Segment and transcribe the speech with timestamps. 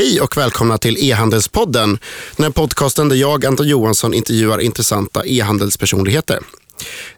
[0.00, 1.98] Hej och välkomna till E-handelspodden.
[2.36, 6.38] Den här podcasten där jag, Anton Johansson, intervjuar intressanta e-handelspersonligheter.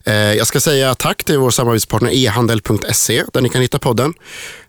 [0.05, 4.15] Eh, jag ska säga tack till vår samarbetspartner ehandel.se där ni kan hitta podden.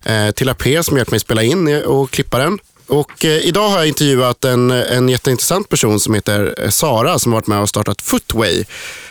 [0.03, 2.59] Eh, till Aper som hjälpt mig spela in och klippa den.
[2.87, 7.37] Och eh, idag har jag intervjuat en, en jätteintressant person som heter Sara som har
[7.37, 8.65] varit med och startat Footway.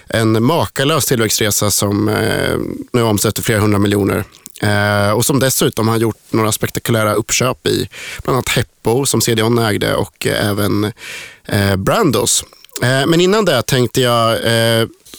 [0.08, 2.10] En makalös tillväxtresa som
[2.92, 4.24] nu omsätter flera hundra miljoner
[4.62, 7.88] Eh, och som dessutom har gjort några spektakulära uppköp i
[8.22, 10.92] bland annat Heppo som CDON ägde och eh, även
[11.44, 12.44] eh, Brandos.
[12.80, 14.38] Men innan det tänkte jag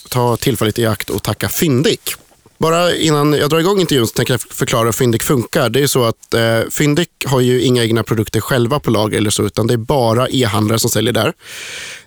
[0.10, 2.16] ta tillfället i akt och tacka Fyndik.
[2.64, 5.70] Bara innan jag drar igång intervjun så tänker jag förklara hur Fyndik funkar.
[5.70, 9.30] Det är så att eh, Fyndik har ju inga egna produkter själva på lager eller
[9.30, 11.34] så, utan det är bara e-handlare som säljer där.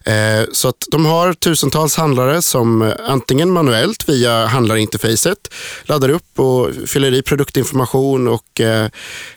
[0.04, 6.38] Eh, så att de har tusentals handlare som eh, antingen manuellt via handlarinterfacet laddar upp
[6.38, 8.88] och fyller i produktinformation och eh,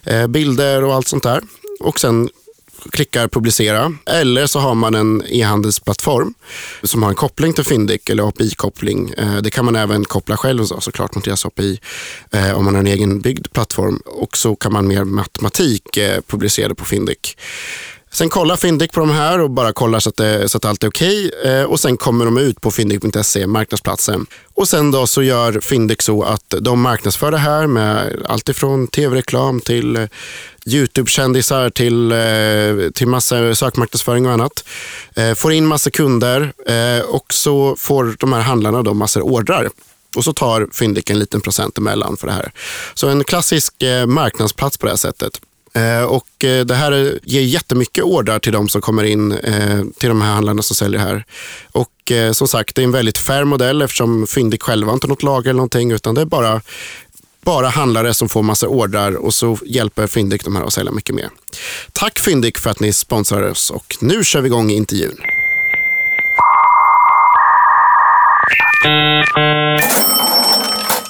[0.04, 1.42] eh bilder och allt sånt där.
[1.80, 2.30] Och sen
[2.91, 3.93] klickar publicera.
[4.05, 6.33] Eller så har man en e-handelsplattform
[6.83, 9.13] som har en koppling till Fyndik eller API-koppling.
[9.17, 11.80] Eh, det kan man även koppla själv så, såklart mot deras API
[12.31, 14.02] eh, om man har en egen byggd plattform.
[14.05, 17.38] Och så kan man med matematik eh, publicera det på Fyndik.
[18.11, 20.83] Sen kollar Fyndik på de här och bara kollar så att, det, så att allt
[20.83, 21.31] är okej.
[21.39, 21.63] Okay.
[21.63, 24.25] Och sen kommer de ut på fyndik.se, marknadsplatsen.
[24.53, 28.87] Och sen då så gör Fyndik så att de marknadsför det här med allt ifrån
[28.87, 30.07] tv-reklam till eh,
[30.65, 34.63] YouTube-kändisar till, eh, till massa sökmarknadsföring och annat.
[35.35, 36.53] Får in massa kunder
[37.07, 39.69] och så får de här handlarna då massor ordrar.
[40.15, 42.52] Och så tar Fyndik en liten procent emellan för det här.
[42.93, 43.73] Så en klassisk
[44.07, 45.41] marknadsplats på det här sättet.
[45.73, 50.09] Eh, och eh, det här ger jättemycket ordrar till de som kommer in eh, till
[50.09, 51.26] de här handlarna som säljer här.
[51.72, 51.89] Och
[52.31, 55.50] som sagt, det är en väldigt fair modell eftersom Fyndik själva inte har något lager
[55.50, 56.61] eller någonting utan det är bara
[57.42, 61.16] bara handlare som får massa ordrar och så hjälper Fyndik de här att sälja mycket
[61.16, 61.30] mer.
[61.94, 65.17] Tack Fyndik för att ni sponsrar oss och nu kör vi igång intervjun.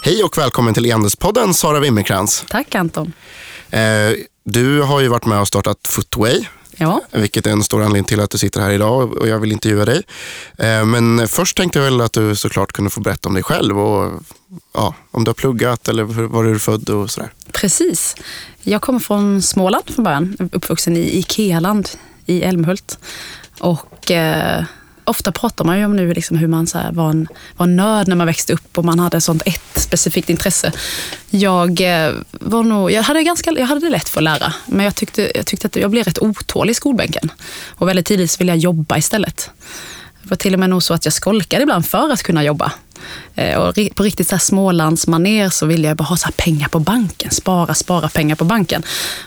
[0.03, 2.45] Hej och välkommen till E-handelspodden Sara Wimmerkrans.
[2.49, 3.13] Tack Anton.
[3.71, 3.79] Eh,
[4.51, 6.45] du har ju varit med och startat Footway.
[6.77, 7.01] Ja.
[7.11, 9.85] Vilket är en stor anledning till att du sitter här idag och jag vill intervjua
[9.85, 10.01] dig.
[10.57, 13.79] Eh, men först tänkte jag väl att du såklart kunde få berätta om dig själv
[13.79, 14.23] och
[14.73, 17.31] ja, om du har pluggat eller var du är född och sådär.
[17.51, 18.15] Precis.
[18.61, 21.89] Jag kommer från Småland från början, uppvuxen i Ikealand
[22.25, 22.99] i Älmhult.
[23.59, 24.63] Och eh,
[25.09, 27.27] ofta pratar man ju om nu liksom hur man så var, en,
[27.57, 30.71] var en nörd när man växte upp och man hade sånt ett specifikt intresse.
[31.29, 34.85] Jag, eh, var nog, jag, hade ganska, jag hade det lätt för att lära, men
[34.85, 37.31] jag tyckte, jag tyckte att jag blev rätt otålig i skolbänken.
[37.67, 39.51] Och väldigt tidigt så ville jag jobba istället.
[40.23, 42.71] Det var till och med nog så att jag skolkade ibland för att kunna jobba.
[43.35, 46.79] Eh, och på riktigt så här Smålandsmaner så ville jag bara ha så pengar på
[46.79, 47.31] banken.
[47.31, 48.83] Spara, spara pengar på banken.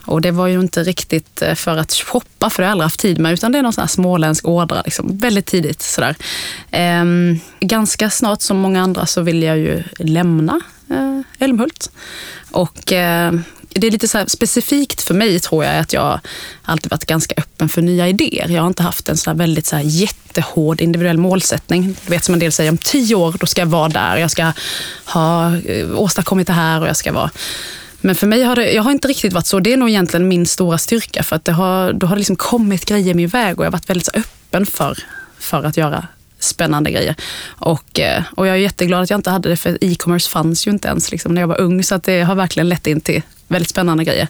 [0.07, 2.85] Och det var ju inte riktigt eh, för att shoppa, för det har jag aldrig
[2.85, 4.83] haft tid med, utan det är någon sån här småländsk ådra.
[4.85, 6.17] Liksom, väldigt tidigt sådär.
[6.71, 11.91] Ehm, ganska snart, som många andra, så ville jag ju lämna eh, Älmhult.
[12.51, 13.33] Och eh,
[13.75, 16.21] det är lite så specifikt för mig tror jag att jag
[16.63, 18.49] alltid varit ganska öppen för nya idéer.
[18.49, 21.97] Jag har inte haft en sån väldigt så jättehård individuell målsättning.
[22.05, 24.17] Du vet som en del säger, om tio år då ska jag vara där.
[24.17, 24.53] Jag ska
[25.05, 27.31] ha eh, åstadkommit det här och jag ska vara
[28.05, 29.61] men för mig har det jag har inte riktigt varit så.
[29.61, 31.23] Det är nog egentligen min stora styrka.
[31.23, 33.73] För att det har, då har det liksom kommit grejer min väg och jag har
[33.73, 34.99] varit väldigt så öppen för,
[35.39, 36.07] för att göra
[36.39, 37.15] spännande grejer.
[37.47, 40.71] Och, eh, och jag är jätteglad att jag inte hade det, för e-commerce fanns ju
[40.71, 41.83] inte ens liksom, när jag var ung.
[41.83, 43.23] Så att det har verkligen lett in till
[43.53, 44.29] väldigt spännande grejer.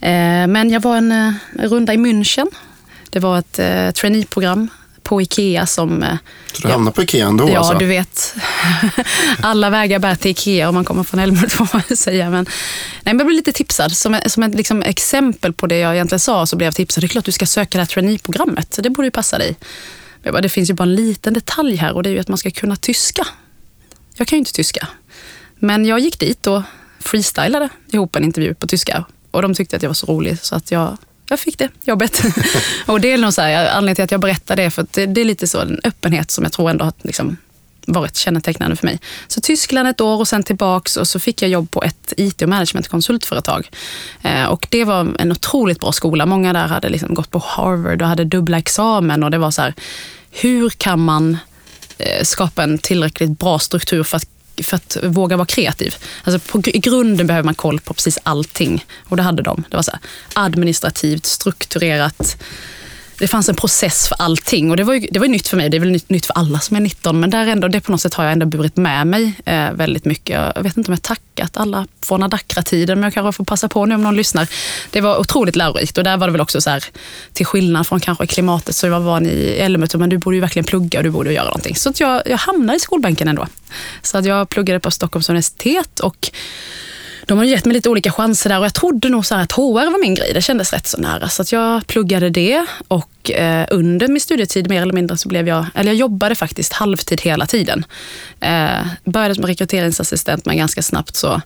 [0.00, 1.32] Eh, men jag var en eh,
[1.68, 2.46] runda i München.
[3.10, 4.68] Det var ett traineeprogram
[5.02, 6.04] på Ikea som...
[6.52, 7.48] Så du hamnade på Ikea ändå?
[7.50, 7.78] Ja, alltså.
[7.78, 8.34] du vet.
[9.42, 12.30] Alla vägar bär till Ikea om man kommer från Älmhult får man säga.
[12.30, 13.92] Men, nej, men jag blev lite tipsad.
[13.92, 17.02] Som, som ett liksom, exempel på det jag egentligen sa så blev jag tipsad.
[17.02, 18.78] Det är klart du ska söka det här traineeprogrammet.
[18.82, 19.56] Det borde ju passa dig.
[20.22, 22.28] Jag bara, det finns ju bara en liten detalj här och det är ju att
[22.28, 23.26] man ska kunna tyska.
[24.14, 24.88] Jag kan ju inte tyska.
[25.58, 26.62] Men jag gick dit och
[27.00, 29.04] freestylade ihop en intervju på tyska.
[29.30, 30.96] Och de tyckte att jag var så rolig så att jag,
[31.28, 32.22] jag fick det jobbet.
[32.86, 35.20] och det är nog så här, anledningen till att jag berättar det, för det, det,
[35.20, 37.36] är lite så en öppenhet som jag tror ändå har liksom,
[37.86, 39.00] varit kännetecknande för mig.
[39.28, 42.42] Så Tyskland ett år och sen tillbaks och så fick jag jobb på ett IT
[42.42, 43.70] och managementkonsultföretag.
[44.22, 46.26] Eh, och det var en otroligt bra skola.
[46.26, 49.62] Många där hade liksom gått på Harvard och hade dubbla examen och det var så
[49.62, 49.74] här,
[50.30, 51.38] hur kan man
[51.98, 54.28] eh, skapa en tillräckligt bra struktur för att
[54.62, 55.96] för att våga vara kreativ.
[56.24, 58.84] Alltså på, I grunden behöver man koll på precis allting.
[59.04, 59.64] Och det hade de.
[59.70, 60.00] Det var så här,
[60.34, 62.36] administrativt, strukturerat,
[63.18, 65.56] det fanns en process för allting och det var ju, det var ju nytt för
[65.56, 65.68] mig.
[65.68, 67.92] Det är väl nytt, nytt för alla som är 19 men där ändå, det på
[67.92, 70.52] något sätt har jag ändå burit med mig eh, väldigt mycket.
[70.54, 73.86] Jag vet inte om jag tackat alla från Adakra-tiden men jag kanske får passa på
[73.86, 74.48] nu om någon lyssnar.
[74.90, 76.84] Det var otroligt lärorikt och där var det väl också så här,
[77.32, 80.64] till skillnad från kanske klimatet så var van i Älmhult, men du borde ju verkligen
[80.64, 81.76] plugga och du borde göra någonting.
[81.76, 83.46] Så att jag, jag hamnade i skolbänken ändå.
[84.02, 86.30] Så att jag pluggade på Stockholms universitet och
[87.28, 89.90] de har gett mig lite olika chanser där och jag trodde nog så att HR
[89.90, 90.30] var min grej.
[90.34, 91.28] Det kändes rätt så nära.
[91.28, 95.48] Så att jag pluggade det och eh, under min studietid mer eller mindre så blev
[95.48, 97.84] jag, eller jag jobbade faktiskt halvtid hela tiden.
[98.40, 101.40] Eh, började som rekryteringsassistent men ganska snabbt så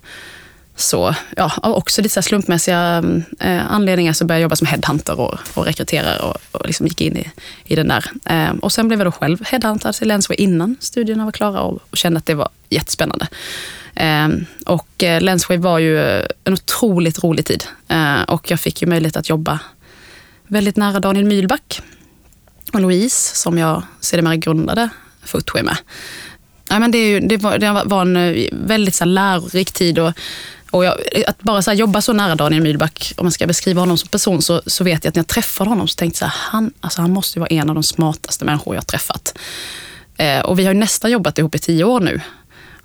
[0.76, 3.04] så ja, också lite så slumpmässiga
[3.40, 7.00] eh, anledningar så började jag jobba som headhunter och, och rekryterare och, och liksom gick
[7.00, 7.30] in i,
[7.64, 8.10] i den där.
[8.24, 11.80] Eh, och sen blev jag då själv headhunter till Länsway innan studierna var klara och,
[11.90, 13.28] och kände att det var jättespännande.
[14.02, 16.00] Ehm, och eh, Lensway var ju
[16.44, 19.60] en otroligt rolig tid ehm, och jag fick ju möjlighet att jobba
[20.46, 21.80] väldigt nära Daniel Mylback
[22.72, 24.88] och Louise som jag sedermera grundade
[25.24, 25.76] Footway med.
[26.68, 29.72] Ja, men det, är ju, det, var, det var en eh, väldigt så här, lärorik
[29.72, 30.12] tid och,
[30.70, 33.80] och jag, att bara så här, jobba så nära Daniel Mylback, om man ska beskriva
[33.80, 36.28] honom som person, så, så vet jag att när jag träffade honom så tänkte jag
[36.28, 39.38] att han, alltså, han måste vara en av de smartaste människor jag träffat.
[40.16, 42.20] Eh, och vi har nästan jobbat ihop i tio år nu.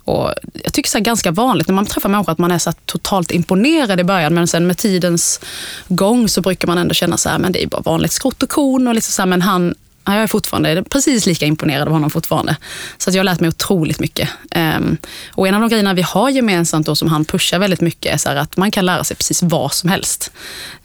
[0.08, 0.32] Och
[0.64, 3.30] jag tycker det är ganska vanligt när man träffar människor att man är så totalt
[3.30, 5.40] imponerad i början men sen med tidens
[5.88, 8.48] gång så brukar man ändå känna så här, men det är bara vanligt skrot och
[8.48, 9.74] korn och liksom så här, men han,
[10.04, 12.56] jag är fortfarande precis lika imponerad av honom fortfarande.
[12.98, 14.28] Så att jag har lärt mig otroligt mycket.
[14.56, 14.96] Um,
[15.32, 18.18] och en av de grejerna vi har gemensamt då som han pushar väldigt mycket är
[18.18, 20.32] så att man kan lära sig precis vad som helst.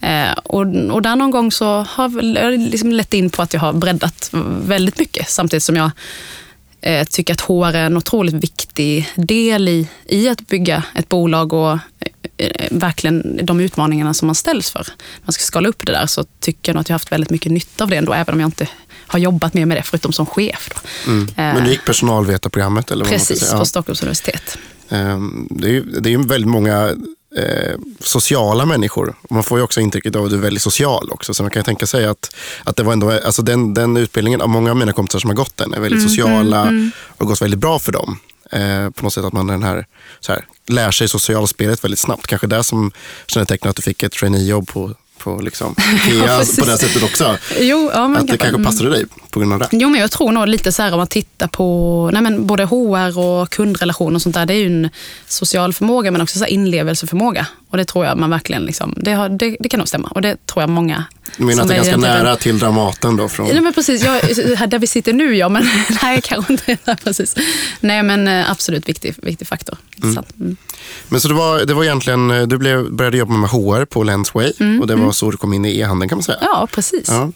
[0.04, 3.62] Uh, och, och där någon gång så har jag liksom lett in på att jag
[3.62, 4.30] har breddat
[4.66, 5.92] väldigt mycket samtidigt som jag
[6.84, 11.54] eh, tycker att HR är en otroligt viktig del i, i att bygga ett bolag
[11.54, 11.72] och
[12.38, 14.88] eh, verkligen de utmaningarna som man ställs för.
[15.24, 17.30] Man ska skala upp det där så tycker jag nog att jag har haft väldigt
[17.30, 18.68] mycket nytta av det ändå, även om jag inte
[19.08, 20.70] har jobbat mer med det förutom som chef.
[21.08, 21.28] Mm.
[21.36, 22.92] Men du gick personalvetarprogrammet?
[22.92, 23.60] Eller vad Precis, man ja.
[23.60, 24.58] på Stockholms universitet.
[24.90, 26.96] Ehm, det är ju det är väldigt många
[27.38, 29.16] eh, sociala människor.
[29.30, 31.34] Man får ju också intrycket av att du är väldigt social också.
[31.34, 34.50] Så man kan tänka sig att, att det var ändå, alltså den, den utbildningen, av
[34.50, 36.92] många av mina kompisar som har gått den, är väldigt mm, sociala mm, mm.
[37.18, 38.20] och gått väldigt bra för dem.
[38.52, 39.86] Eh, på något sätt att man den här,
[40.20, 42.28] så här, lär sig socialspelet väldigt snabbt.
[42.28, 42.92] Kanske det som
[43.28, 47.38] kännetecknar att du fick ett traineejobb på på liksom, Ikea ja, på det sättet också.
[47.60, 49.68] Jo, ja, att det kanske passade dig på grund av det.
[49.72, 52.64] Jo, men jag tror nog lite så här om man tittar på nej, men både
[52.64, 54.46] HR och kundrelationer och sånt där.
[54.46, 54.90] Det är ju en
[55.28, 57.48] social förmåga men också så inlevelseförmåga.
[57.74, 60.08] Och det tror jag man verkligen, liksom, det, har, det, det kan nog stämma.
[60.08, 61.06] Och det tror jag många
[61.38, 63.30] du menar att det är ganska nära till Dramaten då?
[63.30, 63.48] Från...
[63.48, 64.04] Nej, men precis.
[64.04, 65.66] Jag, där vi sitter nu ja, men
[66.04, 66.78] nej, kanske inte.
[66.86, 67.36] Nej, precis.
[67.80, 69.78] nej men eh, absolut viktig, viktig faktor.
[70.04, 70.24] Mm.
[70.40, 70.58] Mm.
[71.10, 74.04] Men så det var, det var egentligen, eh, du blev, började jobba med HR på
[74.04, 74.82] Lensway mm.
[74.82, 75.14] och det var mm.
[75.14, 76.38] så du kom in i e-handeln kan man säga?
[76.42, 77.08] Ja, precis.
[77.08, 77.32] Ja.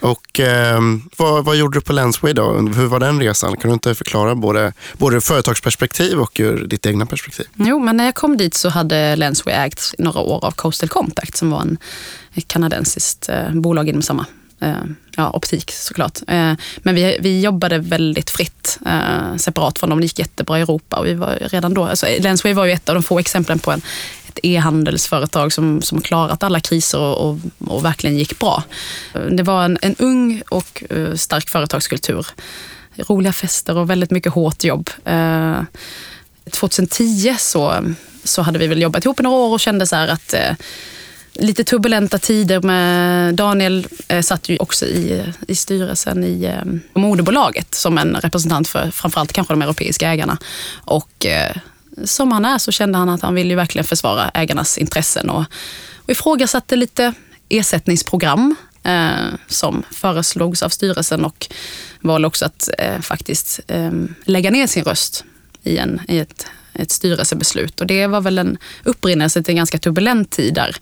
[0.00, 0.80] Och eh,
[1.16, 2.52] vad, vad gjorde du på Lensway då?
[2.52, 3.56] Hur var den resan?
[3.56, 7.46] Kan du inte förklara både, både företagsperspektiv och ur ditt egna perspektiv?
[7.54, 11.36] Jo, men när jag kom dit så hade Lensway ägt några år av Coastal Contact
[11.36, 11.78] som var en
[12.34, 14.26] ett kanadensiskt eh, bolag inom samma
[14.60, 14.84] eh,
[15.16, 16.18] ja, optik såklart.
[16.28, 20.00] Eh, men vi, vi jobbade väldigt fritt, eh, separat från dem.
[20.00, 22.88] Det gick jättebra i Europa och vi var redan då, alltså Lensway var ju ett
[22.88, 23.82] av de få exemplen på en,
[24.28, 28.62] ett e-handelsföretag som, som klarat alla kriser och, och, och verkligen gick bra.
[29.14, 32.26] Eh, det var en, en ung och eh, stark företagskultur.
[32.96, 34.90] Roliga fester och väldigt mycket hårt jobb.
[35.04, 35.56] Eh,
[36.50, 37.84] 2010 så,
[38.24, 40.54] så hade vi väl jobbat ihop i några år och kände så att eh,
[41.34, 47.74] lite turbulenta tider med Daniel eh, satt ju också i, i styrelsen i eh, moderbolaget
[47.74, 50.38] som en representant för framförallt kanske de europeiska ägarna.
[50.84, 51.56] Och eh,
[52.04, 55.44] som han är så kände han att han ville ju verkligen försvara ägarnas intressen och,
[55.96, 57.12] och ifrågasatte lite
[57.48, 61.46] ersättningsprogram eh, som föreslogs av styrelsen och
[62.00, 63.92] valde också att eh, faktiskt eh,
[64.24, 65.24] lägga ner sin röst
[65.62, 67.80] i, en, i ett ett styrelsebeslut.
[67.80, 70.76] Och det var väl en upprinnelse till en ganska turbulent tid där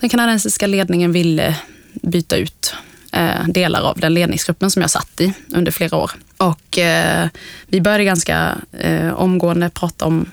[0.00, 1.56] den kanadensiska ledningen ville
[2.02, 2.74] byta ut
[3.12, 6.10] eh, delar av den ledningsgruppen som jag satt i under flera år.
[6.36, 7.28] Och eh,
[7.66, 10.30] vi började ganska eh, omgående prata om,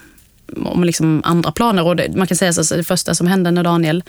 [0.65, 1.83] om liksom andra planer.
[1.83, 4.03] Och det, man kan säga att det första som hände när Daniel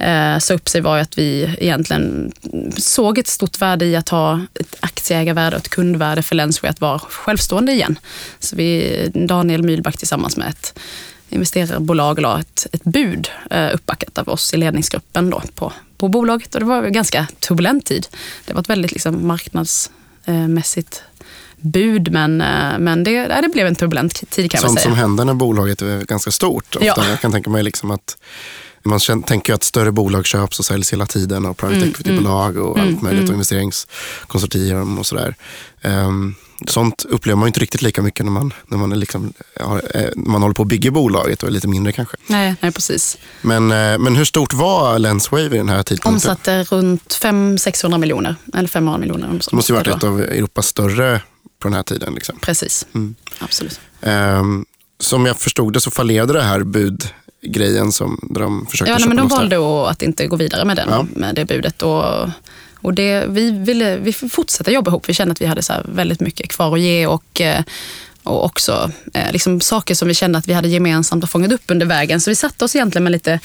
[0.00, 2.32] eh, sa upp sig var att vi egentligen
[2.76, 6.80] såg ett stort värde i att ha ett aktieägarvärde och ett kundvärde för Lensway att
[6.80, 7.98] vara självstående igen.
[8.38, 10.78] Så vi, Daniel Mylback tillsammans med ett
[11.28, 16.54] investerarbolag la ett, ett bud eh, uppbackat av oss i ledningsgruppen då på, på bolaget.
[16.54, 18.06] Och det var en ganska turbulent tid.
[18.44, 21.02] Det var ett väldigt liksom, marknadsmässigt
[21.56, 24.90] bud, men, eh, men det, det blev en turbulent tid kan Sånt man säga.
[24.90, 26.76] som händer när bolaget är ganska stort.
[26.76, 26.86] Ofta.
[26.86, 27.08] Ja.
[27.08, 28.16] Jag kan tänka mig liksom att
[28.82, 32.56] Man känner, tänker att större bolag köps och säljs hela tiden av private Mm, equity-bolag
[32.56, 35.34] och allt möjligt och investeringskonsortium och sådär.
[35.82, 36.34] Um,
[36.66, 40.10] sånt upplever man inte riktigt lika mycket när man, när man, är liksom, ja, eh,
[40.16, 42.16] när man håller på att bygga bolaget och är lite mindre kanske.
[42.26, 43.18] Nej, nej precis.
[43.42, 46.30] Men, eh, men hur stort var Lenswave vid den här tidpunkten?
[46.30, 48.36] Omsatte runt 500-600 miljoner.
[48.54, 49.28] Eller 500 miljoner.
[49.28, 51.20] Det måste ju varit ett av Europas större
[51.58, 52.14] på den här tiden.
[52.14, 52.38] Liksom.
[52.40, 52.86] Precis,
[53.38, 53.80] absolut.
[54.00, 54.66] Um,
[55.00, 56.60] som jag förstod det så fallerade det här
[57.42, 60.76] budgrejen som där de försökte Ja, köpa men de valde att inte gå vidare med,
[60.76, 61.06] den, Ja.
[61.16, 61.82] med det budet.
[61.82, 62.04] Och,
[62.82, 65.08] och det, vi ville vi fortsätta jobba ihop.
[65.08, 67.62] Vi kände att vi hade så väldigt mycket kvar att ge och, eh,
[68.22, 71.62] och också eh, liksom saker som vi kände att vi hade gemensamt och fångat upp
[71.66, 72.20] under vägen.
[72.20, 73.40] Så vi satte oss egentligen med lite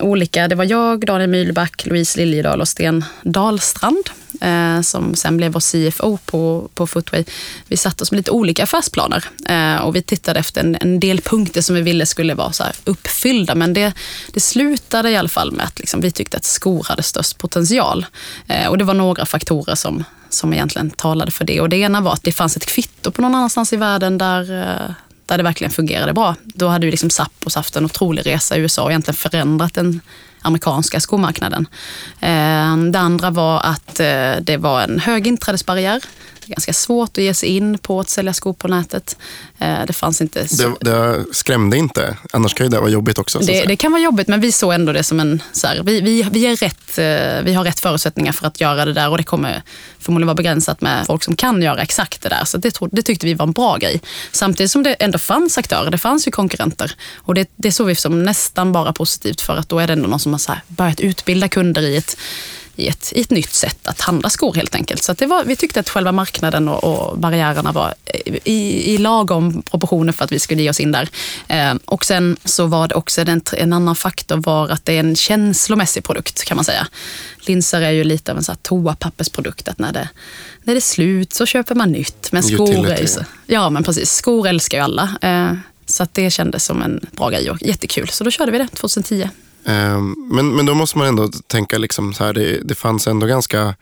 [0.00, 0.48] olika.
[0.48, 5.60] Det var jag, Daniel Myhlback, Louise Liljedahl och Sten Dahlstrand eh, som sen blev vår
[5.90, 7.24] CFO på, på Footway.
[7.68, 11.20] Vi satte oss med lite olika affärsplaner eh, och vi tittade efter en, en del
[11.20, 13.54] punkter som vi ville skulle vara så här uppfyllda.
[13.54, 13.92] Men det,
[14.32, 18.06] det slutade i alla fall med att liksom, vi tyckte att skor hade störst potential.
[18.46, 21.60] Eh, och det var några faktorer som, som egentligen talade för det.
[21.60, 24.60] Och det ena var att det fanns ett kvitto på någon annanstans i världen där
[24.60, 24.94] eh,
[25.26, 26.36] där det verkligen fungerade bra.
[26.44, 30.00] Då hade ju liksom Zappos haft en otrolig resa i USA och egentligen förändrat den
[30.42, 31.66] amerikanska skomarknaden.
[32.20, 36.00] Eh, det andra var att eh, det var en hög inträdesbarriär.
[36.46, 39.16] Det är ganska svårt att ge sig in på att sälja skor på nätet.
[39.58, 40.48] Eh, Det fanns inte...
[40.48, 43.38] så- Det, det skrämde inte, annars kan ju det vara jobbigt också.
[43.38, 45.42] det, det kan vara jobbigt, men vi såg ändå det som en...
[45.52, 48.84] Så här, vi, vi, vi, är rätt, eh, vi har rätt förutsättningar för att göra
[48.84, 49.62] det där och det kommer
[49.98, 52.44] förmodligen vara begränsat med folk som kan göra exakt det där.
[52.44, 54.00] Så det, tro- det tyckte vi var en bra grej.
[54.32, 56.92] Samtidigt som det ändå fanns aktörer, det fanns ju konkurrenter.
[57.16, 60.08] Och det, det såg vi som nästan bara positivt för att då är det ändå
[60.08, 62.16] någon som har så här börjat utbilda kunder i ett
[62.76, 65.02] i ett, i ett nytt sätt att handla skor helt enkelt.
[65.02, 67.94] Så det var, vi tyckte att själva marknaden och, och barriärerna var
[68.44, 71.08] i, i lagom proportioner för att vi skulle ge oss in där.
[71.48, 75.00] Eh, och sen så var det också en, en annan faktor var att det är
[75.00, 76.86] en känslomässig produkt kan man säga.
[77.46, 80.08] Linser är ju lite av en så här toapappersprodukt, att när det,
[80.62, 82.32] när det är slut så köper man nytt.
[82.32, 83.06] Men skor är ju
[83.46, 84.12] Ja, men precis.
[84.12, 85.16] Skor älskar ju alla.
[85.22, 85.52] Eh,
[85.86, 88.08] så det kändes som en bra grej och jättekul.
[88.08, 89.28] Så då körde vi det 2010.
[89.66, 93.26] Ehm, men, men då måste man ändå tänka, liksom så här, det, det fanns ändå
[93.26, 93.74] ganska...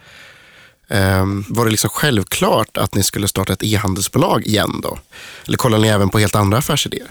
[0.88, 4.98] ehm, var det liksom självklart att ni skulle starta ett e-handelsbolag igen då?
[5.46, 7.10] Eller kollade ni även på helt andra affärsidéer?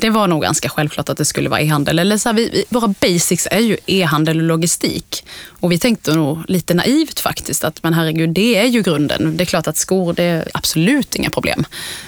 [0.00, 1.98] Det var nog ganska självklart att det skulle vara e-handel.
[1.98, 5.24] Eller så här, vi, vi, våra basics är ju e-handel och logistik.
[5.60, 9.36] Och vi tänkte nog lite naivt faktiskt att men herregud, det är ju grunden.
[9.36, 11.64] Det är klart att skor, det är absolut inga problem.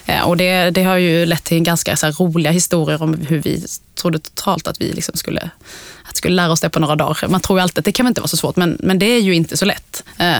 [0.06, 3.38] Eh, och det, det har ju lett till ganska så här, roliga historier om hur
[3.38, 5.50] vi trodde totalt att vi liksom skulle,
[6.04, 7.28] att skulle lära oss det på några dagar.
[7.28, 9.06] Man tror ju alltid att det kan väl inte vara så svårt, men, men det
[9.06, 10.04] är ju inte så lätt.
[10.18, 10.38] Eh,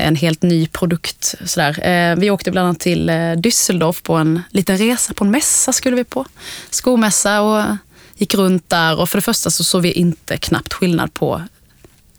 [0.00, 1.34] en helt ny produkt.
[1.44, 1.86] Sådär.
[1.86, 5.72] Eh, vi åkte bland annat till eh, Düsseldorf på en liten resa på en mässa
[5.72, 6.26] skulle vi på.
[6.70, 7.76] Skomässa och
[8.16, 11.42] gick runt där och för det första så såg vi inte knappt skillnad på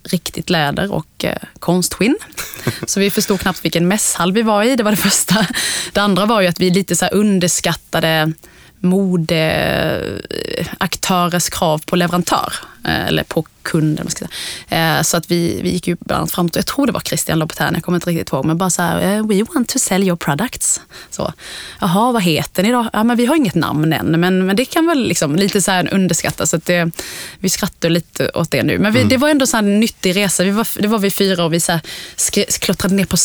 [0.03, 2.17] riktigt läder och eh, konstskinn.
[2.87, 5.47] Så vi förstod knappt vilken mässhall vi var i, det var det första.
[5.93, 8.33] Det andra var ju att vi lite så underskattade
[8.81, 12.53] modeaktörers krav på leverantör,
[12.85, 14.09] eh, eller på kunden.
[14.09, 14.25] Ska
[14.69, 14.97] säga.
[14.97, 16.99] Eh, Så att vi, vi gick ju bland annat fram till, jag tror det var
[17.01, 19.79] Christian Louboutin, jag kommer inte riktigt ihåg, men bara så här, eh, we want to
[19.79, 20.81] sell your products.
[21.09, 21.33] Så,
[21.81, 22.89] Jaha, vad heter ni då?
[22.93, 25.71] Ja, men vi har inget namn än, men, men det kan väl liksom lite så
[25.71, 26.49] här underskattas.
[26.49, 26.91] Så att det,
[27.39, 28.79] vi skrattar lite åt det nu.
[28.79, 30.43] Men vi, det var ändå så här en nyttig resa.
[30.43, 31.81] Vi var, det var vi fyra och vi så här
[32.15, 33.17] skri, klottrade ner på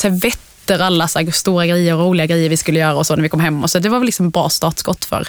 [0.67, 3.23] servetter alla så här stora grejer och roliga grejer vi skulle göra och så när
[3.23, 3.63] vi kom hem.
[3.63, 5.27] Och så det var väl liksom bra startskott för,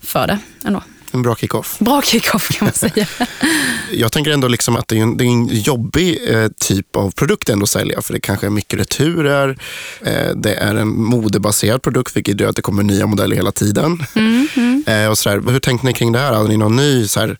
[0.00, 0.82] för det ändå.
[1.12, 1.78] En bra kick-off.
[1.78, 3.06] Bra kick-off kan man säga.
[3.92, 7.10] Jag tänker ändå liksom att det är en, det är en jobbig eh, typ av
[7.10, 8.02] produkt ändå att sälja.
[8.02, 9.58] För det kanske är mycket returer.
[10.06, 14.02] Eh, det är en modebaserad produkt vilket gör att det kommer nya modeller hela tiden.
[14.86, 15.52] Eh, och så där.
[15.52, 16.32] Hur tänkte ni kring det här?
[16.32, 17.38] Hade ni någon ny så här,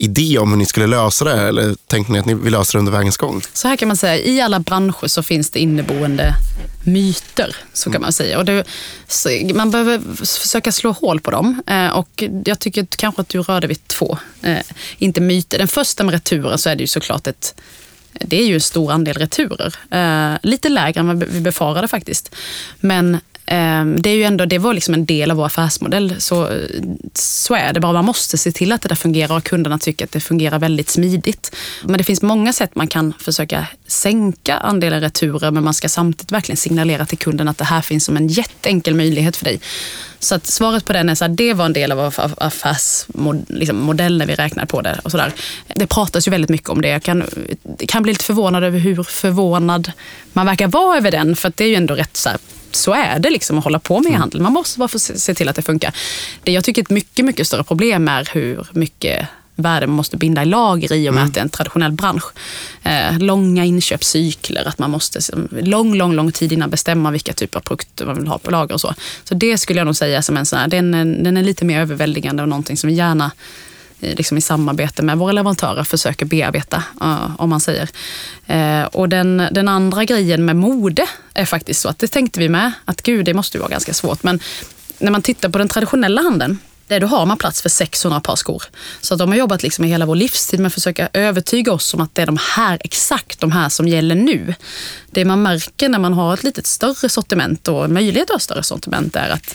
[0.00, 1.36] idé om hur ni skulle lösa det?
[1.36, 1.46] här?
[1.46, 3.42] Eller tänkte ni att ni vill lösa det under vägens gång?
[3.52, 6.34] Så här kan man säga, i alla branscher så finns det inneboende
[6.84, 7.56] myter.
[7.72, 8.38] Så kan man säga.
[8.38, 8.64] Och det,
[9.54, 11.62] man behöver försöka slå hål på dem.
[11.66, 14.58] Eh, och jag tycker kanske att du rörde vid två, eh,
[14.98, 15.58] inte myter.
[15.58, 17.54] Den första med returer så är det ju såklart ett
[18.12, 19.74] det är ju en stor andel returer.
[19.90, 22.34] Eh, lite lägre än vad vi befarade faktiskt.
[22.80, 23.18] Men
[23.52, 26.14] Ehm, det är ju ändå, det var liksom en del av vår affärsmodell.
[26.18, 26.68] Så, eh,
[27.14, 27.92] så är det bara.
[27.92, 30.88] Man måste se till att det där fungerar och kunderna tycker att det fungerar väldigt
[30.88, 31.56] smidigt.
[31.84, 36.32] Men det finns många sätt man kan försöka sänka andelen returer men man ska samtidigt
[36.32, 39.60] verkligen signalera till kunden att det här finns som en jätteenkel möjlighet för dig.
[40.18, 43.86] Så att svaret på den är att det var en del av vår affärsmodell liksom,
[43.86, 45.00] när vi räknade på det.
[45.04, 45.32] Och så där.
[45.74, 46.88] Det pratas ju väldigt mycket om det.
[46.88, 47.24] Jag kan,
[47.88, 49.92] kan bli lite förvånad över hur förvånad
[50.32, 51.36] man verkar vara över den.
[51.36, 52.38] För att det är ju ändå rätt så här,
[52.76, 54.40] så är det liksom att hålla på med e-handel.
[54.40, 55.94] Man måste bara få se till att det funkar.
[56.42, 59.28] Det jag tycker är ett mycket, mycket större problem är hur mycket
[59.60, 62.24] värde man måste binda i lager i och med att det är en traditionell bransch.
[62.82, 67.62] Eh, långa inköpscykler, att man måste lång, lång, lång tid innan bestämma vilka typer av
[67.62, 68.94] produkter man vill ha på lager och så.
[69.24, 70.90] Så det skulle jag nog säga som en sån här, den,
[71.22, 73.30] den är lite mer överväldigande och någonting som vi gärna
[74.00, 77.88] Eh, liksom i samarbete med våra leverantörer försöker bearbeta, eh, om man säger.
[78.46, 82.48] Eh, och den, den andra grejen med mode är faktiskt så att det tänkte vi
[82.48, 84.22] med, att gud, det måste ju vara ganska svårt.
[84.22, 84.40] Men
[84.98, 86.58] när man tittar på den traditionella handeln,
[86.90, 88.62] där då har man plats för 600 par skor.
[89.00, 91.94] Så att de har jobbat liksom i hela vår livstid med att försöka övertyga oss
[91.94, 94.54] om att det är de här, exakt de här som gäller nu.
[95.10, 98.62] Det man märker när man har ett lite större sortiment och möjlighet att ha större
[98.62, 99.54] sortiment är att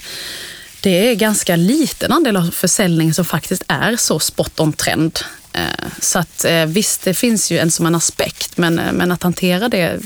[0.80, 5.18] det är ganska liten andel av försäljningen som faktiskt är så spot on trend.
[5.52, 9.12] Eh, så att eh, visst, det finns ju en som en aspekt, men, eh, men
[9.12, 10.00] att hantera det,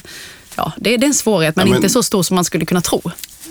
[0.57, 2.67] ja, det, det är en svårighet, men, ja, men inte så stor som man skulle
[2.67, 3.03] kunna tro.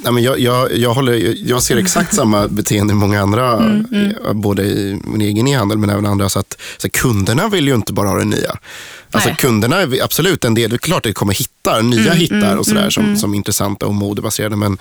[0.04, 3.86] Nej, men jag, jag, jag, håller, jag ser exakt samma beteende i många andra, mm,
[3.92, 4.42] mm.
[4.42, 6.30] både i min egen e-handel men även andra.
[6.30, 8.58] Så att, så kunderna vill ju inte bara ha det nya.
[9.12, 12.18] Alltså, kunderna är absolut en del, det är klart att det kommer hittar, nya mm,
[12.18, 13.18] hittar mm, och sådär mm, som, mm.
[13.18, 14.56] som är intressanta och modebaserade.
[14.56, 14.78] Men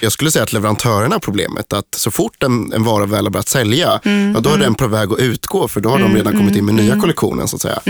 [0.00, 1.72] jag skulle säga att leverantörerna har problemet.
[1.72, 4.74] Att så fort en, en vara väl har börjat sälja, mm, ja, då är den
[4.74, 7.48] på väg att utgå för då har de redan kommit in med nya kollektionen.
[7.48, 7.80] Så att säga.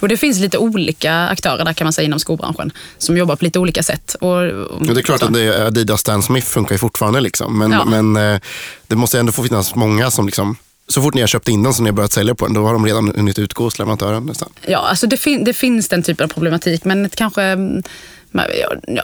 [0.00, 3.44] Och det finns lite olika aktörer där kan man säga inom skobranschen som jobbar på
[3.44, 4.16] lite olika sätt.
[4.20, 5.26] Och, och det är klart så.
[5.26, 7.20] att det Adidas Stan Smith funkar ju fortfarande.
[7.20, 7.58] Liksom.
[7.58, 7.84] Men, ja.
[7.84, 8.40] men eh,
[8.86, 10.56] det måste ändå få finnas många som liksom
[10.88, 12.66] så fort ni har köpt in den så ni har börjat sälja på den, då
[12.66, 14.48] har de redan hunnit utgå hos leverantören nästan.
[14.66, 17.82] Ja, alltså det, fin det finns den typen av problematik, men kanske mm,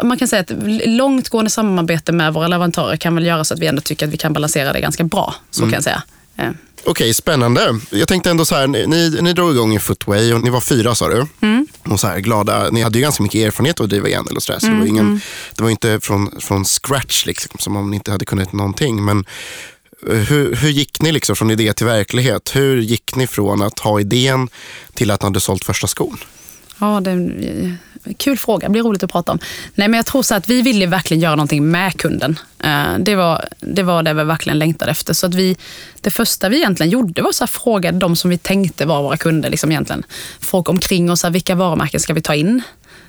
[0.02, 0.52] man kan säga att
[0.86, 4.16] långtgående samarbete med våra leverantörer kan väl göra så att vi ändå tycker att vi
[4.16, 5.34] kan balansera det ganska bra.
[5.50, 5.70] Så mm.
[5.70, 6.02] kan jag säga.
[6.84, 7.78] Okej, okay, spännande.
[7.90, 10.94] Jag tänkte ändå så här, ni, ni drog igång i Footway och ni var fyra
[10.94, 11.26] sa du.
[11.40, 11.66] Mm.
[11.82, 12.70] Och så här, glada.
[12.70, 14.58] Ni hade ju ganska mycket erfarenhet av att driva e-handel och sådär.
[14.58, 15.20] Så mm, det var, ingen, mm.
[15.56, 19.04] det var inte från, från scratch liksom, som om ni inte hade kunnat någonting.
[19.04, 19.24] Men
[20.06, 22.56] hur, hur gick ni liksom från idé till verklighet?
[22.56, 24.48] Hur gick ni från att ha idén
[24.94, 26.18] till att ni hade sålt första skon?
[26.78, 28.68] Ja, det är en eh, kul fråga.
[28.68, 29.38] Det blir roligt att prata om.
[29.74, 32.38] Nej, men jag tror så att vi ville verkligen göra någonting med kunden.
[32.58, 35.14] Eh, det var det, var det vi verkligen längtade efter.
[35.14, 35.56] Så att vi,
[36.00, 39.50] det första vi egentligen gjorde var att fråga de som vi tänkte var våra kunder.
[39.50, 40.02] Liksom egentligen.
[40.40, 42.62] Folk omkring oss, vilka varumärken ska vi ta in?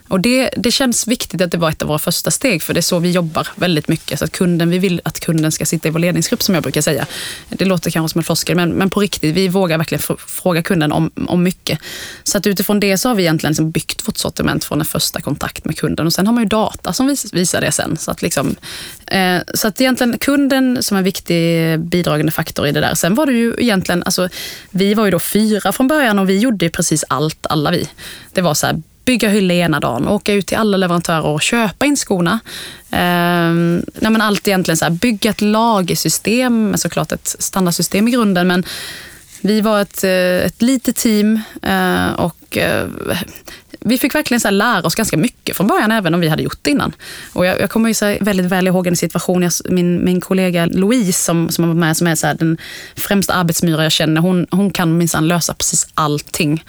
[0.07, 2.79] Och det, det känns viktigt att det var ett av våra första steg, för det
[2.79, 4.19] är så vi jobbar väldigt mycket.
[4.19, 6.81] Så att kunden, vi vill att kunden ska sitta i vår ledningsgrupp, som jag brukar
[6.81, 7.05] säga.
[7.49, 10.91] Det låter kanske som en floskel, men, men på riktigt, vi vågar verkligen fråga kunden
[10.91, 11.79] om, om mycket.
[12.23, 15.21] Så att utifrån det så har vi egentligen liksom byggt vårt sortiment från en första
[15.21, 16.05] kontakt med kunden.
[16.05, 17.97] Och sen har man ju data som visar det sen.
[17.97, 18.55] Så att, liksom,
[19.07, 22.95] eh, så att egentligen kunden som en viktig bidragande faktor i det där.
[22.95, 24.29] Sen var det ju egentligen, alltså,
[24.69, 27.89] vi var ju då fyra från början och vi gjorde precis allt, alla vi.
[28.33, 31.85] Det var så här, bygga hyllor ena dagen, åka ut till alla leverantörer och köpa
[31.85, 32.39] in skorna.
[32.91, 33.53] Eh,
[34.01, 38.63] nej men allt egentligen så här, bygga ett lagersystem, såklart ett standardsystem i grunden, men
[39.41, 42.87] vi var ett, eh, ett litet team eh, och eh,
[43.85, 46.59] vi fick verkligen så lära oss ganska mycket från början, även om vi hade gjort
[46.61, 46.93] det innan.
[47.33, 50.65] Och jag, jag kommer ju så väldigt väl ihåg en situation, jag, min, min kollega
[50.65, 52.57] Louise som, som var med, som är så den
[52.95, 56.63] främsta arbetsmyra jag känner, hon, hon kan minsann lösa precis allting.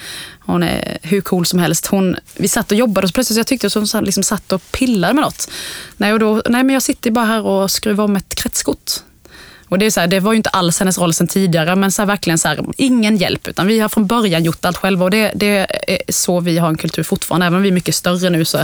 [0.46, 1.87] Hon är hur cool som helst.
[1.87, 5.14] Hon, vi satt och jobbade och plötsligt jag tyckte att hon liksom satt och pillade
[5.14, 5.50] med något.
[5.96, 8.90] Nej, och då, nej, men jag sitter bara här och skruvar om ett kretskort.
[9.68, 11.92] Och det, är så här, det var ju inte alls hennes roll sen tidigare, men
[11.92, 13.48] så här, verkligen så här, ingen hjälp.
[13.48, 16.68] Utan vi har från början gjort allt själva och det, det är så vi har
[16.68, 17.46] en kultur fortfarande.
[17.46, 18.59] Även om vi är mycket större nu så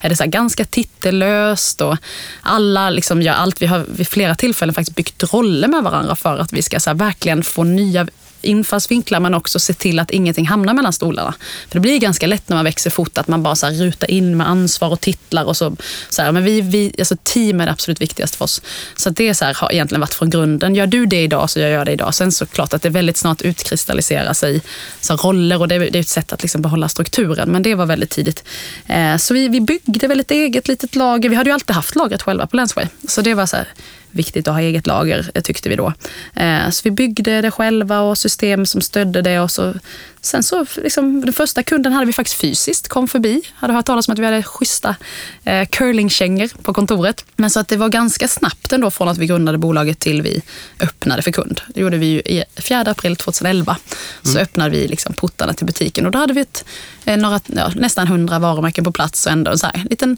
[0.00, 1.96] är det så ganska titellöst och
[2.42, 3.62] alla liksom gör allt.
[3.62, 6.94] Vi har vid flera tillfällen faktiskt byggt roller med varandra för att vi ska så
[6.94, 8.06] verkligen få nya
[8.46, 11.34] infallsvinklar men också se till att ingenting hamnar mellan stolarna.
[11.68, 14.36] För det blir ganska lätt när man växer fort att man bara så rutar in
[14.36, 15.76] med ansvar och titlar och så.
[16.08, 18.62] så här, men vi, vi, alltså team är det absolut viktigaste för oss.
[18.96, 20.74] Så det så här, har egentligen varit från grunden.
[20.74, 22.14] Gör du det idag så gör jag det idag.
[22.14, 24.62] Sen så klart att det väldigt snart utkristalliserar sig
[25.00, 27.52] så roller och det, det är ett sätt att liksom behålla strukturen.
[27.52, 28.44] Men det var väldigt tidigt.
[28.86, 31.28] Eh, så vi, vi byggde väl ett eget litet lager.
[31.28, 32.86] Vi hade ju alltid haft lagret själva på Länsway.
[33.08, 33.68] Så det var så här,
[34.16, 35.92] viktigt att ha eget lager, eh, tyckte vi då.
[36.34, 39.40] Eh, så vi byggde det själva och system som stödde det.
[39.40, 39.74] Och så,
[40.20, 43.42] sen så, liksom, den första kunden hade vi faktiskt fysiskt, kom förbi.
[43.54, 44.96] Hade hört talas om att vi hade schyssta
[45.44, 47.24] eh, curlingkängor på kontoret.
[47.36, 50.42] Men så att det var ganska snabbt ändå från att vi grundade bolaget till vi
[50.80, 51.60] öppnade för kund.
[51.74, 53.76] Det gjorde vi ju i 4 april 2011.
[54.22, 54.42] Så mm.
[54.42, 56.64] öppnade vi liksom portarna till butiken och då hade vi ett,
[57.04, 60.16] några, ja, nästan hundra varumärken på plats och ändå en så här, liten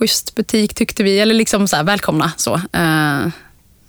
[0.00, 2.32] schysst butik tyckte vi, eller liksom så här, välkomna.
[2.36, 2.54] Så.
[2.54, 3.28] Uh.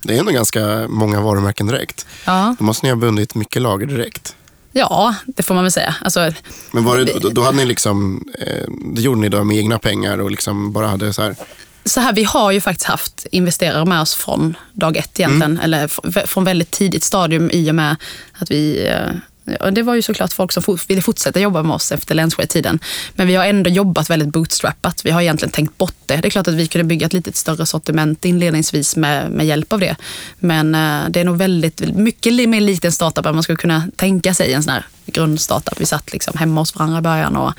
[0.04, 2.06] Det är ändå ganska många varumärken direkt.
[2.24, 2.56] Ja.
[2.58, 4.36] Då måste ni ha bundit mycket lager direkt.
[4.72, 5.94] Ja, det får man väl säga.
[6.00, 6.32] Alltså,
[6.70, 9.78] Men var det, då, då hade ni liksom, eh, det gjorde ni då med egna
[9.78, 11.36] pengar och liksom bara hade så här
[11.84, 15.64] så här, vi har ju faktiskt haft investerare med oss från dag ett egentligen, mm.
[15.64, 15.88] eller
[16.26, 17.96] från väldigt tidigt stadium i och med
[18.32, 19.10] att vi, eh,
[19.44, 22.78] Ja, det var ju såklart folk som ville fortsätta jobba med oss efter Lensway-tiden.
[23.14, 25.04] Men vi har ändå jobbat väldigt bootstrappat.
[25.04, 26.16] Vi har egentligen tänkt bort det.
[26.16, 29.72] Det är klart att vi kunde bygga ett lite större sortiment inledningsvis med, med hjälp
[29.72, 29.96] av det.
[30.38, 33.88] Men eh, det är nog väldigt, mycket mer likt en startup än man skulle kunna
[33.96, 35.80] tänka sig en sån här grundstartup.
[35.80, 37.52] Vi satt liksom hemma hos varandra i början och,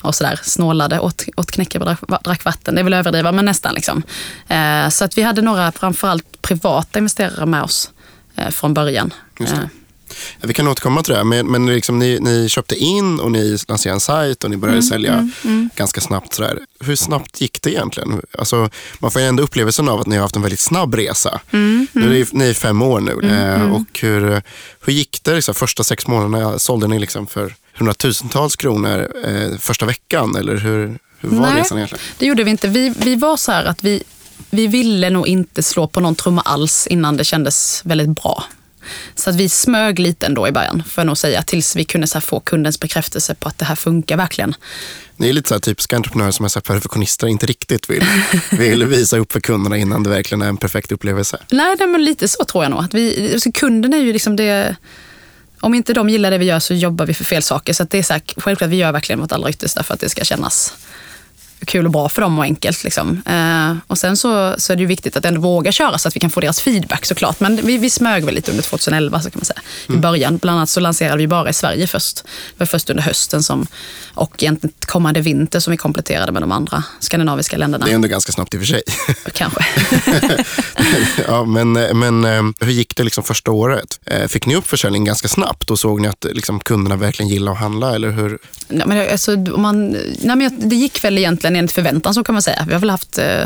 [0.00, 2.74] och sådär snålade, åt, åt knäckebröd, drack vatten.
[2.74, 3.74] Det är väl överdriva, men nästan.
[3.74, 4.02] Liksom.
[4.48, 7.90] Eh, så att vi hade några framförallt privata investerare med oss
[8.36, 9.12] eh, från början.
[10.40, 13.58] Ja, vi kan återkomma till det, men, men liksom, ni, ni köpte in och ni
[13.68, 15.28] lanserade en sajt och ni började Mm, sälja
[15.76, 16.34] ganska snabbt.
[16.34, 16.58] Sådär.
[16.80, 18.20] Hur snabbt gick det egentligen?
[18.38, 21.40] Alltså, man får ju ändå upplevelsen av att ni har haft en väldigt snabb resa.
[21.50, 23.28] Mm, Nu är ni, ni är fem år nu.
[23.32, 24.42] eh, Och hur,
[24.84, 26.58] hur gick det liksom, första sex månaderna?
[26.58, 30.36] Sålde ni liksom för hundratusentals kronor eh, första veckan?
[30.36, 31.60] Eller hur, hur var Nej.
[31.60, 32.02] resan egentligen?
[32.18, 32.68] Det gjorde vi inte.
[32.68, 34.02] Vi, vi var så här att vi,
[34.50, 38.44] vi ville nog inte slå på någon trumma alls innan det kändes väldigt bra.
[39.14, 42.06] Så att vi smög lite ändå i början, får jag nog säga, tills vi kunde
[42.06, 44.54] så få kundens bekräftelse på att det här funkar verkligen.
[45.16, 48.04] Ni är lite så här typiska entreprenörer som är så perfektionister inte riktigt vill,
[48.50, 51.38] vill visa upp för kunderna innan det verkligen är en perfekt upplevelse.
[51.50, 52.84] Nej, nej men lite så tror jag nog.
[52.84, 54.76] Att vi, alltså kunden är ju liksom det...
[55.60, 57.72] Om inte de gillar det vi gör så jobbar vi för fel saker.
[57.72, 60.08] Så det är så här, självklart, vi gör verkligen vårt allra yttersta för att det
[60.08, 60.74] ska kännas
[61.64, 62.84] kul och bra för dem och enkelt.
[62.84, 63.22] Liksom.
[63.26, 66.16] Eh, och sen så, så är det ju viktigt att ändå våga köra så att
[66.16, 67.40] vi kan få deras feedback såklart.
[67.40, 69.60] Men vi, vi smög väl lite under 2011 så kan man säga.
[69.88, 70.36] I början.
[70.36, 72.16] Bland annat så lanserade vi bara i Sverige först.
[72.16, 73.66] Det var först under hösten som,
[74.14, 77.84] och egentligen kommande vinter som vi kompletterade med de andra skandinaviska länderna.
[77.84, 78.82] Det är ändå ganska snabbt i och för sig.
[79.32, 79.66] Kanske.
[81.28, 84.00] ja, men, men eh, hur gick det liksom första året?
[84.06, 87.52] Eh, Fick ni upp försäljningen ganska snabbt och såg ni att liksom, kunderna verkligen gillar
[87.52, 87.94] att handla?
[87.94, 88.38] Eller hur?
[88.68, 89.90] Nej, men alltså, man,
[90.22, 92.64] nej, men det gick väl egentligen enligt förväntan så kan man säga.
[92.66, 93.44] Vi har väl haft eh,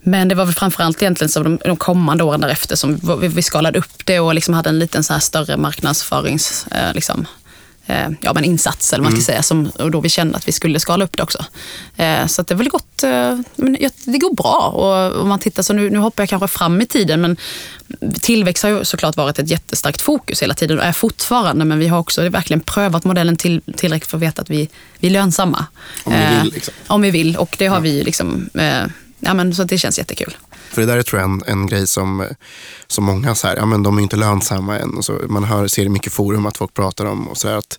[0.00, 3.42] men det var väl framförallt egentligen så de, de kommande åren därefter som vi, vi
[3.42, 6.66] skalade upp det och liksom hade en liten så här större marknadsförings...
[6.66, 7.26] Eh, liksom,
[7.88, 10.52] eh, ja, men insats, eller man ska säga, som, och då vi kände att vi
[10.52, 11.44] skulle skala upp det också.
[11.96, 14.72] Eh, så det har väl gått, eh, men ja, det går bra.
[14.74, 17.36] Och om man tittar så nu, nu hoppar jag kanske fram i tiden, men
[18.20, 21.88] tillväxt har ju såklart varit ett jättestarkt fokus hela tiden och är fortfarande, men vi
[21.88, 25.66] har också verkligen prövat modellen till, tillräckligt för att veta att vi, vi är lönsamma.
[26.04, 26.74] Om Eh, vill, liksom.
[26.86, 28.86] Om vi vill, och det har vi liksom, eh,
[29.20, 30.36] ja men så det känns jättekul.
[30.68, 32.26] För det där är tror jag en, en grej som,
[32.86, 34.94] som många så här, ja men de är inte lönsamma än.
[34.94, 37.56] Och så, man hör, ser i mycket forum att folk pratar om och så här
[37.56, 37.78] att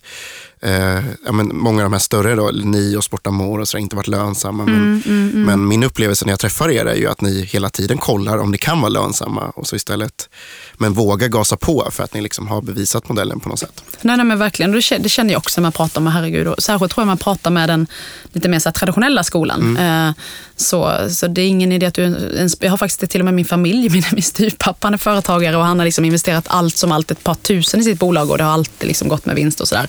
[0.62, 4.08] eh, ja men många av de här större, då, ni och så där, inte varit
[4.08, 4.64] lönsamma.
[4.64, 5.02] Men,
[5.44, 8.50] men min upplevelse när jag träffar er är ju att ni hela tiden kollar om
[8.50, 10.28] ni kan vara lönsamma och så istället
[10.78, 13.84] men våga gasa på för att ni liksom har bevisat modellen på något sätt.
[14.02, 14.72] Nej, nej men verkligen.
[14.72, 17.50] Det känner- jag också när man pratar med, herregud, och särskilt tror jag man pratar
[17.50, 17.86] med den
[18.32, 19.76] lite mer så traditionella skolan.
[19.76, 20.12] Eh,
[20.56, 23.34] så, så det är ingen idé att du ens, jag har faktiskt till och med
[23.34, 26.92] min familj, min, min styvpappa han är företagare och han har liksom investerat allt som
[26.92, 29.60] allt ett par tusen i sitt bolag och det har alltid liksom gått med vinst
[29.60, 29.88] och sådär.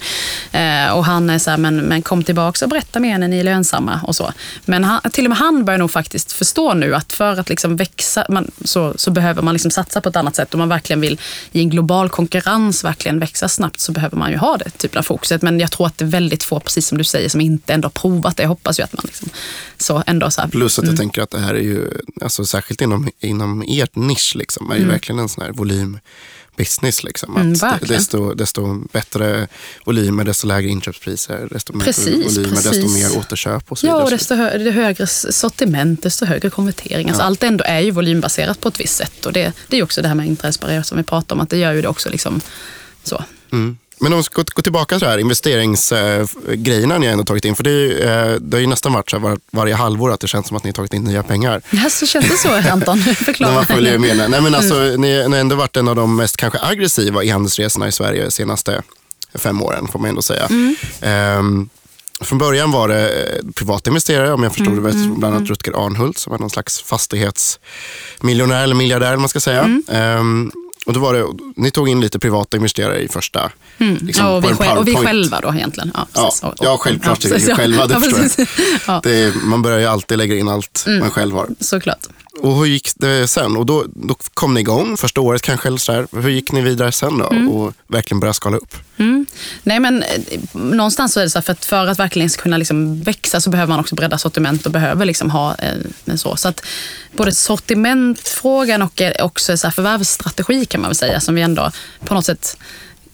[0.51, 0.61] Eh,
[0.93, 3.43] och han är så här, men, men kom tillbaka och berätta mer när ni är
[3.43, 4.34] lönsamma och så.
[4.65, 7.76] Men han, till och med han börjar nog faktiskt förstå nu att för att liksom
[7.76, 10.54] växa man, så, så behöver man liksom satsa på ett annat sätt.
[10.54, 11.19] Om man verkligen vill
[11.52, 15.04] i en global konkurrens verkligen växa snabbt så behöver man ju ha det typen av
[15.04, 15.41] fokuset.
[15.41, 17.86] Men jag tror att det är väldigt få, precis som du säger, som inte ändå
[17.86, 18.43] har provat det.
[18.43, 19.30] Jag hoppas ju att man liksom,
[19.78, 21.88] så ändå så här, Plus att jag tänker att det här är ju,
[22.21, 26.00] alltså, särskilt inom, inom ert nisch, liksom, är ju verkligen en sån här volym
[26.57, 27.03] business.
[27.03, 27.35] Liksom.
[27.37, 27.95] Mm, Att verkligen.
[27.97, 29.47] desto, desto bättre
[29.85, 32.93] volymer, desto lägre inköpspriser, desto mer Precis, volymer, desto precis.
[32.93, 37.07] mer återköp och så Ja, och desto hö- högre sortiment, desto högre konvertering.
[37.09, 39.25] Alltså Allt ändå är ju volymbaserat på ett visst sätt.
[39.25, 41.57] Och det, det är också det här med intressbarriär som vi pratar om, att det
[41.57, 42.41] gör ju det också liksom
[43.03, 43.23] så.
[43.51, 43.77] Mm.
[44.01, 47.55] Men om vi ska gå, tillbaka till det här investeringsgrejerna ni ändå tagit in.
[47.55, 50.27] För det, är, eh, det har ju nästan varit så var, varje halvår att det
[50.27, 51.61] känns som att ni har tagit in nya pengar.
[51.69, 52.99] Ja, så känns det så, Anton?
[52.99, 53.53] Förklara.
[53.53, 54.29] man följer med.
[54.29, 57.87] Nej, men alltså, ni, ni har ändå varit en av de mest kanske aggressiva e-handelsresorna
[57.87, 58.81] i Sverige de senaste
[59.33, 60.49] fem åren, får man ändå säga.
[61.01, 61.69] Ehm,
[62.21, 65.85] från början var det eh, privata investerare, om jag förstod det rätt, bland annat Rutger
[65.85, 69.81] Arnhult som var någon slags fastighetsmiljonär eller miljardär, man ska säga.
[69.87, 70.51] Ehm,
[70.85, 73.51] och då var det, ni tog in lite privata investerare i första...
[73.77, 75.91] liksom, ja, och, vi själv, och vi själva då egentligen.
[75.93, 76.31] Ja, Ja.
[76.41, 78.47] Och- ja, självklart ja, precis, själva, det ja, förstår
[78.87, 79.03] jag.
[79.03, 80.99] Det är, man börjar ju alltid lägga in allt Mm.
[80.99, 81.47] man själv har.
[81.59, 82.07] såklart.
[82.39, 83.57] Och hur gick det sen?
[83.57, 85.67] Och då, då kom ni igång första året kanske.
[85.67, 86.07] Eller så här.
[86.11, 87.29] Hur gick ni vidare sen då?
[87.29, 87.49] Mm.
[87.49, 88.75] Och verkligen börja skala upp?
[88.97, 89.25] Mm.
[89.63, 90.19] Nej, men eh,
[90.53, 93.49] någonstans så är det så här, för att, för att verkligen kunna liksom växa så
[93.49, 96.35] behöver man också bredda sortiment och behöver liksom ha eh, så.
[96.35, 96.65] Så att
[97.11, 101.71] både sortimentfrågan och eh, också så här förvärvsstrategi kan man väl säga, som vi ändå
[102.05, 102.57] på något sätt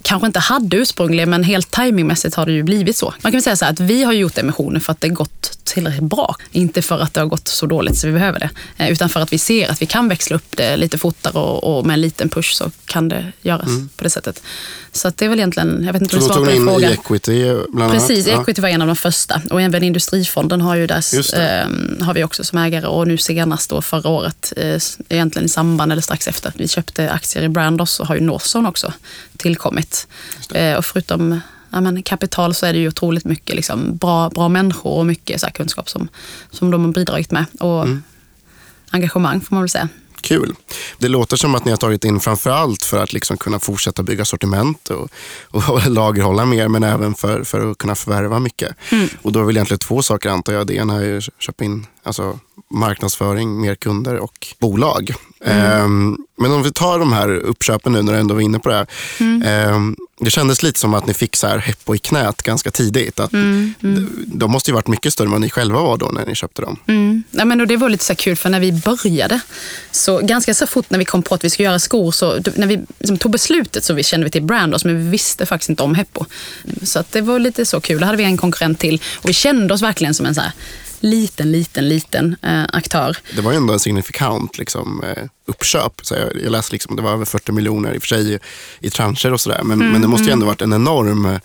[0.08, 3.14] kanske inte hade ursprungligen, men helt timingmässigt har det ju blivit så.
[3.22, 6.04] Man kan säga så här att vi har gjort emissioner för att det gått tillräckligt
[6.04, 6.36] bra.
[6.52, 9.20] Inte för att det har gått så dåligt så vi behöver det, eh, utan för
[9.20, 12.02] att vi ser att vi kan växla upp det lite fortare och, och med en
[12.02, 13.90] liten push så kan det göras mm.
[13.98, 14.44] på det sättet.
[14.98, 16.92] Så att det är väl egentligen, jag vet inte om du svarar på din fråga.
[16.92, 18.08] equity bland annat?
[18.08, 18.42] Precis, ja.
[18.42, 21.04] equity var en av de första och även Industrifonden har ju där,
[21.36, 25.50] eh, har vi också som ägare och nu senast då förra året, eh, egentligen i
[25.50, 28.94] samband eller strax efter, vi köpte aktier i Brandos så har ju Northzone också
[29.38, 30.08] tillkommit.
[30.54, 34.50] Eh, och förutom ja, men kapital så är det ju otroligt mycket liksom, bra, bra
[34.50, 36.08] människor och mycket så här, kunskap som,
[36.52, 37.46] som de har bidragit med.
[37.60, 38.04] Och mm.
[38.90, 39.90] engagemang får man väl säga.
[40.22, 40.56] Kul.
[40.98, 44.04] Det låter som att ni har tagit in framför allt för att liksom kunna fortsätta
[44.04, 45.10] bygga sortiment och,
[45.52, 48.76] och lagerhålla mer, men även för, för att kunna förvärva mycket.
[48.92, 49.08] Mm.
[49.22, 50.68] Och då är väl egentligen två saker antar jag.
[50.68, 55.14] Det ena är att köpa in alltså, marknadsföring, mer kunder och bolag.
[55.46, 55.84] Mm.
[55.84, 58.70] Um, men om vi tar de här uppköpen nu när du ändå var inne på
[58.70, 58.86] det.
[59.20, 59.74] Mm.
[59.74, 63.20] Um, det kändes lite som att ni fick så här Heppo i knät ganska tidigt.
[63.20, 64.24] Att mm, mm.
[64.26, 66.62] De måste ju varit mycket större än vad ni själva var då när ni köpte
[66.62, 66.80] dem.
[66.88, 67.24] Mm.
[67.32, 69.40] Ja, men det var lite så kul för när vi började,
[69.92, 72.68] så ganska så fort när vi kom på att vi skulle göra skor, så när
[72.68, 75.84] vi liksom tog beslutet så vi kände vi till Brandos men vi visste faktiskt inte
[75.84, 76.26] om Heppo.
[76.84, 78.00] Så att det var lite så kul.
[78.00, 80.52] Då hade vi en konkurrent till och vi kände oss verkligen som en så här
[81.04, 83.18] liten, liten, liten eh, aktör.
[83.36, 85.94] Det var ju ändå en signifikant liksom, eh, uppköp.
[86.02, 88.40] Så jag, jag läste liksom, det var över 40 miljoner i och för sig i,
[88.80, 89.62] i transcher och sådär.
[89.64, 90.34] Men, mm, men det måste ju mm.
[90.34, 91.40] ändå varit en enorm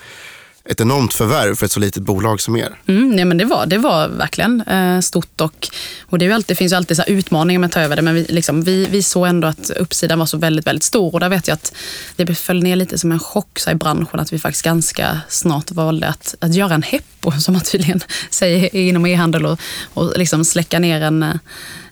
[0.65, 2.79] ett enormt förvärv för ett så litet bolag som er.
[2.87, 5.69] Mm, nej, men det, var, det var verkligen eh, stort och,
[6.01, 8.03] och det, är alltid, det finns ju alltid så utmaningar med att ta över det
[8.03, 11.21] men vi, liksom, vi, vi såg ändå att uppsidan var så väldigt, väldigt stor och
[11.21, 11.75] där vet jag att
[12.17, 15.71] det föll ner lite som en chock så i branschen att vi faktiskt ganska snart
[15.71, 19.61] valde att, att göra en heppo som man tydligen säger inom e-handel och,
[19.95, 21.39] och liksom släcka ner en eh,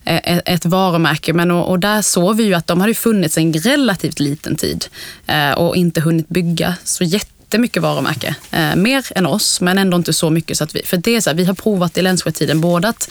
[0.04, 1.33] e-, ett varumärke.
[1.33, 4.87] Men och, och, där såg vi ju att de hade funnits en relativt liten tid
[5.26, 8.34] eh, och inte hunnit bygga så jätte jättemycket varumärke.
[8.50, 10.58] Eh, mer än oss, men ändå inte så mycket.
[10.58, 13.10] Så att vi, för det är så här, vi har provat i Länsjö-tiden både att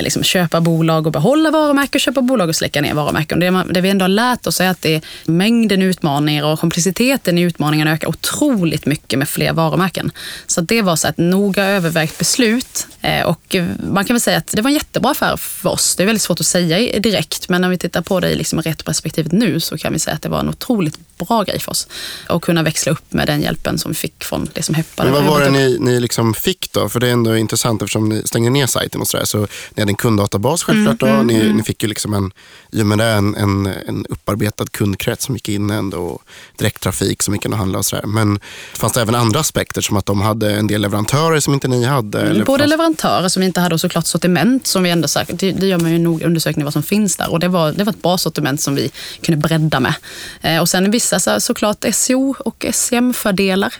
[0.00, 3.40] liksom köpa bolag och behålla varumärken, köpa bolag och släcka ner varumärken.
[3.40, 6.60] Det, man, det vi ändå har lärt oss är att det är mängden utmaningar och
[6.60, 10.12] komplexiteten i utmaningen ökar otroligt mycket med fler varumärken.
[10.46, 13.56] Så det var så ett noga övervägt beslut eh, och
[13.92, 15.96] man kan väl säga att det var en jättebra affär för oss.
[15.96, 18.62] Det är väldigt svårt att säga direkt, men när vi tittar på det i liksom
[18.62, 21.70] rätt perspektivet nu så kan vi säga att det var en otroligt bra grej för
[21.70, 21.88] oss.
[22.26, 25.04] Att kunna växla upp med den hjälpen som vi fick från det som Heppa.
[25.04, 26.88] Men vad var det ni, ni liksom fick då?
[26.88, 29.24] För det är ändå intressant eftersom ni stängde ner sajten och sådär.
[29.24, 29.46] Så
[29.84, 31.02] ni hade en kunddatabas självklart.
[31.02, 31.22] Mm, då.
[31.22, 31.56] Ni, mm.
[31.56, 32.32] ni, fick ju liksom en,
[32.72, 36.22] i och med det en, en, en upparbetad kundkrets som gick in ändå och
[36.58, 38.06] direkttrafik som gick in och handla och sådär.
[38.06, 38.40] Men
[38.74, 41.84] fanns det även andra aspekter som att de hade en del leverantörer som inte ni
[41.84, 42.20] hade?
[42.20, 42.70] Eller Både fanns...
[42.70, 45.78] leverantörer som vi inte hade och såklart sortiment som vi ändå sagt, det, det gör
[45.78, 48.18] man ju nog undersökning vad som finns där och det var, det var ett bra
[48.18, 48.90] sortiment som vi
[49.20, 49.94] kunde bredda med.
[50.42, 53.74] Eh, och sen vissa så, såklart SEO och SEM-fördelar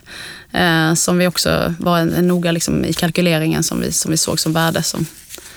[0.52, 4.16] eh, som vi också var en, en noga liksom, i kalkyleringen som vi, som vi
[4.16, 5.06] såg som värde som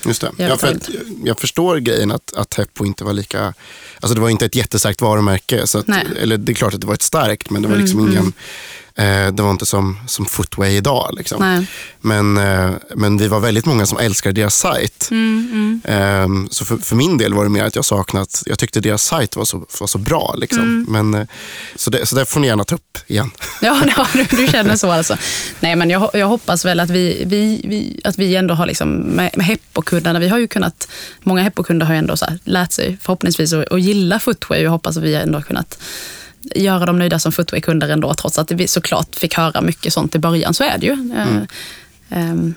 [0.04, 0.30] Just det.
[0.36, 0.90] Ja, för att,
[1.24, 3.54] jag förstår grejen att, att Heppo inte var lika...
[4.00, 5.66] Alltså det var inte ett jättestarkt varumärke.
[5.66, 5.88] Så att,
[6.22, 8.22] eller det är klart att det var ett starkt, men det var liksom mm, ingen...
[8.22, 8.34] Mm
[8.98, 11.14] Eh, det var inte som, som Footway idag.
[11.16, 11.66] Liksom.
[12.00, 15.08] Men, eh, men vi var väldigt många som älskade deras sajt.
[15.10, 16.44] Mm, mm.
[16.44, 19.04] Eh, så för, för, min del var det mer att jag saknat, jag tyckte deras
[19.04, 20.34] sajt var så, var så bra.
[20.38, 20.62] Liksom.
[20.62, 20.86] Mm.
[20.88, 21.28] Men, eh,
[21.74, 23.30] så, det, så det får ni gärna ta upp igen.
[23.60, 25.16] Ja, ja du, du, känner så alltså.
[25.60, 28.90] Nej, men jag, jag hoppas väl att vi, vi, vi, att vi ändå har, liksom,
[28.92, 30.88] med, med Heppo-kunderna, vi har ju kunnat,
[31.22, 34.62] många Heppo-kunder har ju ändå så här, lärt sig förhoppningsvis att, att gilla Footway.
[34.62, 35.78] Jag hoppas att vi ändå har kunnat
[36.54, 40.18] göra dem nöjda som footwear-kunder ändå, trots att vi såklart fick höra mycket sånt i
[40.18, 40.54] början.
[40.54, 40.92] Så är det ju.
[42.10, 42.54] Mm.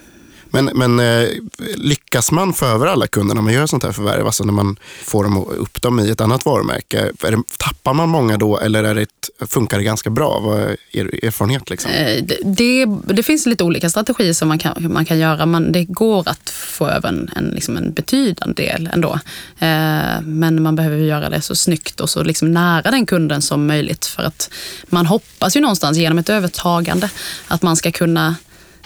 [0.51, 1.29] Men, men eh,
[1.75, 4.25] lyckas man få över alla kunder när man gör sånt här förvärv?
[4.25, 7.11] Alltså när man får dem upp dem i ett annat varumärke.
[7.19, 10.39] Det, tappar man många då eller är det ett, funkar det ganska bra?
[10.39, 11.69] Vad är er erfarenhet?
[11.69, 11.91] Liksom?
[11.91, 15.45] Eh, det, det, det, finns lite olika strategier som man kan, man kan göra.
[15.45, 19.19] Man, det går att få över en, en, liksom en betydande del ändå.
[19.59, 23.67] Eh, men man behöver göra det så snyggt och så liksom nära den kunden som
[23.67, 24.05] möjligt.
[24.05, 24.49] För att
[24.85, 27.09] man hoppas ju någonstans genom ett övertagande
[27.47, 28.35] att man ska kunna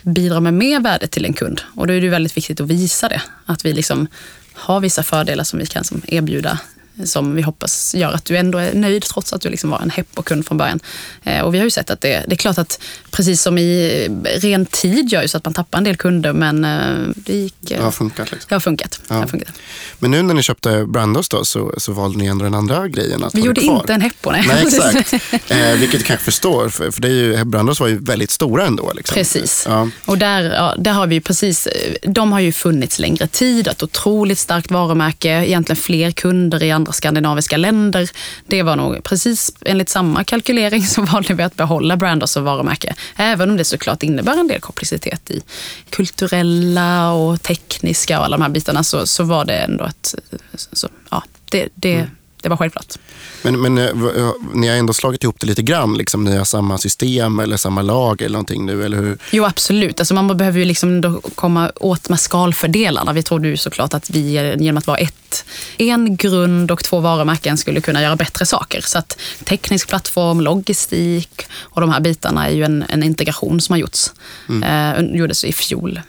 [0.04, 1.62] bidra med mer värde till en kund.
[1.76, 3.22] Och då är det väldigt viktigt att visa det.
[3.46, 4.08] Att vi liksom
[4.54, 6.60] har vissa fördelar som vi kan som erbjuda
[7.06, 9.90] som vi hoppas gör att du ändå är nöjd trots att du liksom var en
[9.90, 10.80] Heppo-kund från början.
[11.24, 12.80] Eh, och vi har ju sett att det, det är klart att
[13.12, 14.08] precis som i
[14.42, 17.72] ren tid gör ju så att man tappar en del kunder men eh, det gick...
[17.72, 18.32] Eh, det har funkat.
[18.32, 18.46] Liksom.
[18.50, 19.02] Det har funkat.
[19.08, 19.16] Ja.
[19.16, 19.54] Det har funkat.
[20.00, 23.24] Men nu när ni köpte Brandos då så, så valde ni ändå den andra grejen
[23.24, 23.80] att Vi gjorde kvar.
[23.80, 24.46] inte en Heppo, nej.
[24.48, 25.14] Nej, exakt.
[25.52, 28.66] eh, vilket du kanske förstår, för, för det är ju, Brandos var ju väldigt stora
[28.66, 28.92] ändå.
[28.96, 29.16] Liksom.
[29.16, 29.64] Precis.
[29.68, 29.90] Ja.
[30.06, 31.68] Och där, ja, där har vi precis,
[32.02, 36.83] de har ju funnits längre tid, ett otroligt starkt varumärke, egentligen fler kunder i andra
[36.92, 38.10] skandinaviska länder.
[38.48, 42.96] Det var nog precis enligt samma kalkylering så valde vi att behålla branders som varumärke.
[43.16, 45.42] Även om det såklart innebär en del komplexitet i
[45.90, 50.16] kulturella och tekniska och alla de här bitarna så, så var det ändå ett...
[50.54, 52.10] Så, ja, det, det, mm
[52.44, 52.96] det var självklart.
[53.42, 55.98] Men, men eh, ni har ändå slagit ihop det lite grann?
[55.98, 59.18] Liksom, ni har samma system eller samma lag eller någonting nu, eller hur?
[59.32, 60.00] Jo, absolut.
[60.00, 63.14] Alltså, man behöver ju liksom komma åt med skalfördelarna.
[63.14, 65.46] Vi trodde ju såklart att vi genom att vara ett,
[65.78, 68.82] en grund och två varumärken skulle kunna göra bättre saker.
[68.82, 73.74] Så att teknisk plattform, logistik och de här bitarna är ju en, en integration som
[73.74, 74.12] har gjorts.
[74.50, 74.64] Mm.
[74.64, 76.02] Eh, gjordes i fjol.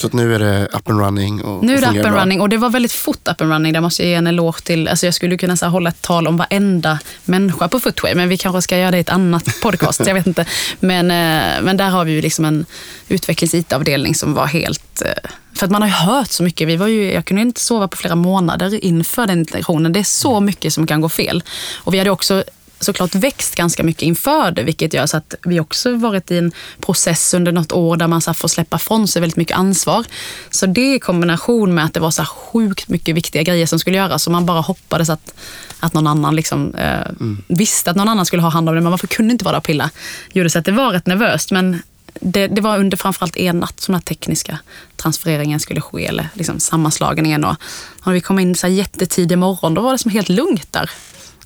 [0.00, 1.42] Så att nu är det up and running?
[1.42, 3.72] Och, nu är det up and running och det var väldigt fort up and running.
[3.72, 4.88] Där måste jag ge en eloge till.
[4.88, 8.28] Alltså jag skulle kunna så här, hålla ett tal om varenda människa på Footway, men
[8.28, 10.06] vi kanske ska göra det i ett annat podcast.
[10.06, 10.46] jag vet inte.
[10.80, 12.66] Men, eh, men där har vi ju liksom en
[13.08, 15.02] utvecklings-IT-avdelning som var helt...
[15.02, 16.68] Eh, för att man har ju hört så mycket.
[16.68, 19.92] Vi var ju, jag kunde inte sova på flera månader inför den integrationen.
[19.92, 21.42] Det är så mycket som kan gå fel.
[21.76, 22.44] Och vi hade också
[22.80, 26.52] såklart växt ganska mycket inför det, vilket gör så att vi också varit i en
[26.80, 30.04] process under något år där man så får släppa från sig väldigt mycket ansvar.
[30.50, 33.96] Så det i kombination med att det var så sjukt mycket viktiga grejer som skulle
[33.96, 35.34] göras och man bara hoppades att,
[35.80, 37.42] att någon annan liksom, eh, mm.
[37.48, 39.58] visste att någon annan skulle ha hand om det, men man kunde inte vara där
[39.58, 39.90] och pilla.
[40.32, 41.82] Gjorde så att det var rätt nervöst, men
[42.20, 44.58] det, det, var under framförallt en natt som den tekniska
[44.96, 47.44] transfereringen skulle ske, eller liksom sammanslagningen.
[47.44, 47.56] Och,
[48.04, 50.90] och vi kom in så här jättetidig morgon, då var det som helt lugnt där.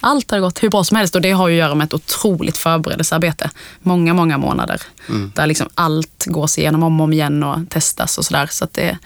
[0.04, 1.94] Allt har gått hur bra som helst och det har ju att göra med ett
[1.94, 3.50] otroligt förberedelsearbete.
[3.80, 4.82] Många, många månader.
[5.08, 5.32] Mm.
[5.34, 8.48] Där liksom allt gås igenom om och om igen och testas och sådär.
[8.50, 8.98] Så, det,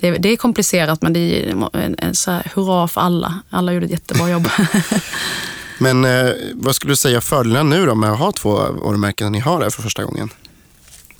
[0.00, 3.42] det, det, är komplicerat men det är en, en så här, hurra för alla.
[3.50, 4.48] Alla gjorde ett jättebra jobb.
[5.78, 9.38] men eh, vad skulle du säga fördelarna nu då med att ha två varumärken ni
[9.38, 10.30] har här för första gången?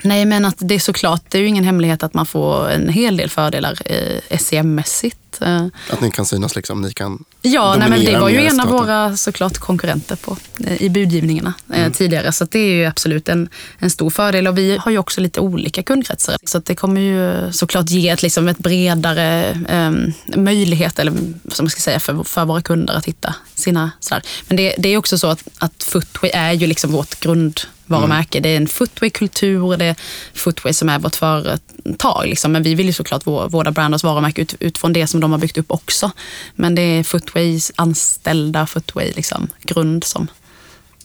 [0.02, 2.88] Nej, men att det är såklart, det är ju ingen hemlighet att man får en
[2.88, 5.19] hel del fördelar eh, SEM-mässigt.
[5.42, 5.66] Eh.
[5.90, 8.68] Att ni kan synas liksom, ni kan Ja, nej, men det var ju en av
[8.68, 11.92] våra såklart konkurrenter på, eh, i budgivningarna eh, mm.
[11.92, 12.32] tidigare.
[12.32, 13.48] Så det är ju absolut en,
[13.78, 14.46] en stor fördel.
[14.46, 16.36] Och vi har ju också lite olika kundkretsar.
[16.44, 19.92] Så det kommer ju såklart ge ett, liksom ett bredare eh,
[20.38, 21.12] möjlighet, eller
[21.48, 23.90] som man ska säga, för, för våra kunder att hitta sina...
[24.00, 24.22] Sådär.
[24.48, 28.38] Men det, det är också så att, att Footway är ju liksom vårt grund varumärke.
[28.38, 28.42] Mm.
[28.42, 29.96] Det är en footwear-kultur, det är
[30.34, 32.26] footwear som är vårt företag.
[32.26, 32.52] Liksom.
[32.52, 35.58] Men vi vill ju såklart vårda Brandos varumärke ut, utifrån det som de har byggt
[35.58, 36.10] upp också.
[36.54, 40.28] Men det är Footways anställda Footway liksom, grund som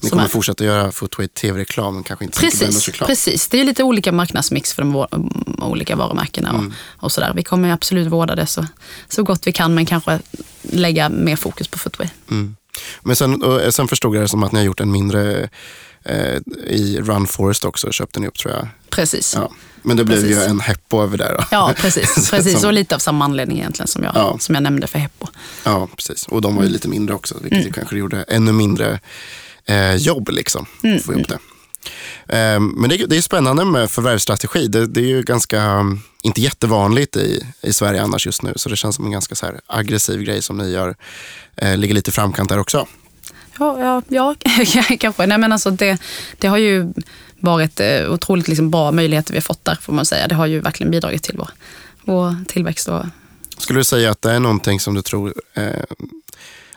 [0.02, 0.28] ni kommer är.
[0.28, 3.08] fortsätta göra Footway tv-reklam, kanske inte precis, reklam.
[3.08, 5.08] Precis, det är lite olika marknadsmix för de
[5.62, 6.74] olika varumärkena och, mm.
[6.98, 7.34] och sådär.
[7.36, 8.66] Vi kommer absolut vårda det så,
[9.10, 10.20] så gott vi kan, men kanske
[10.62, 12.08] lägga mer fokus på Footway.
[12.32, 12.56] Mm.
[13.02, 15.50] Men sen, sen förstod jag det som att ni har gjort en mindre
[16.68, 18.68] i Run Forest också köpte ni upp tror jag.
[18.90, 19.34] Precis.
[19.36, 19.52] Ja.
[19.82, 20.38] Men det blev precis.
[20.38, 21.36] ju en Heppo över där.
[21.38, 21.44] Då.
[21.52, 22.30] Ja, precis.
[22.32, 22.64] precis.
[22.64, 24.38] Och lite av samma anledning egentligen som jag, ja.
[24.40, 25.28] som jag nämnde för Heppo.
[25.64, 26.28] Ja, precis.
[26.28, 27.74] Och de var ju lite mindre också, vilket mm.
[27.74, 29.00] kanske gjorde ännu mindre
[29.66, 30.66] eh, jobb liksom.
[30.84, 31.00] Mm.
[31.00, 31.40] Få ihop det.
[32.38, 34.68] Eh, men det, det, är spännande med förvärvsstrategi.
[34.68, 35.86] Det, det är ju ganska,
[36.24, 38.54] inte jättevanligt i, i Sverige annars just nu.
[38.56, 40.96] Så det känns som en ganska så aggressiv grej som ni gör.
[41.58, 42.88] Eh, ligger lite i framkant där också.
[43.60, 44.36] Ja, ja, ja
[45.00, 45.26] kanske.
[45.26, 46.02] Nej, men alltså det,
[46.38, 46.94] det har ju
[47.40, 50.28] varit eh, otroligt liksom bra möjligheter vi har fått där, får man säga.
[50.28, 51.50] Det har ju verkligen bidragit till vår,
[52.04, 52.88] vår tillväxt.
[52.88, 53.06] Och...
[53.58, 55.66] Skulle du säga att det är någonting som du tror eh,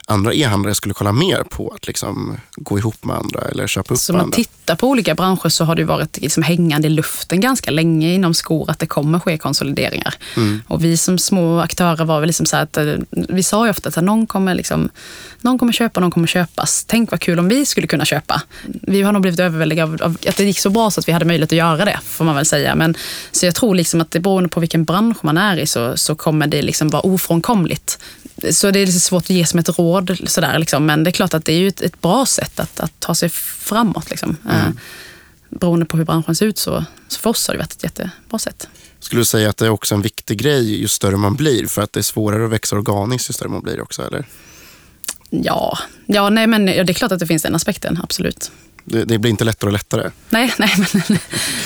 [0.09, 3.99] andra e-handlare skulle kolla mer på att liksom gå ihop med andra eller köpa upp
[3.99, 7.41] Så om man tittar på olika branscher så har det varit liksom hängande i luften
[7.41, 10.15] ganska länge inom skor att det kommer ske konsolideringar.
[10.37, 10.61] Mm.
[10.67, 13.89] Och vi som små aktörer var väl liksom så att eh, vi sa ju ofta
[13.89, 14.89] att någon kommer, liksom,
[15.41, 16.85] någon kommer köpa, någon kommer köpas.
[16.87, 18.41] Tänk vad kul om vi skulle kunna köpa.
[18.65, 21.25] Vi har nog blivit överväldigade av att det gick så bra så att vi hade
[21.25, 22.75] möjlighet att göra det, får man väl säga.
[22.75, 22.95] Men,
[23.31, 26.15] så jag tror liksom att det beroende på vilken bransch man är i så, så
[26.15, 27.99] kommer det liksom vara ofrånkomligt.
[28.51, 30.85] Så det är lite svårt att ge som ett råd, sådär, liksom.
[30.85, 33.15] men det är klart att det är ju ett, ett bra sätt att, att, ta
[33.15, 34.09] sig framåt.
[34.09, 34.37] Liksom.
[34.45, 34.57] Mm.
[34.57, 34.71] Eh,
[35.49, 38.39] beroende på hur branschen ser ut så, så för oss har det varit ett jättebra
[38.39, 38.67] sätt.
[38.99, 41.67] Skulle du säga att det är också en viktig grej ju större man blir?
[41.67, 44.25] För att det är svårare att växa organiskt ju större man blir också, eller?
[45.29, 48.51] Ja, ja nej, men det är klart att det finns den aspekten, absolut.
[48.89, 50.11] Det, det, blir inte lättare och lättare.
[50.29, 51.17] Nej, nej, men,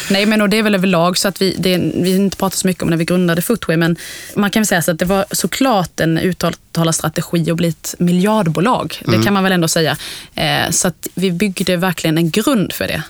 [0.09, 2.67] nej, men och det är väl överlag så att vi, det, vi inte pratat så
[2.67, 3.97] mycket om när vi grundade Footway, men
[4.35, 7.95] man kan väl säga så att det var såklart en uttalad strategi att bli ett
[7.99, 9.01] miljardbolag.
[9.07, 9.19] Mm.
[9.19, 9.97] Det kan man väl ändå säga.
[10.35, 13.03] Eh, så att vi byggde verkligen en grund för det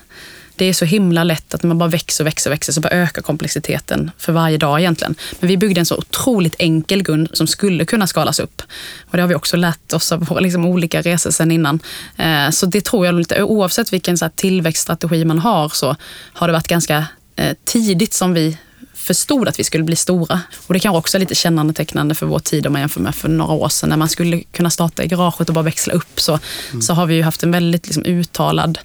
[0.55, 2.89] det är så himla lätt att man bara växer och växer och växer så bara
[2.89, 5.15] ökar komplexiteten för varje dag egentligen.
[5.39, 8.61] Men vi byggde en så otroligt enkel grund som skulle kunna skalas upp.
[9.05, 11.79] Och det har vi också lärt oss av våra liksom olika resor sen innan.
[12.17, 15.95] Eh, så det tror jag, lite, oavsett vilken så tillväxtstrategi man har så
[16.33, 18.57] har det varit ganska eh, tidigt som vi
[18.93, 20.41] förstod att vi skulle bli stora.
[20.67, 23.15] Och det kan också är lite kännande tecknande för vår tid om man jämför med
[23.15, 26.19] för några år sedan när man skulle kunna starta i garaget och bara växla upp.
[26.19, 26.39] Så,
[26.71, 26.81] mm.
[26.81, 28.79] så har vi ju haft en väldigt liksom, uttalad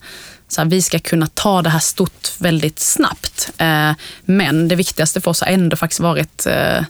[0.48, 3.52] så här, vi ska kunna ta det här stort väldigt snabbt.
[3.58, 3.92] Eh,
[4.24, 6.84] men det viktigaste för oss har ändå faktiskt varit eh,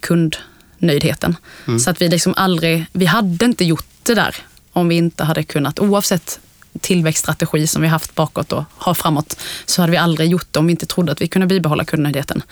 [0.00, 1.36] kundnöjdheten.
[1.66, 1.78] Mm.
[1.78, 4.36] Så att vi liksom aldrig, vi hade inte gjort det där
[4.72, 6.40] om vi inte hade kunnat, oavsett
[6.80, 10.66] tillväxtstrategi som vi haft bakåt och har framåt, så hade vi aldrig gjort det om
[10.66, 12.42] vi inte trodde att vi kunde bibehålla kundnöjdheten.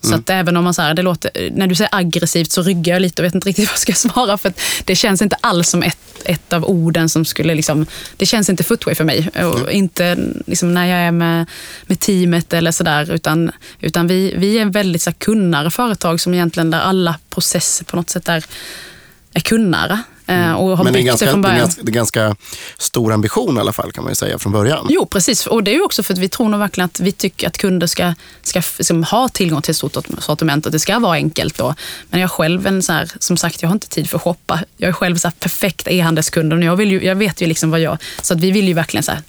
[0.00, 0.20] Så mm.
[0.20, 3.22] att även om man säger, det låter, när du säger aggressivt så ryggar jag lite
[3.22, 4.52] och vet inte riktigt vad jag ska svara för
[4.84, 8.64] det känns inte alls som ett, ett av orden som skulle liksom, det känns inte
[8.64, 9.28] footway för mig.
[9.28, 9.70] Och mm.
[9.70, 11.46] inte liksom när jag är med,
[11.86, 16.70] med teamet eller sådär, utan, utan vi, vi är väldigt så här, företag som egentligen
[16.70, 18.44] där alla processer på något sätt är,
[19.32, 20.02] är kundnära.
[20.26, 20.56] Eh, mm.
[20.56, 21.56] Och har Men det är, ganska, från början.
[21.56, 22.36] det, är ganska, det är ganska
[22.78, 24.86] stor ambition i alla fall kan man ju säga från början.
[24.90, 25.46] Jo, precis.
[25.46, 27.86] Och det är också för att vi tror nog verkligen att vi tycker att kunder
[27.86, 31.58] ska, ska liksom ha tillgång till ett stort sortiment och det ska vara enkelt.
[31.58, 31.74] Då.
[32.10, 34.60] Men jag själv, en så här, som sagt, jag har inte tid för att shoppa.
[34.76, 37.70] Jag är själv så här perfekt e-handelskund och jag, vill ju, jag vet ju liksom
[37.70, 37.98] vad jag...
[38.22, 39.22] Så att vi vill ju verkligen så här,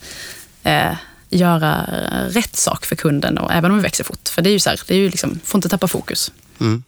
[0.64, 0.98] eh,
[1.30, 1.90] göra
[2.30, 4.30] rätt sak för kunden, och, även om vi växer fort.
[4.30, 6.32] För det är ju så här, det är ju liksom, får inte tappa fokus.
[6.60, 6.84] Mm.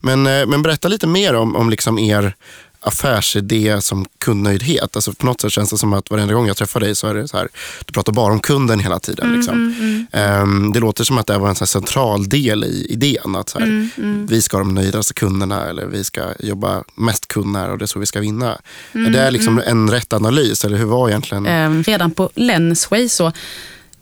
[0.00, 2.34] Men, eh, men berätta lite mer om, om liksom er
[2.86, 4.96] affärsidé som kundnöjdhet.
[4.96, 7.14] Alltså på något sätt känns det som att varenda gång jag träffar dig så är
[7.14, 7.48] det så här,
[7.86, 9.26] du pratar bara om kunden hela tiden.
[9.26, 9.54] Mm, liksom.
[10.12, 10.42] mm.
[10.42, 13.36] Um, det låter som att det var en så central del i idén.
[13.36, 14.26] Att så här, mm, mm.
[14.26, 17.86] vi ska ha de nöjdaste kunderna eller vi ska jobba mest kundnära och det är
[17.86, 18.58] så vi ska vinna.
[18.92, 21.46] är det mm, liksom en rätt analys eller hur var egentligen?
[21.46, 23.32] Um, redan på Lensway så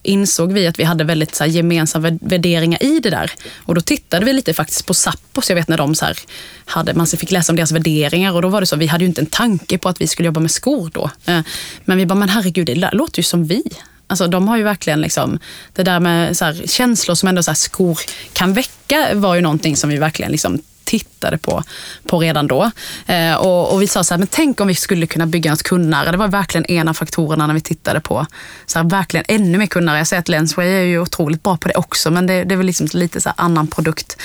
[0.04, 3.32] insåg vi att vi hade väldigt så här, gemensamma värderingar i det där.
[3.56, 5.48] Och då tittade vi lite faktiskt på Sappos.
[5.48, 6.18] Jag vet när de så här,
[6.64, 9.08] hade, man fick läsa om deras värderingar och då var det så, vi hade ju
[9.08, 11.10] inte en tanke på att vi skulle jobba med skor då.
[11.24, 11.40] Eh,
[11.84, 13.62] men vi bara, men herregud, det låter ju som vi.
[14.06, 15.38] Alltså, de har ju verkligen liksom,
[15.72, 17.98] det där med så här, känslor som ändå så här, skor
[18.32, 21.62] kan väcka var ju någonting som vi verkligen liksom tittade på,
[22.06, 22.70] på redan då.
[23.06, 25.62] Eh, och, och, vi sa så här, men tänk om vi skulle kunna bygga något
[25.62, 26.12] kundnära.
[26.12, 28.26] Det var verkligen en av faktorerna när vi tittade på
[28.66, 29.98] så här, verkligen ännu mer kundnära.
[29.98, 32.56] Jag säger att Lensway är ju otroligt bra på det också, men det, det är
[32.56, 34.16] väl liksom lite så annan produkt.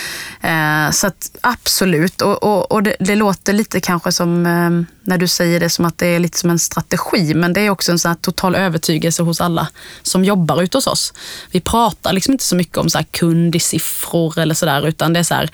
[0.41, 5.17] Eh, så att, absolut, och, och, och det, det, låter lite kanske som, eh, när
[5.17, 7.91] du säger det, som att det är lite som en strategi, men det är också
[7.91, 9.67] en så total övertygelse hos alla
[10.03, 11.13] som jobbar ute hos oss.
[11.51, 15.13] Vi pratar liksom inte så mycket om så här kund i siffror eller sådär, utan
[15.13, 15.49] det är så här,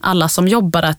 [0.00, 0.94] alla som jobbar där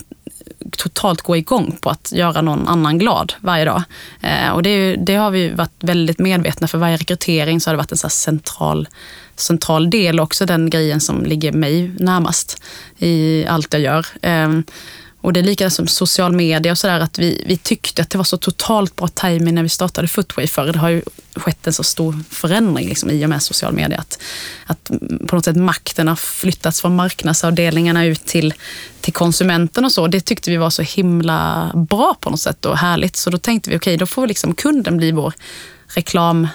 [0.78, 3.84] totalt gå igång på att göra någon annan glad varje dag.
[4.22, 7.78] Eh, och det, det, har vi varit väldigt medvetna för varje rekrytering så har det
[7.78, 8.88] varit en så central,
[9.36, 12.64] central del också, den grejen som ligger mig närmast
[12.98, 14.06] i allt jag gör.
[14.22, 14.50] Eh,
[15.22, 18.18] och det är likadant som social media och sådär, att vi, vi tyckte att det
[18.18, 21.02] var så totalt bra timing när vi startade Footway för det har ju
[21.36, 23.98] skett en så stor förändring liksom, i och med social media.
[23.98, 24.20] Att,
[24.66, 24.92] att
[25.28, 28.54] på något sätt makten har flyttats från marknadsavdelningarna ut till,
[29.02, 30.08] till konsumenten och så.
[30.08, 33.16] Det tyckte vi var så himla bra på något sätt och härligt.
[33.16, 35.34] Så då tänkte vi, okej, okay, då får liksom kunden bli vår
[35.88, 36.48] reklam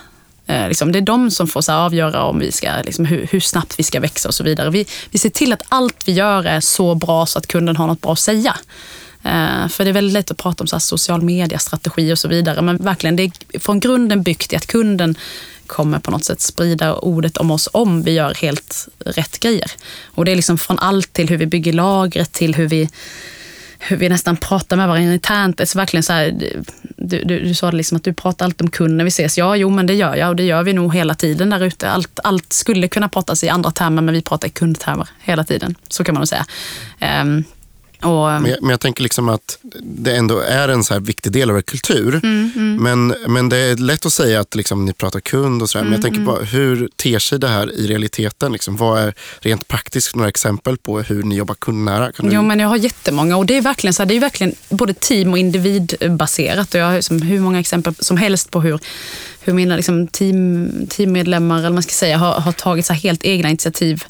[0.46, 3.28] Eh, liksom, det är de som får så här, avgöra om vi ska, liksom, hur,
[3.30, 4.70] hur, snabbt vi ska växa och så vidare.
[4.70, 7.86] Vi, vi ser till att allt vi gör är så bra så att kunden har
[7.86, 8.56] något bra att säga.
[9.22, 12.28] Eh, för det är väldigt lätt att prata om så här, social media-strategi och så
[12.28, 12.62] vidare.
[12.62, 15.14] Men verkligen, det är från grunden byggt i att kunden
[15.66, 19.70] kommer på något sätt sprida ordet om oss om vi gör helt rätt grejer.
[20.04, 22.88] Och det är liksom från allt till hur vi bygger lagret till hur vi
[23.88, 25.58] hur vi nästan pratar med varandra internt.
[25.58, 26.34] Det är verkligen så här,
[26.96, 29.38] du, du, du sa liksom att du pratar alltid om kunden när vi ses.
[29.38, 31.90] Ja, jo, men det gör jag och det gör vi nog hela tiden där ute.
[31.90, 35.74] Allt, allt skulle kunna pratas i andra termer, men vi pratar i kundtermer hela tiden.
[35.88, 36.46] Så kan man nog säga.
[37.22, 37.44] Um,
[38.04, 41.32] och, men, jag, men, jag, tänker liksom att det ändå är en så här viktig
[41.32, 42.20] del av er kultur.
[42.24, 42.76] Mm, mm.
[42.82, 45.82] Men, men det är lätt att säga att liksom, ni pratar kund och sådär.
[45.82, 46.46] Mm, men jag tänker på mm.
[46.46, 48.52] hur ter sig det här i realiteten?
[48.52, 52.12] Liksom, vad är rent praktiskt några exempel på hur ni jobbar kundnära?
[52.12, 52.34] Kan du...
[52.34, 54.94] Jo, men jag har jättemånga och det är verkligen, så här, det är verkligen både
[54.94, 56.74] team och individbaserat.
[56.74, 58.78] Och jag har liksom hur många exempel som helst på hur
[59.44, 63.48] hur mina liksom, team, teammedlemmar eller man ska säga, har, har tagit så helt egna
[63.48, 64.04] initiativ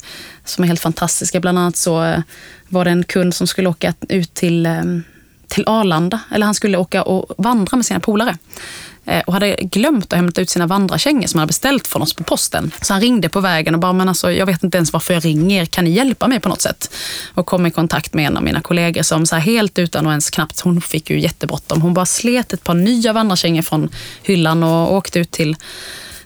[0.45, 1.39] som är helt fantastiska.
[1.39, 2.19] Bland annat så eh,
[2.67, 4.83] var det en kund som skulle åka ut till, eh,
[5.47, 8.37] till Arlanda, eller han skulle åka och vandra med sina polare
[9.05, 12.13] eh, och hade glömt att hämta ut sina vandrarkängor som han hade beställt från oss
[12.13, 12.71] på posten.
[12.81, 15.25] Så han ringde på vägen och bara, men alltså, jag vet inte ens varför jag
[15.25, 16.95] ringer, kan ni hjälpa mig på något sätt?
[17.33, 20.11] Och kom i kontakt med en av mina kollegor som så här, helt utan och
[20.11, 21.81] ens knappt, hon fick ju jättebråttom.
[21.81, 23.89] Hon bara slet ett par nya vandrarkängor från
[24.23, 25.55] hyllan och åkte ut till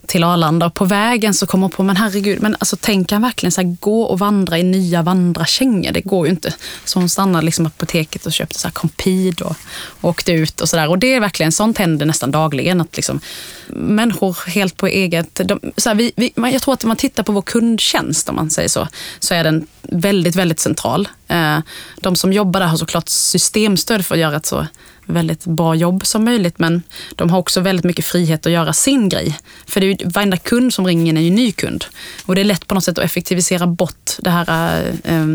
[0.10, 3.22] till Arlanda och på vägen så kommer hon på, men herregud, men alltså tänk han
[3.22, 5.92] verkligen så här, gå och vandra i nya vandrarkängor?
[5.92, 6.54] Det går ju inte.
[6.86, 9.56] Så hon stannade liksom på apoteket och köpte så här Compid och,
[10.02, 10.90] och åkte ut och sådär.
[10.90, 12.82] Och det är verkligen, sånt händer nästan dagligen.
[12.82, 13.20] Att liksom,
[13.68, 15.42] människor helt på eget...
[15.46, 18.36] De, så här, vi, vi, jag tror att om man tittar på vår kundtjänst, om
[18.36, 18.88] man säger så,
[19.20, 21.08] så är den väldigt, väldigt central.
[21.28, 21.60] Eh,
[22.02, 24.68] de som jobbar där har såklart systemstöd för att göra ett så
[25.10, 26.60] väldigt bra jobb som möjligt.
[26.60, 26.84] Men
[27.16, 29.40] de har också väldigt mycket frihet att göra sin grej.
[29.66, 31.86] För det är ju, varenda kund som ringer in är ju ny kund.
[32.26, 35.26] Och det är lätt på något sätt att effektivisera bort det här, eh, eh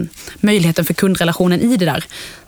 [0.40, 2.04] möjligheten för kundrelationen i det där.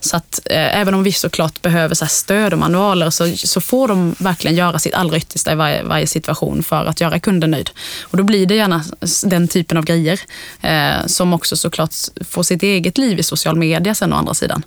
[0.06, 3.88] Så att eh, även om vi såklart behöver så stöd och manualer så, så får
[3.88, 7.70] de verkligen göra sitt allra yttersta i varje, varje situation för att göra kunden nöjd.
[8.02, 8.84] Och då blir det gärna
[9.24, 10.20] den typen av grejer
[10.60, 11.94] eh, som också såklart
[12.28, 14.62] får sitt eget liv i social media sen å andra sidan.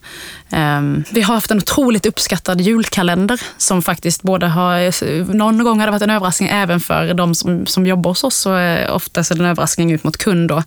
[0.49, 0.81] Eh,
[1.11, 5.87] vi har haft en otroligt uppskattad julkalender som faktiskt både har, eh, någon gång har
[5.87, 9.31] det varit en överraskning även för de som, som jobbar hos oss och eh, oftast
[9.31, 10.49] är det en överraskning ut mot kund.
[10.49, 10.63] Då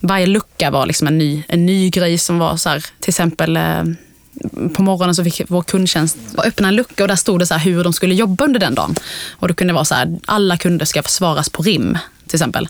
[0.00, 3.56] varje lucka var liksom en ny, en ny grej som var så här, till exempel
[3.56, 3.84] eh,
[4.74, 7.84] på morgonen så fick vår kundtjänst öppna en lucka och där stod det så hur
[7.84, 8.94] de skulle jobba under den dagen.
[9.30, 12.68] Och det kunde vara så här, alla kunder ska svaras på rim till exempel.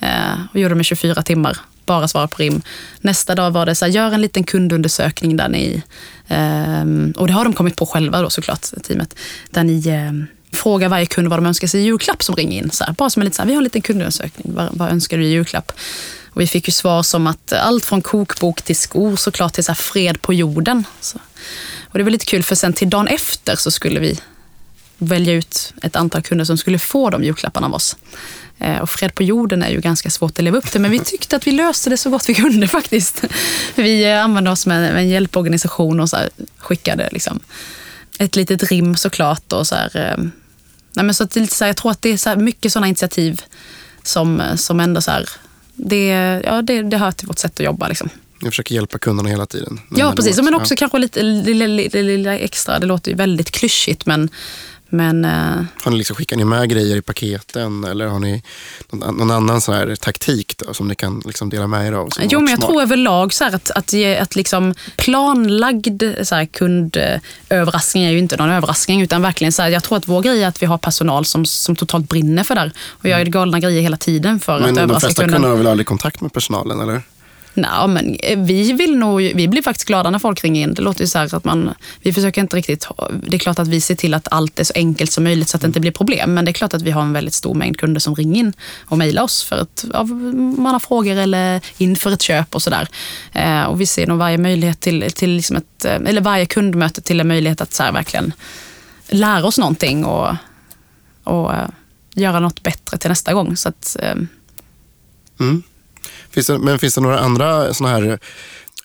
[0.00, 2.62] Eh, och gjorde de i 24 timmar, bara svara på rim.
[3.00, 5.82] Nästa dag var det så här, gör en liten kundundersökning där ni,
[6.28, 9.14] eh, och det har de kommit på själva då såklart, teamet,
[9.50, 10.12] där ni eh,
[10.58, 12.70] frågar varje kund vad de önskar sig i julklapp som ringer in.
[12.70, 14.90] Så här, bara som en liten, så här, vi har en liten kundundersökning, vad, vad
[14.90, 15.72] önskar du i julklapp?
[16.30, 19.64] Och vi fick ju svar som att eh, allt från kokbok till skor såklart till
[19.64, 20.84] så fred på jorden.
[21.00, 21.18] Så.
[21.92, 24.20] Och det var lite kul för sen till dagen efter så skulle vi
[24.98, 27.96] välja ut ett antal kunder som skulle få de julklapparna av oss.
[28.58, 30.98] Eh, och fred på jorden är ju ganska svårt att leva upp till, men vi
[30.98, 33.24] tyckte att vi löste det så gott vi kunde faktiskt.
[33.74, 36.16] Vi eh, använde oss med en hjälporganisation och så
[36.58, 37.40] skickade liksom
[38.18, 39.52] ett litet rim såklart.
[39.52, 40.16] Och så här,
[40.92, 42.36] nej men så att det är lite så här, jag tror att det är så
[42.36, 43.42] mycket sådana initiativ
[44.02, 45.28] som, som ändå så här,
[45.86, 46.08] det,
[46.44, 47.88] ja, det, det hör till vårt sätt att jobba.
[47.88, 48.08] Liksom.
[48.42, 49.80] Ni försöker hjälpa kunderna hela tiden?
[49.90, 50.42] Ja, precis.
[50.42, 50.76] Men också ja.
[50.76, 52.78] kanske lite lilla, lilla, lilla extra.
[52.78, 54.28] Det låter ju väldigt klyschigt, men
[54.90, 55.64] men, uh...
[55.82, 58.42] Har ni liksom, skickar ni med grejer i paketen eller har ni
[58.90, 62.08] någon, någon annan så här taktik då, som ni kan liksom dela med er av?
[62.20, 62.70] Jo, men jag smart?
[62.70, 68.36] tror överlag så att, att, ge, att liksom planlagd så här, kundöverraskning är ju inte
[68.36, 69.02] någon överraskning.
[69.02, 71.46] Utan verkligen så här, jag tror att vår grej är att vi har personal som,
[71.46, 73.30] som totalt brinner för det och gör mm.
[73.30, 74.86] galna grejer hela tiden för men att överraska kunden.
[74.86, 77.02] Men de flesta kunderna har väl aldrig kontakt med personalen, eller?
[77.54, 80.74] Nej, men eh, vi, vill nog, vi blir faktiskt glada när folk ringer in.
[80.74, 82.88] Det låter ju så att man, vi försöker inte riktigt,
[83.26, 85.56] det är klart att vi ser till att allt är så enkelt som möjligt så
[85.56, 86.34] att det inte blir problem.
[86.34, 88.52] Men det är klart att vi har en väldigt stor mängd kunder som ringer in
[88.86, 92.88] och mejlar oss för att ja, man har frågor eller inför ett köp och sådär.
[93.32, 97.00] Eh, och vi ser nog varje möjlighet till, till liksom ett, eh, eller varje kundmöte
[97.00, 98.32] till en möjlighet att så här, verkligen
[99.08, 100.34] lära oss någonting och,
[101.24, 101.68] och eh,
[102.14, 103.56] göra något bättre till nästa gång.
[103.56, 104.16] Så att, eh,
[105.40, 105.62] mm.
[106.30, 108.18] Finns det, men finns det några andra sådana här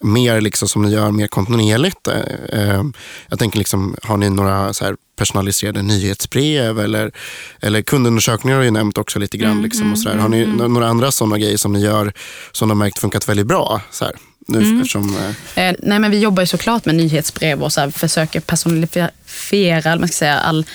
[0.02, 2.08] mer liksom som ni gör mer kontinuerligt?
[2.08, 2.84] Eh, eh,
[3.28, 7.12] jag tänker, liksom, har ni några så här personaliserade nyhetsbrev eller,
[7.60, 9.52] eller kundundersökningar har ju nämnt också lite grann.
[9.52, 10.18] Mm, liksom, och så där.
[10.18, 10.74] Har ni mm, mm.
[10.74, 12.14] några andra sådana grejer som ni gör
[12.52, 13.82] som ni har märkt funkat väldigt bra?
[13.92, 14.16] Så här,
[14.46, 14.82] nu, mm.
[14.82, 15.18] eftersom,
[15.56, 15.64] eh...
[15.64, 20.08] Eh, nej, men vi jobbar ju såklart med nyhetsbrev och så här, försöker personifiera man
[20.08, 20.66] ska säga, all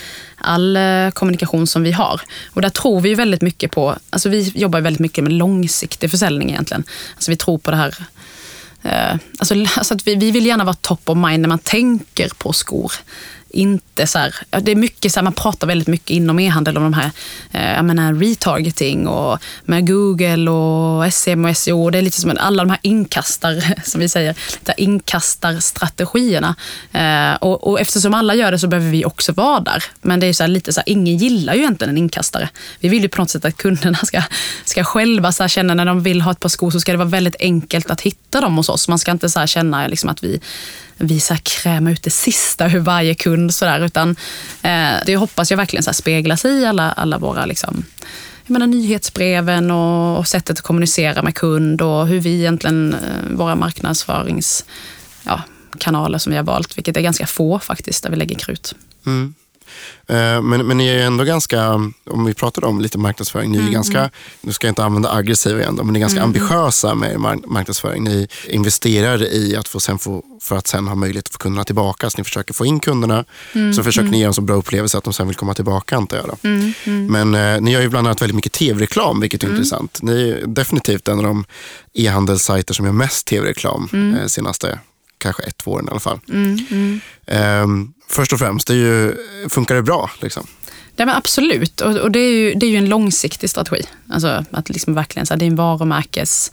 [0.41, 2.21] all eh, kommunikation som vi har.
[2.51, 6.51] Och där tror vi väldigt mycket på, alltså vi jobbar väldigt mycket med långsiktig försäljning
[6.51, 6.85] egentligen.
[7.15, 7.95] Alltså vi tror på det här
[8.83, 12.29] eh, Alltså, alltså att vi, vi vill gärna vara top of mind när man tänker
[12.39, 12.93] på skor
[13.51, 16.83] inte så här, det är mycket så här, man pratar väldigt mycket inom e-handel om
[16.83, 17.11] de här,
[17.53, 21.91] eh, jag menar retargeting och med Google och SEM och SEO.
[21.91, 24.35] Det är lite som alla de här inkastar, som vi säger,
[24.77, 26.55] inkastarstrategierna.
[26.93, 29.85] Eh, och, och eftersom alla gör det så behöver vi också vara där.
[30.03, 32.49] Men det är så här, lite så här, ingen gillar ju egentligen en inkastare.
[32.81, 34.23] Vi vill ju på något sätt att kunderna ska,
[34.65, 37.09] ska själva så känna när de vill ha ett par skor så ska det vara
[37.09, 38.89] väldigt enkelt att hitta dem hos oss.
[38.89, 40.41] Man ska inte så känna liksom att vi
[41.01, 43.55] vi så kräma ut det sista ur varje kund.
[43.55, 44.11] Så där, utan
[44.63, 47.85] eh, det hoppas jag verkligen så speglar sig i alla, alla våra liksom,
[48.47, 52.99] jag menar, nyhetsbreven och, och sättet att kommunicera med kund och hur vi egentligen, eh,
[53.31, 58.35] våra marknadsföringskanaler ja, som vi har valt, vilket är ganska få faktiskt, där vi lägger
[58.35, 58.75] krut.
[59.07, 59.35] Mm.
[60.07, 61.71] Eh, men, men ni är ändå ganska,
[62.11, 63.73] om vi pratar om lite marknadsföring, ni är mm.
[63.73, 64.11] ganska,
[64.41, 66.29] nu ska jag inte använda aggressiv igen, men ni är ganska mm.
[66.29, 68.05] ambitiösa med marknadsföring.
[68.05, 71.65] Ni investerar i att få, sen få, för att sen ha möjlighet att få kunderna
[71.65, 72.11] tillbaka.
[72.11, 73.75] Så ni försöker få in kunderna, mm.
[73.75, 74.13] så försöker mm.
[74.13, 76.37] ni ge dem så bra upplevelse att de sen vill komma tillbaka antar jag.
[76.43, 77.07] Mm, mm.
[77.07, 79.99] Men eh, ni gör ju bland annat väldigt mycket tv-reklam, vilket är intressant.
[80.03, 81.45] Ni är definitivt en av de
[81.95, 83.89] e-handelssajter som gör mest tv-reklam
[84.21, 84.79] eh, senaste
[85.21, 86.21] kanske ett, två åren i alla fall.
[87.27, 89.17] Um, först och främst, det ju,
[89.49, 90.11] funkar det bra?
[90.21, 90.47] Liksom?
[90.97, 93.83] Ja, men absolut, och, och det, är ju, det är ju en långsiktig strategi.
[94.09, 96.53] Alltså att liksom verkligen, så här, det är en varumärkes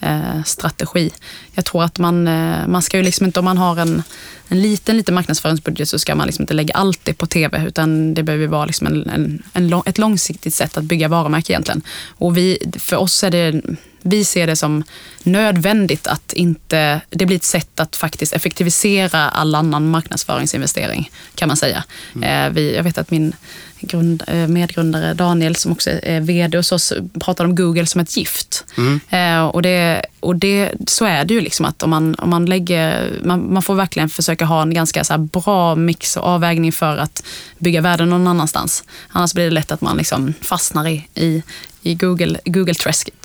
[0.00, 1.10] eh, strategi.
[1.52, 4.02] Jag tror att man, eh, man ska ju liksom inte, om man har en,
[4.48, 8.14] en liten, liten marknadsföringsbudget så ska man liksom inte lägga allt det på TV, utan
[8.14, 11.82] det behöver vara liksom en, en, en, ett långsiktigt sätt att bygga varumärke egentligen.
[12.08, 13.62] Och vi, för oss är det
[14.02, 14.84] vi ser det som
[15.22, 21.56] nödvändigt att inte, det blir ett sätt att faktiskt effektivisera all annan marknadsföringsinvestering kan man
[21.56, 21.84] säga.
[22.14, 22.46] Mm.
[22.46, 23.32] Eh, vi, jag vet att min
[23.80, 28.16] grund, eh, medgrundare Daniel som också är VD hos oss pratar om Google som ett
[28.16, 28.64] gift.
[28.76, 29.00] Mm.
[29.08, 32.46] Eh, och det, och det, så är det ju liksom att om man, om man
[32.46, 36.96] lägger, man, man får verkligen försöka ha en ganska så bra mix och avvägning för
[36.96, 37.22] att
[37.58, 38.84] bygga värden någon annanstans.
[39.08, 41.42] Annars blir det lätt att man liksom fastnar i, i,
[41.82, 42.74] i Google, Google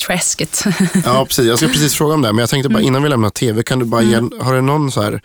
[0.08, 0.64] träsket.
[1.06, 1.46] ja, precis.
[1.46, 2.88] Jag ska precis fråga om det, men jag tänkte bara mm.
[2.88, 4.30] innan vi lämnar tv, kan du bara mm.
[4.32, 5.22] ge, har du någon, så här,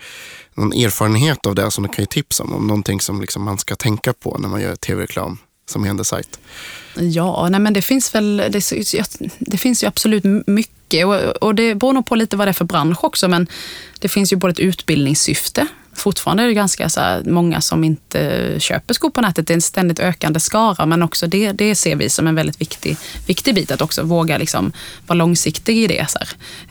[0.59, 2.53] någon erfarenhet av det som du kan ju tipsa om?
[2.53, 5.37] Om någonting som liksom man ska tänka på när man gör tv-reklam
[5.69, 6.39] som händelsesajt?
[6.95, 8.71] Ja, nej men det finns väl, det,
[9.39, 12.53] det finns ju absolut mycket och, och det beror nog på lite vad det är
[12.53, 13.47] för bransch också, men
[13.99, 15.67] det finns ju både ett utbildningssyfte
[15.99, 19.47] fortfarande är det ganska så många som inte köper skor på nätet.
[19.47, 22.61] Det är en ständigt ökande skara, men också det, det ser vi som en väldigt
[22.61, 22.97] viktig,
[23.27, 24.71] viktig bit, att också våga liksom
[25.07, 26.07] vara långsiktig i det.
[26.09, 26.19] Så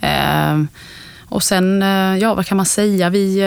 [0.07, 0.63] eh,
[1.29, 3.11] och sen, eh, ja vad kan man säga?
[3.11, 3.43] Vi,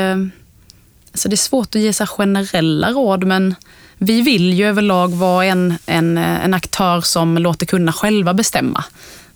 [1.11, 3.55] alltså det är svårt att ge så generella råd, men
[4.03, 8.83] vi vill ju överlag vara en, en, eh, en aktör som låter kunderna själva bestämma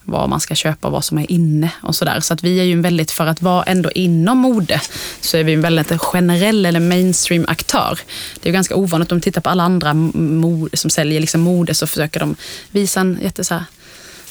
[0.04, 2.20] vad man ska köpa och vad som är inne och sådär.
[2.20, 4.82] Så att vi är ju väldigt, för att vara ändå inom mode,
[5.22, 8.00] så är vi en väldigt generell eller mainstream aktör.
[8.36, 11.42] Det är ju ganska ovanligt om de tittar på alla andra mode, som säljer liksom
[11.42, 12.36] mode så försöker de
[12.72, 13.64] visa en jätte så här,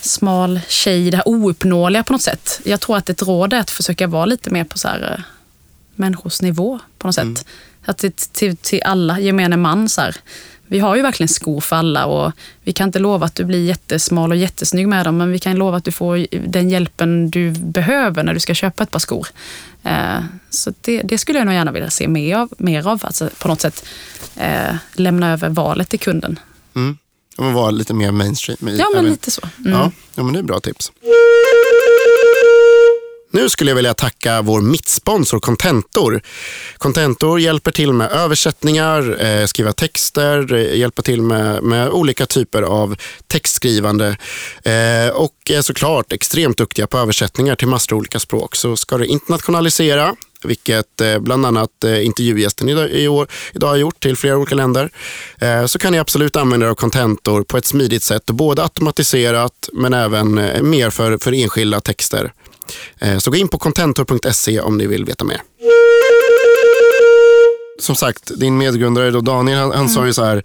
[0.05, 2.61] smal tjej, det här ouppnåeliga på något sätt.
[2.65, 5.25] Jag tror att ett råd är att försöka vara lite mer på så här, eh,
[5.95, 7.37] människors nivå på något mm.
[7.37, 7.47] sätt.
[7.85, 9.89] Att till, till, till alla, gemene man.
[9.89, 10.17] Så här,
[10.67, 12.33] vi har ju verkligen skor för alla och
[12.63, 15.57] vi kan inte lova att du blir jättesmal och jättesnygg med dem, men vi kan
[15.57, 19.29] lova att du får den hjälpen du behöver när du ska köpa ett par skor.
[19.83, 20.19] Eh,
[20.51, 23.49] så det, det skulle jag nog gärna vilja se mer av, mer av alltså på
[23.49, 23.85] något sätt
[24.37, 26.39] eh, lämna över valet till kunden.
[26.75, 26.99] Mm.
[27.37, 28.59] Och vara lite mer mainstream.
[28.79, 29.43] Ja, men lite så.
[29.59, 29.73] Mm.
[29.73, 30.93] Ja, ja, men det är bra tips.
[33.35, 36.21] Nu skulle jag vilja tacka vår mittsponsor Contentor.
[36.79, 42.63] Contentor hjälper till med översättningar, eh, skriva texter, eh, hjälper till med, med, olika typer
[42.63, 44.17] av textskrivande
[44.65, 48.57] eh, och är såklart extremt duktiga på översättningar till massor av olika språk.
[48.57, 50.15] Så ska du internationalisera,
[50.45, 54.55] vilket eh, bland annat eh, intervjugästen idag, i år, idag har gjort till flera olika
[54.55, 54.91] länder,
[55.39, 58.27] eh, så kan ni absolut använda er av Contentor på ett smidigt sätt.
[58.27, 60.35] Både automatiserat men även
[60.71, 62.33] mer för, för enskilda texter.
[63.19, 65.41] Så gå in på contentor.se om ni vill veta mer.
[67.79, 69.89] Som sagt, din medgrundare då Daniel, han, han mm.
[69.89, 70.43] sa ju så här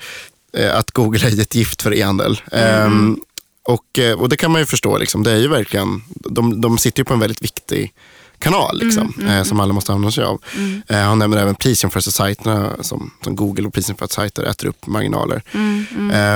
[0.53, 2.41] eh, att Google är ett gift för e-handel.
[2.51, 2.93] Mm.
[2.93, 3.21] Um,
[3.63, 5.23] och, och det kan man ju förstå, liksom.
[5.23, 7.93] det är ju verkligen, de, de sitter ju på en väldigt viktig
[8.39, 10.41] kanal liksom, mm, mm, som alla måste använda sig av.
[10.55, 10.81] Mm.
[10.87, 15.41] Eh, han nämner även prisjämförelsesajterna som, som Google och prisjämförelsesajter äter upp marginaler.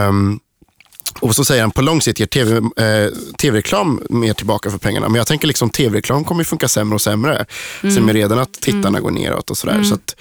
[0.07, 0.39] Um,
[1.19, 5.09] och så säger han på lång sikt ger TV, eh, tv-reklam mer tillbaka för pengarna.
[5.09, 7.45] Men jag tänker liksom tv-reklam kommer ju funka sämre och sämre.
[7.83, 7.95] Mm.
[7.95, 9.03] Ser redan att tittarna mm.
[9.03, 9.73] går neråt och sådär.
[9.73, 9.85] Mm.
[9.85, 10.15] Så att,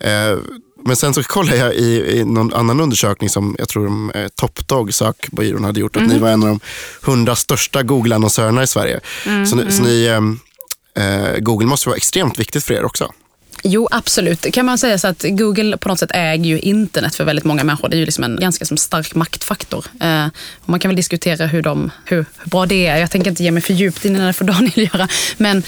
[0.00, 0.38] eh,
[0.84, 4.94] men sen så kollade jag i, i någon annan undersökning som jag tror eh, Topdog,
[4.94, 5.96] sökbyrån, hade gjort.
[5.96, 6.22] Att ni mm.
[6.22, 6.60] var en av de
[7.02, 9.00] hundra största Google-annonsörerna i Sverige.
[9.26, 10.20] Mm, så, så ni, eh, eh,
[10.96, 13.12] Eh, Google måste vara extremt viktigt för er också.
[13.62, 14.52] Jo, absolut.
[14.52, 17.64] Kan man säga så att Google på något sätt äger ju internet för väldigt många
[17.64, 17.88] människor.
[17.88, 19.84] Det är ju liksom en ganska som stark maktfaktor.
[20.00, 20.26] Eh,
[20.60, 22.96] och man kan väl diskutera hur, de, hur, hur, bra det är.
[22.96, 25.08] Jag tänker inte ge mig för djupt in i det, får Daniel göra.
[25.36, 25.62] Men,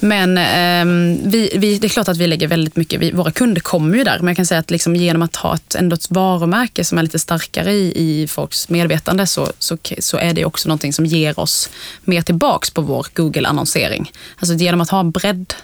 [0.00, 3.60] men eh, vi, vi, det är klart att vi lägger väldigt mycket, vi, våra kunder
[3.60, 4.18] kommer ju där.
[4.18, 7.02] Men jag kan säga att liksom genom att ha ett, ändå ett varumärke som är
[7.02, 11.40] lite starkare i, i folks medvetande så, så, så är det också någonting som ger
[11.40, 11.70] oss
[12.04, 14.12] mer tillbaks på vår Google-annonsering.
[14.38, 15.54] Alltså genom att ha en bredd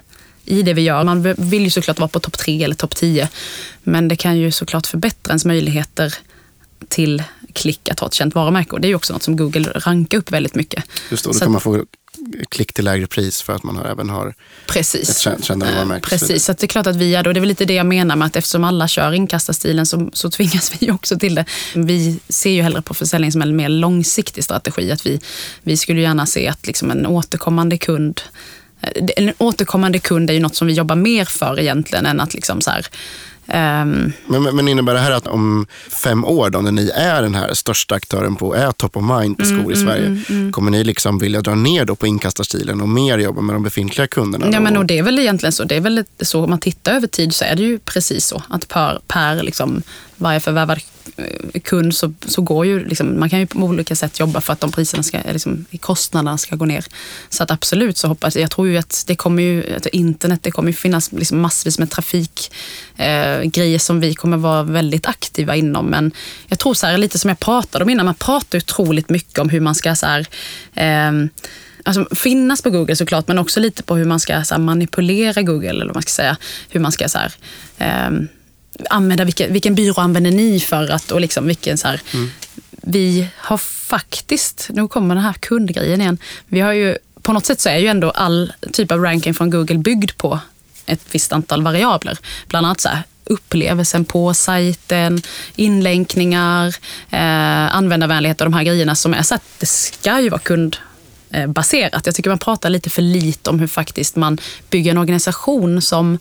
[0.51, 1.05] i det vi gör.
[1.05, 3.28] Man vill ju såklart vara på topp tre eller topp tio.
[3.82, 6.14] Men det kan ju såklart förbättra ens möjligheter
[6.88, 7.22] till
[7.53, 8.70] klick att ha ett känt varumärke.
[8.70, 10.84] Och det är ju också något som Google rankar upp väldigt mycket.
[11.11, 11.84] Just det, då kan man få
[12.48, 14.34] klick till lägre pris för att man har, även har
[14.66, 15.26] Precis.
[15.26, 16.09] ett kändare varumärke.
[16.09, 17.18] Precis, så det är klart att vi det.
[17.18, 20.11] Och det är väl lite det jag menar med att eftersom alla kör inkastarstilen så,
[20.12, 21.44] så tvingas vi också till det.
[21.74, 24.92] Vi ser ju hellre på försäljning som en mer långsiktig strategi.
[24.92, 25.20] Att vi,
[25.62, 28.20] vi skulle gärna se att liksom en återkommande kund
[29.16, 32.60] en återkommande kund är ju något som vi jobbar mer för egentligen än att liksom
[32.60, 32.86] så här,
[33.52, 35.66] Um, men, men innebär det här att om
[36.02, 39.38] fem år, då, när ni är den här största aktören på, är top of mind
[39.38, 41.96] på skor mm, i mm, Sverige, mm, mm, kommer ni liksom vilja dra ner då
[41.96, 44.46] på inkastarstilen och mer jobba med de befintliga kunderna?
[44.52, 45.64] Ja, men och det är väl egentligen så.
[45.64, 48.42] Det är väl så om man tittar över tid så är det ju precis så.
[48.48, 49.82] Att per, per liksom,
[50.16, 50.82] varje förvärvad eh,
[51.16, 54.53] Eh, kund så, så går ju, liksom, man kan ju på olika sätt jobba för
[54.53, 56.84] att de priserna ska, eh, liksom, kostnaderna ska gå ner.
[57.28, 60.51] Så att absolut så hoppas jag, tror ju att det kommer ju, att internet, det
[60.51, 65.86] kommer ju finnas liksom massvis med trafikgrejer eh, som vi kommer vara väldigt aktiva inom.
[65.86, 66.12] Men
[66.46, 69.48] jag tror så här, lite som jag pratade om innan, man pratar otroligt mycket om
[69.48, 70.26] hur man ska så här,
[70.74, 71.12] eh,
[71.84, 75.70] alltså, finnas på Google såklart, men också lite på hur man ska här, manipulera Google,
[75.70, 76.36] eller vad man ska säga.
[76.68, 77.32] Hur man ska så här,
[77.78, 78.11] eh,
[78.90, 82.30] använda, vilken, vilken byrå använder ni för att, och liksom vilken så här, mm.
[82.70, 87.60] vi har faktiskt, nu kommer den här kundgrejen igen, vi har ju, på något sätt
[87.60, 90.40] så är ju ändå all typ av ranking från Google byggd på
[90.86, 92.18] ett visst antal variabler.
[92.48, 95.22] Bland annat så här, upplevelsen på sajten,
[95.56, 96.68] inlänkningar,
[97.10, 102.06] eh, användarvänlighet och de här grejerna som är så att det ska ju vara kundbaserat.
[102.06, 104.38] Jag tycker man pratar lite för lite om hur faktiskt man
[104.70, 106.18] bygger en organisation som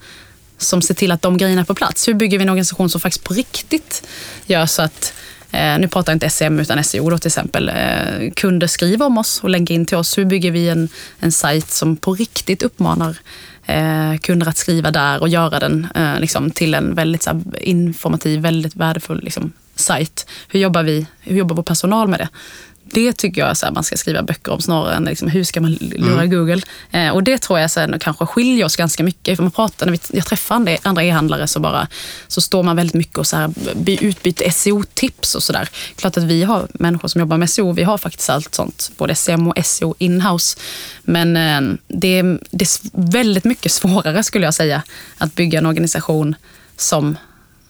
[0.59, 2.07] som ser till att de grejerna är på plats.
[2.07, 4.07] Hur bygger vi en organisation som faktiskt på riktigt
[4.45, 5.13] gör så att
[5.51, 7.69] Eh, nu pratar jag inte SEM utan SEO då till exempel.
[7.69, 10.17] Eh, kunder skriver om oss och länkar in till oss.
[10.17, 10.89] Hur bygger vi en,
[11.19, 13.17] en sajt som på riktigt uppmanar
[13.65, 17.63] eh, kunder att skriva där och göra den eh, liksom, till en väldigt så här,
[17.63, 20.29] informativ, väldigt värdefull liksom, sajt.
[20.47, 21.05] Hur jobbar vi?
[21.19, 22.29] Hur jobbar vår personal med det?
[22.93, 25.71] Det tycker jag att man ska skriva böcker om snarare än liksom, hur ska man
[25.71, 26.29] lura mm.
[26.29, 26.61] Google.
[26.91, 29.35] Eh, och det tror jag sen kanske skiljer oss ganska mycket.
[29.35, 31.87] För man pratar, när vi, jag träffar andra e-handlare så, bara,
[32.27, 33.53] så står man väldigt mycket och så här,
[33.85, 35.69] utbyter SEO-tips och sådär.
[35.95, 39.15] Klart att vi har människor som jobbar med SEO, vi har faktiskt allt sånt, både
[39.15, 40.57] SEM och SEO inhouse.
[41.01, 42.21] Men eh, det,
[42.51, 44.81] det är väldigt mycket svårare skulle jag säga
[45.17, 46.35] att bygga en organisation
[46.77, 47.17] som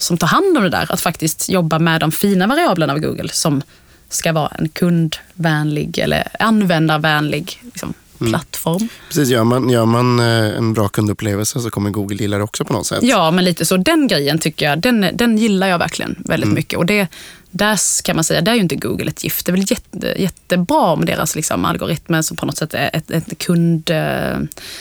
[0.01, 0.91] som tar hand om det där.
[0.91, 3.61] Att faktiskt jobba med de fina variablerna av Google som
[4.10, 8.32] ska vara en kundvänlig eller användarvänlig liksom, mm.
[8.32, 8.88] plattform.
[9.07, 12.66] Precis, gör man, gör man eh, en bra kundupplevelse så kommer Google gilla det också
[12.66, 12.99] på något sätt.
[13.01, 13.78] Ja, men lite så.
[13.78, 16.55] Den grejen tycker jag, den, den gillar jag verkligen väldigt mm.
[16.55, 16.80] mycket.
[16.80, 17.07] Och det,
[17.52, 19.45] där kan man säga, där är ju inte Google ett gift.
[19.45, 23.12] Det är väl jätte, jättebra om deras liksom, algoritmer som på något sätt är ett,
[23.12, 24.38] ett kund, eh,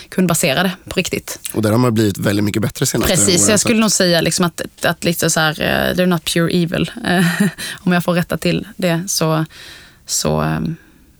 [0.08, 1.40] kundbaserade på riktigt.
[1.54, 3.50] Och där har man blivit väldigt mycket bättre senaste Precis, åren.
[3.50, 6.90] jag skulle nog säga liksom att, att liksom så här, eh, they're not pure evil.
[7.80, 9.44] om jag får rätta till det så,
[10.06, 10.40] så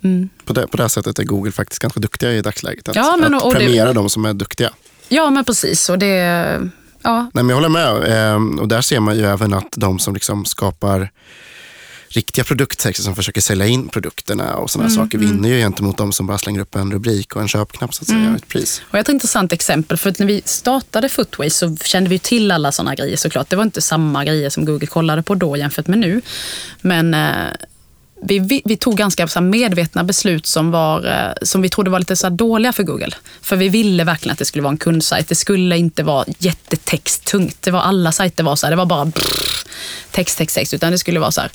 [0.02, 0.28] mm.
[0.44, 2.88] på, det, på det sättet är Google faktiskt ganska duktiga i dagsläget.
[2.88, 4.70] Att, ja, men, att premiera det, de som är duktiga.
[5.08, 5.88] Ja, men precis.
[5.88, 6.70] Och det
[7.02, 7.30] Ja.
[7.34, 8.04] Nej, men jag håller med.
[8.34, 11.10] Ehm, och där ser man ju även att de som liksom skapar
[12.08, 15.30] riktiga produkttexter som försöker sälja in produkterna och sådana mm, saker mm.
[15.30, 18.08] vinner ju gentemot de som bara slänger upp en rubrik och en köpknapp så att
[18.08, 18.34] säga, mm.
[18.34, 18.82] ett pris.
[18.90, 22.94] Och ett intressant exempel, för när vi startade Footways så kände vi till alla sådana
[22.94, 23.50] grejer såklart.
[23.50, 26.20] Det var inte samma grejer som Google kollade på då jämfört med nu.
[26.80, 27.46] Men eh,
[28.20, 31.98] vi, vi, vi, tog ganska så medvetna beslut som, var, eh, som vi trodde var
[31.98, 33.10] lite så dåliga för Google.
[33.42, 35.28] För vi ville verkligen att det skulle vara en kundsajt.
[35.28, 37.62] Det skulle inte vara jättetexttungt.
[37.62, 39.66] Det var alla sajter var så här, det var bara brrr,
[40.10, 40.74] text, text, text.
[40.74, 41.50] Utan det skulle vara så här,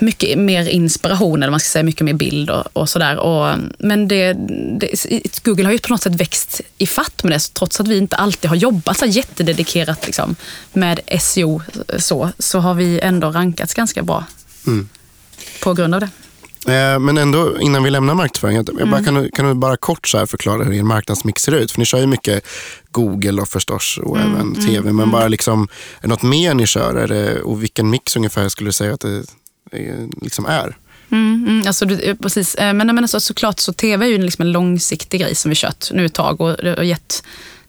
[0.00, 3.18] mycket mer inspiration, eller man ska säga mycket mer bild och, och sådär.
[3.78, 4.32] Men det,
[4.80, 7.98] det, Google har ju på något sätt växt i fatt med det, trots att vi
[7.98, 10.36] inte alltid har jobbat så jättededikerat liksom,
[10.72, 11.62] med SEO
[11.98, 14.24] så, så har vi ändå rankats ganska bra
[14.72, 14.88] Mm.
[15.62, 16.08] På grund av det.
[16.66, 19.04] Eh, men ändå, innan vi lämnar marknadsföringen, mm.
[19.04, 21.72] kan, du, kan du bara kort så förklara hur er marknadsmix ser ut?
[21.72, 22.46] För ni kör ju mycket
[22.90, 24.80] Google och förstås och mm, även mm, TV.
[24.80, 25.10] Men mm.
[25.10, 25.62] bara liksom,
[25.98, 26.94] är det något mer ni kör?
[26.94, 29.22] Är det, och vilken mix ungefär skulle du säga att det,
[29.70, 30.76] det liksom är?
[31.10, 31.86] Mm, mm, alltså,
[32.22, 32.54] precis.
[32.54, 35.54] Eh, men, men alltså, såklart så tv är ju liksom en långsiktig grej som vi
[35.54, 37.22] kört nu ett tag och, och gett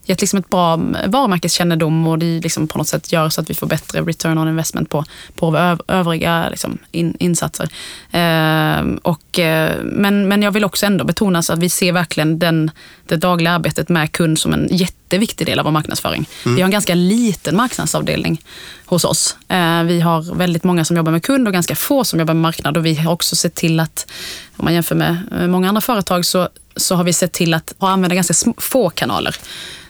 [0.04, 0.76] gett liksom ett bra
[1.06, 4.48] varumärkeskännedom och det liksom på något sätt gör så att vi får bättre return on
[4.48, 7.68] investment på, på övriga liksom in, insatser.
[8.10, 12.38] Eh, och, eh, men, men jag vill också ändå betona så att vi ser verkligen
[12.38, 12.70] den,
[13.06, 16.28] det dagliga arbetet med kund som en jätte jätteviktig del av vår marknadsföring.
[16.44, 16.56] Mm.
[16.56, 18.40] Vi har en ganska liten marknadsavdelning
[18.86, 19.36] hos oss.
[19.48, 22.42] Eh, vi har väldigt många som jobbar med kund och ganska få som jobbar med
[22.42, 24.06] marknad och vi har också sett till att,
[24.56, 28.14] om man jämför med många andra företag, så, så har vi sett till att använda
[28.14, 29.36] ganska få kanaler.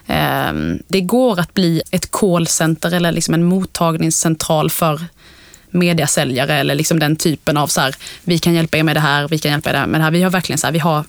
[0.07, 5.01] Ehm, det går att bli ett callcenter eller liksom en mottagningscentral för
[5.69, 9.27] mediasäljare eller liksom den typen av så här, vi kan hjälpa er med det här,
[9.27, 10.11] vi kan hjälpa er med det här.
[10.11, 11.03] Vi har verkligen så här, vi har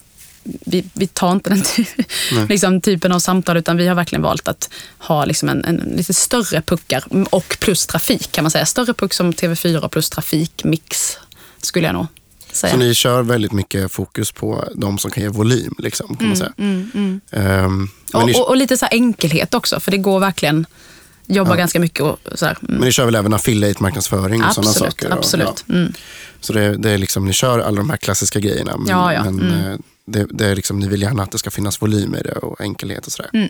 [0.45, 1.65] vi, vi tar inte den
[2.49, 6.15] liksom, typen av samtal utan vi har verkligen valt att ha liksom en, en, lite
[6.15, 8.67] större puckar och plus trafik kan man säga.
[8.67, 11.19] Större puck som TV4 plus trafikmix
[11.59, 12.07] skulle jag nog
[12.53, 12.73] säga.
[12.73, 15.75] Så ni kör väldigt mycket fokus på de som kan ge volym?
[15.79, 16.53] Liksom, kan mm, man säga.
[16.59, 17.65] Mm, mm.
[17.65, 18.35] Um, och, ni...
[18.35, 20.67] och, och, lite så enkelhet också, för det går verkligen
[21.27, 21.57] jobba ja.
[21.57, 22.01] ganska mycket.
[22.01, 22.57] Och så mm.
[22.61, 25.11] Men ni kör väl även affiliate-marknadsföring och sådana saker?
[25.11, 25.65] Absolut.
[25.67, 25.75] Ja.
[25.75, 25.93] Mm.
[26.41, 28.77] Så det, det, är liksom, ni kör alla de här klassiska grejerna.
[28.77, 29.25] Men, ja, ja.
[29.25, 29.83] men mm.
[30.07, 32.61] Det, det, är liksom, ni vill gärna att det ska finnas volym i det och
[32.61, 33.31] enkelhet och sådär.
[33.35, 33.49] Mm.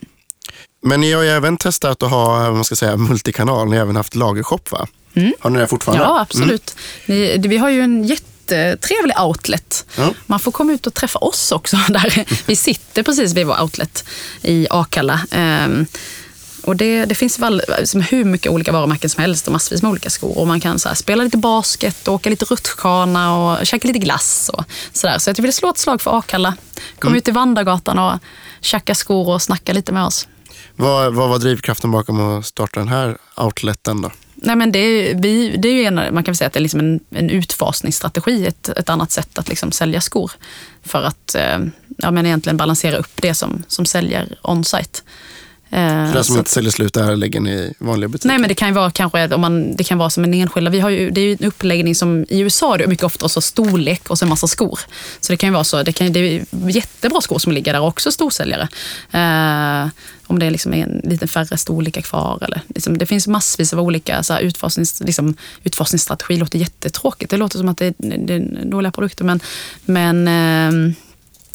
[0.82, 3.68] Men ni har ju även testat att ha man ska säga, multikanal.
[3.68, 4.86] Ni har även haft lagershop va?
[5.14, 5.32] Mm.
[5.40, 6.04] Har ni det fortfarande?
[6.04, 6.76] Ja, absolut.
[7.06, 9.86] Ni, det- vi har ju en jättetrevlig outlet.
[9.96, 10.14] Ja.
[10.26, 11.76] Man får komma ut och träffa oss också.
[11.88, 12.24] Där.
[12.46, 14.04] Vi sitter precis vid vår outlet
[14.42, 15.20] i Akalla.
[16.64, 19.90] Och det, det finns väl som hur mycket olika varumärken som helst och massvis med
[19.90, 20.38] olika skor.
[20.38, 24.50] Och man kan så här, spela lite basket, åka lite rutschkana och käka lite glass.
[24.54, 25.18] Och så, där.
[25.18, 26.56] så jag vill slå ett slag för Akalla.
[26.98, 28.18] Kom ut till Vandrargatan och
[28.60, 30.28] tjacka skor och snacka lite med oss.
[30.76, 34.10] Vad, vad var drivkraften bakom att starta den här outleten då?
[34.34, 36.62] Nej, men det, är, vi, det är ju en, man kan säga att det är
[36.62, 40.32] liksom en, en utfasningsstrategi, ett, ett annat sätt att liksom sälja skor.
[40.82, 41.58] För att eh,
[41.96, 45.00] ja, men egentligen balansera upp det som, som säljer on-site.
[45.74, 48.28] Eh, För den som inte säljer slut där lägger ni i vanliga butiker?
[48.28, 50.70] Nej, men det kan ju vara kanske om man, det kan vara som en enskilda.
[50.70, 53.28] Vi har ju, det är ju en uppläggning som i USA det är mycket ofta
[53.28, 54.80] så storlek och så en massa skor.
[55.20, 55.82] Så det kan ju vara så.
[55.82, 58.68] Det, kan, det är jättebra skor som ligger där också storsäljare.
[59.12, 59.88] Eh,
[60.26, 62.38] om det är liksom en lite färre storlekar kvar.
[62.42, 66.34] Eller, liksom, det finns massvis av olika så här, utfasnings, liksom, utfasningsstrategi.
[66.34, 67.30] Det låter jättetråkigt.
[67.30, 69.24] Det låter som att det är, det är dåliga produkter.
[69.24, 69.40] Men,
[69.84, 70.94] men eh,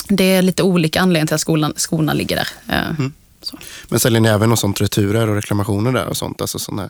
[0.07, 2.47] det är lite olika anledningar till att skorna, skorna ligger där.
[2.75, 3.05] Eh,
[3.41, 3.57] så.
[3.87, 6.41] Men säljer ni även något sånt returer och reklamationer där och sånt?
[6.41, 6.89] Alltså sådana,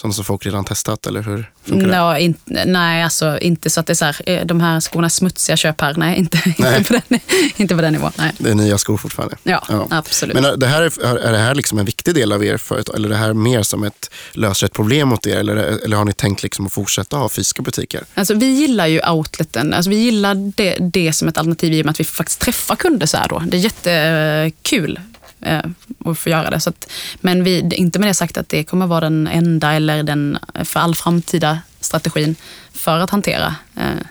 [0.00, 1.98] sådana som folk redan testat eller hur funkar det?
[1.98, 2.34] Nå, in,
[2.66, 5.56] nej, alltså inte så att det är så här, eh, de här skorna är smutsiga,
[5.56, 5.94] köp här.
[5.96, 6.78] Nej, inte, Nej.
[6.78, 7.20] Inte, på den,
[7.56, 8.12] inte på den nivån.
[8.18, 8.32] Nej.
[8.38, 9.36] Det är nya skor fortfarande?
[9.42, 10.34] Ja, absolut.
[10.34, 12.96] Men är det här, är det här liksom en viktig del av er företag?
[12.96, 15.36] Eller är det här mer som ett löser ett problem mot er?
[15.36, 18.04] Eller, eller har ni tänkt liksom att fortsätta ha fysiska butiker?
[18.14, 19.74] Alltså, vi gillar ju outleten.
[19.74, 22.76] Alltså, vi gillar det, det som ett alternativ i och med att vi faktiskt träffar
[22.76, 23.42] kunder så här då.
[23.46, 25.00] Det är jättekul
[25.40, 25.60] eh,
[26.04, 26.60] att få göra det.
[26.60, 30.02] Så att, men vi, inte med det sagt att det kommer vara den enda eller
[30.02, 32.36] den för all framtida strategin
[32.72, 34.06] för att hantera eh,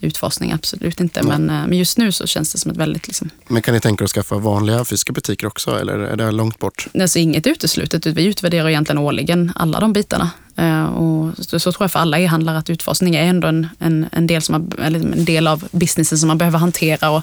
[0.00, 0.52] utfasning.
[0.52, 1.22] Absolut inte.
[1.22, 3.80] Men, eh, men just nu så känns det som ett väldigt liksom, Men kan ni
[3.80, 5.80] tänka er att skaffa vanliga fysiska butiker också?
[5.80, 6.88] Eller är det långt bort?
[7.00, 8.06] alltså inget uteslutet.
[8.06, 10.30] Vi utvärderar egentligen årligen alla de bitarna.
[10.56, 14.26] Eh, och så, tror jag för alla e-handlare att utfasning är ändå en, en, en,
[14.26, 17.10] del som man, en del av businessen som man behöver hantera.
[17.10, 17.22] Och,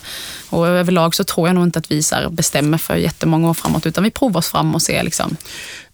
[0.50, 3.86] och överlag så tror jag nog inte att vi så bestämmer för jättemånga år framåt,
[3.86, 5.04] utan vi provar oss fram och ser.
[5.04, 5.38] Liksom.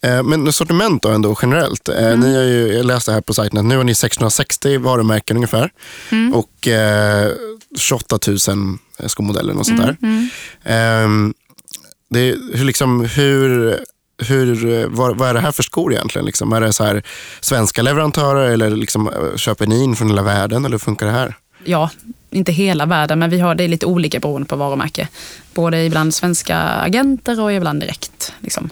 [0.01, 1.89] Eh, Men sortiment då ändå generellt.
[1.89, 5.37] Eh, Ni har ju, jag läste här på sajten att nu har ni 660 varumärken
[5.37, 5.71] ungefär.
[6.33, 7.31] Och eh,
[7.77, 8.37] 28 000
[9.07, 9.97] skomodeller och sånt där.
[10.63, 11.33] Ehm,
[12.09, 13.79] det, hur, liksom, hur,
[14.19, 16.25] hur, eh, vad, vad är det här för skor egentligen?
[16.25, 16.53] Liksom?
[16.53, 17.03] Är det så här
[17.39, 20.65] svenska leverantörer eller liksom, eh, köper ni in från hela världen?
[20.65, 21.35] Eller hur funkar det här?
[21.63, 21.89] Ja,
[22.29, 25.07] inte hela världen, men vi har det lite olika beroende på varumärke.
[25.53, 28.33] Både ibland svenska agenter och ibland direkt.
[28.39, 28.69] Liksom.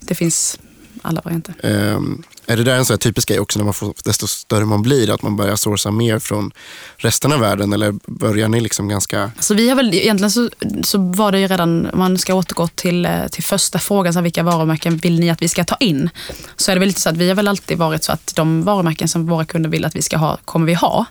[0.00, 0.58] Det finns
[1.02, 1.54] alla varianter.
[1.62, 4.64] Ehm, är det där en sån här typisk grej också när man får, desto större
[4.64, 6.50] man blir, att man börjar sourca mer från
[6.96, 7.72] resten av världen?
[7.72, 9.22] Eller börjar ni liksom ganska...
[9.22, 10.50] Alltså vi har väl, egentligen så,
[10.82, 14.18] så var det ju redan, om man ska återgå till, eh, till första frågan, så
[14.18, 16.10] här, vilka varumärken vill ni att vi ska ta in?
[16.56, 18.62] Så är det väl lite så att vi har väl alltid varit så att de
[18.62, 21.06] varumärken som våra kunder vill att vi ska ha, kommer vi ha.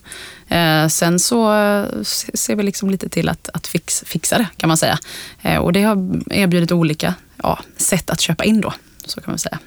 [0.48, 1.86] Eh, sen så eh,
[2.34, 5.00] ser vi liksom lite till att, att fix, fixa det, kan man säga.
[5.42, 5.96] Eh, och det har
[6.34, 7.14] erbjudit olika
[7.44, 8.74] ja, sätt att köpa in då,
[9.06, 9.60] så kan man säga.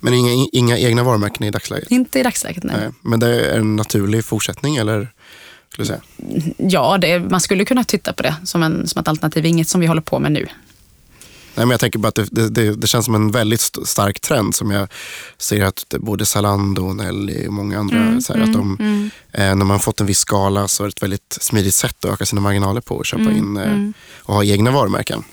[0.00, 1.90] Men inga, inga egna varumärken i dagsläget?
[1.90, 2.76] Inte i dagsläget, nej.
[2.80, 5.08] Nej, men det är en naturlig fortsättning eller?
[5.72, 6.00] Skulle säga.
[6.56, 9.46] Ja, det, man skulle kunna titta på det som, en, som ett alternativ.
[9.46, 10.46] Inget som vi håller på med nu.
[11.54, 14.20] Nej, men jag tänker bara att det, det, det, känns som en väldigt st- stark
[14.20, 14.88] trend som jag
[15.38, 18.76] ser att både Zalando och Nelly och många andra, så här, att de,
[19.32, 22.10] eh, när man fått en viss skala så är det ett väldigt smidigt sätt att
[22.12, 25.24] öka sina marginaler på och köpa in eh, och ha egna varumärken.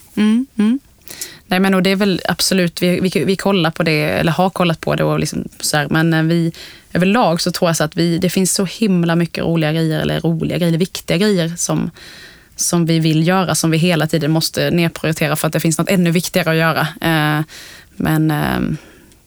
[1.47, 1.61] Mm, mm.
[1.61, 4.49] Nej, men och det är väl absolut, vi, vi, vi kollar på det, eller har
[4.49, 5.03] kollat på det.
[5.03, 6.51] Och liksom så här, men eh, vi,
[6.93, 10.21] överlag så tror jag så att vi, det finns så himla mycket roliga grejer, eller
[10.21, 11.91] roliga grejer, viktiga grejer som,
[12.55, 15.89] som vi vill göra, som vi hela tiden måste nedprioritera för att det finns något
[15.89, 16.87] ännu viktigare att göra.
[17.01, 17.43] Eh,
[17.95, 18.77] men eh,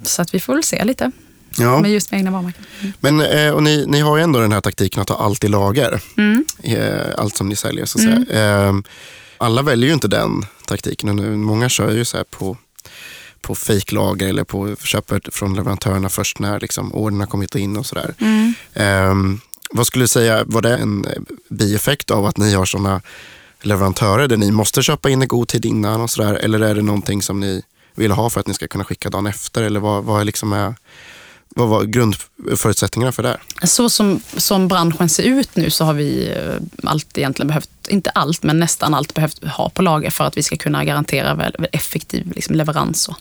[0.03, 1.11] så att vi får väl se lite
[1.59, 1.81] Ja.
[1.81, 2.65] med just med egna varumärken.
[3.01, 3.21] Men,
[3.55, 6.01] och ni, ni har ju ändå den här taktiken att ha allt i lager.
[6.17, 6.45] Mm.
[7.19, 8.83] Allt som ni säljer så att säga.
[9.41, 11.17] Eh, alla väljer ju inte den taktiken.
[11.17, 12.57] Nu, många kör ju så här på,
[13.41, 18.15] på fejklager eller på köper från leverantörerna först när liksom, har kommit in och sådär.
[18.75, 19.15] Eh,
[19.71, 23.01] vad skulle du säga, var det en eh, bieffekt av att ni har sådana
[23.63, 26.35] leverantörer där ni måste köpa in i god tid innan och sådär?
[26.35, 27.63] Eller är det någonting som ni
[27.95, 29.63] vill ha för att ni ska kunna skicka dagen efter?
[29.63, 30.75] Eller vad, vad, är liksom är,
[31.49, 33.29] vad var grundförutsättningarna för det?
[33.29, 33.67] här?
[33.67, 38.11] Så som, som branschen ser ut nu så har vi eh, allt egentligen behövt, inte
[38.11, 41.67] allt, men nästan allt behövt ha på lager för att vi ska kunna garantera väl,
[41.73, 43.09] effektiv liksom, leverans.
[43.09, 43.17] Och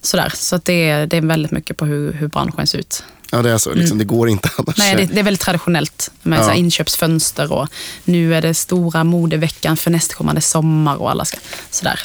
[0.00, 0.32] sådär.
[0.36, 3.04] Så att det, är, det är väldigt mycket på hur, hur branschen ser ut.
[3.30, 3.74] Ja, det är så.
[3.74, 4.78] Liksom, Det går inte annars.
[4.78, 6.54] Nej, det, det är väldigt traditionellt med Ja.
[6.54, 7.68] inköpsfönster och
[8.04, 11.38] nu är det stora modeveckan för nästkommande sommar och alla ska
[11.70, 12.00] sådär.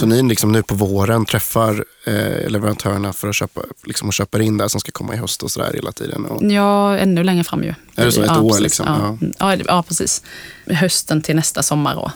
[0.00, 4.40] Så ni liksom nu på våren träffar eh, leverantörerna för att köpa, liksom, och köper
[4.40, 6.24] in det som ska komma i höst och sådär hela tiden?
[6.24, 6.52] Och...
[6.52, 7.74] Ja, ännu längre fram ju.
[7.96, 8.22] Är det så?
[8.22, 8.62] Ett ja, år precis.
[8.62, 9.18] liksom?
[9.40, 9.54] Ja.
[9.54, 9.62] Ja.
[9.66, 10.22] Ja, precis.
[10.66, 11.94] Hösten till nästa sommar.
[11.94, 12.10] Och...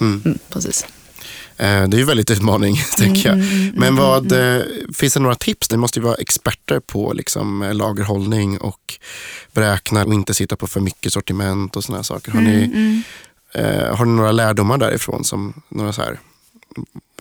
[0.00, 0.22] Mm.
[0.24, 0.86] Mm, precis.
[1.56, 3.38] Eh, det är ju väldigt utmaning, tänker jag.
[3.38, 4.62] mm, Men vad, eh,
[4.94, 5.70] finns det några tips?
[5.70, 8.94] Ni måste ju vara experter på liksom, lagerhållning och
[9.52, 12.32] beräkna och inte sitta på för mycket sortiment och sådana saker.
[12.32, 13.02] Har, ni, Mm,
[13.54, 15.24] eh, har ni några lärdomar därifrån?
[15.24, 16.18] Som, några så här,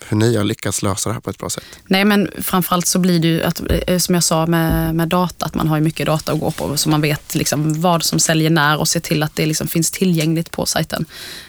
[0.09, 1.63] hur ni har lyckats lösa det här på ett bra sätt?
[1.87, 5.45] Nej, men framförallt så blir det ju, att, eh, som jag sa med, med data,
[5.45, 6.77] att man har ju mycket data att gå på.
[6.77, 9.91] Så man vet liksom vad som säljer när och ser till att det liksom finns
[9.91, 11.05] tillgängligt på sajten.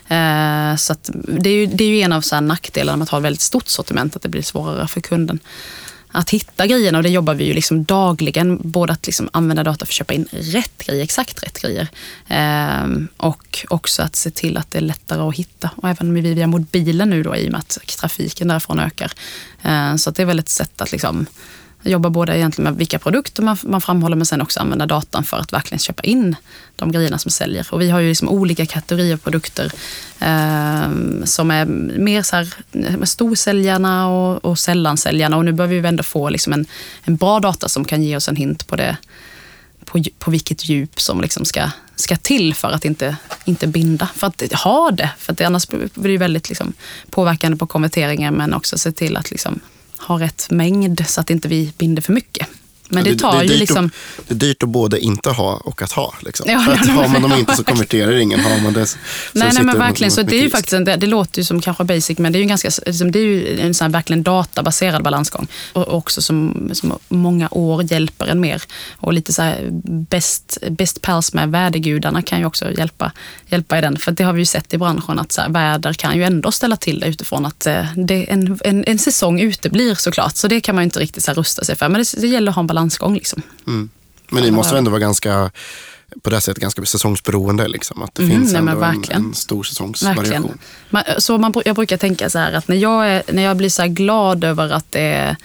[0.09, 3.03] Eh, så att det, är ju, det är ju en av så här nackdelarna med
[3.05, 5.39] att ha ett väldigt stort sortiment, att det blir svårare för kunden
[6.17, 8.59] att hitta grejerna och det jobbar vi ju liksom dagligen.
[8.63, 11.89] Både att liksom använda data för att köpa in rätt grejer, exakt rätt grejer.
[12.29, 15.71] Ehm, och också att se till att det är lättare att hitta.
[15.77, 19.13] Och även med via mobilen nu då i och med att trafiken därifrån ökar.
[19.63, 21.27] Ehm, så att det är väl ett sätt att liksom
[21.87, 25.37] jobba både egentligen med vilka produkter man, man framhåller men sen också använda datan för
[25.37, 26.37] att verkligen köpa in
[26.77, 27.67] de grejerna som säljer.
[27.71, 29.73] Och vi har ju liksom olika kategorier av produkter
[30.21, 30.89] eh,
[31.25, 31.65] som är
[31.99, 32.55] mer så här,
[32.97, 36.67] med storsäljarna och, och sällansäljarna och nu behöver vi ändå få liksom en,
[37.05, 38.97] en bra data som kan ge oss en hint på det
[39.87, 44.09] på, på vilket djup som liksom ska, ska till för att inte, inte binda.
[44.15, 46.73] För att ha det, för att det annars blir det väldigt liksom
[47.11, 49.61] påverkande på konverteringen men också se till att liksom
[49.99, 52.49] ha rätt mängd så att inte vi binder för mycket.
[52.89, 53.87] Men det tar är ju liksom...
[53.87, 56.15] Att, det är dyrt att både inte ha och att ha.
[56.21, 56.51] Liksom.
[56.51, 58.41] Ja, För att har man dem inte så konverterar ingen.
[58.41, 58.99] Har man det, så
[59.33, 60.11] Nej, nej men verkligen.
[60.11, 62.39] Så det är ju faktiskt en, det, det låter ju som kanske basic, men det
[62.39, 65.47] är ju ganska, liksom, det är ju en sån verkligen databaserad balansgång.
[65.73, 68.63] Och också som, som många år hjälper en mer.
[68.97, 69.69] Och lite så här
[70.11, 73.13] best, best pals med vädergudarna kan ju också hjälpa,
[73.47, 73.97] hjälpa i den.
[73.97, 76.53] För det har vi ju sett i branschen att så här, väder kan ju ändå
[76.53, 80.37] ställa till det utifrån att eh, det, en, en, en säsong uteblir såklart.
[80.37, 81.89] Så det kan man ju inte riktigt så rusta sig för.
[81.89, 83.43] Men det, det gäller att ha en balansgång liksom.
[83.67, 83.89] Mm.
[84.31, 85.51] Men ni måste ändå vara ganska,
[86.23, 87.69] på det sättet, ganska säsongsberoende.
[87.69, 88.03] Liksom.
[88.03, 90.59] Att det Mm, finns nej, ändå en, en stor säsongsvariation.
[90.91, 93.69] Man, så man, jag brukar tänka så här att när jag, är, när jag blir
[93.69, 95.37] så här glad över att det är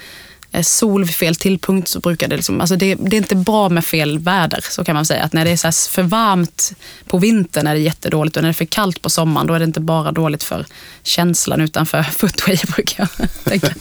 [0.62, 3.86] sol vid fel tillpunkt så brukar det liksom, alltså det, det är inte bra med
[3.86, 5.24] fel väder, så kan man säga.
[5.24, 6.74] Att när det är så för varmt
[7.06, 9.60] på vintern är det jättedåligt och när det är för kallt på sommaren då är
[9.60, 10.66] det inte bara dåligt för
[11.04, 13.74] känslan utan för footway brukar jag tänka.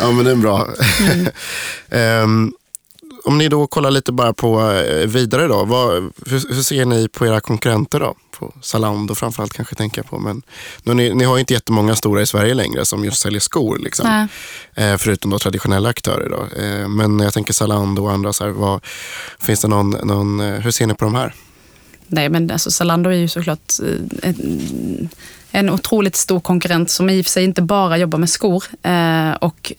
[0.00, 0.68] Ja, men det är bra.
[1.00, 1.28] Mm.
[1.90, 2.52] Ehm,
[3.30, 5.64] om ni då kollar lite bara på eh, vidare då.
[5.64, 8.14] Vad, hur, hur ser ni på era konkurrenter då?
[8.38, 10.18] På Zalando framförallt kanske tänka på.
[10.18, 10.42] Men
[10.82, 13.78] nu, ni, ni har ju inte jättemånga stora i Sverige längre som just säljer skor.
[13.78, 14.28] Liksom.
[14.74, 16.28] Eh, förutom då traditionella aktörer.
[16.28, 16.62] Då.
[16.62, 18.32] Eh, men jag tänker Zalando och andra.
[18.32, 18.80] Så här, vad,
[19.38, 21.34] finns det någon, någon, eh, hur ser ni på de här?
[22.06, 25.08] Nej, men alltså Zalando är ju såklart eh, en,
[25.50, 29.30] en otroligt stor konkurrent som i och för sig inte bara jobbar med skor eh,
[29.30, 29.72] och,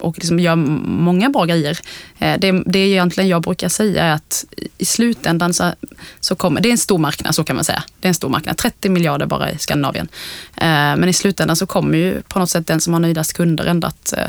[0.00, 1.78] och liksom gör många bra grejer.
[2.18, 4.44] Eh, det, det egentligen jag brukar säga är att
[4.78, 5.72] i slutändan så,
[6.20, 7.82] så kommer, det är en stor marknad, så kan man säga.
[8.00, 10.08] Det är en stor marknad, 30 miljarder bara i Skandinavien.
[10.56, 13.64] Eh, men i slutändan så kommer ju på något sätt den som har nöjdast kunder
[13.64, 14.28] ändå att eh,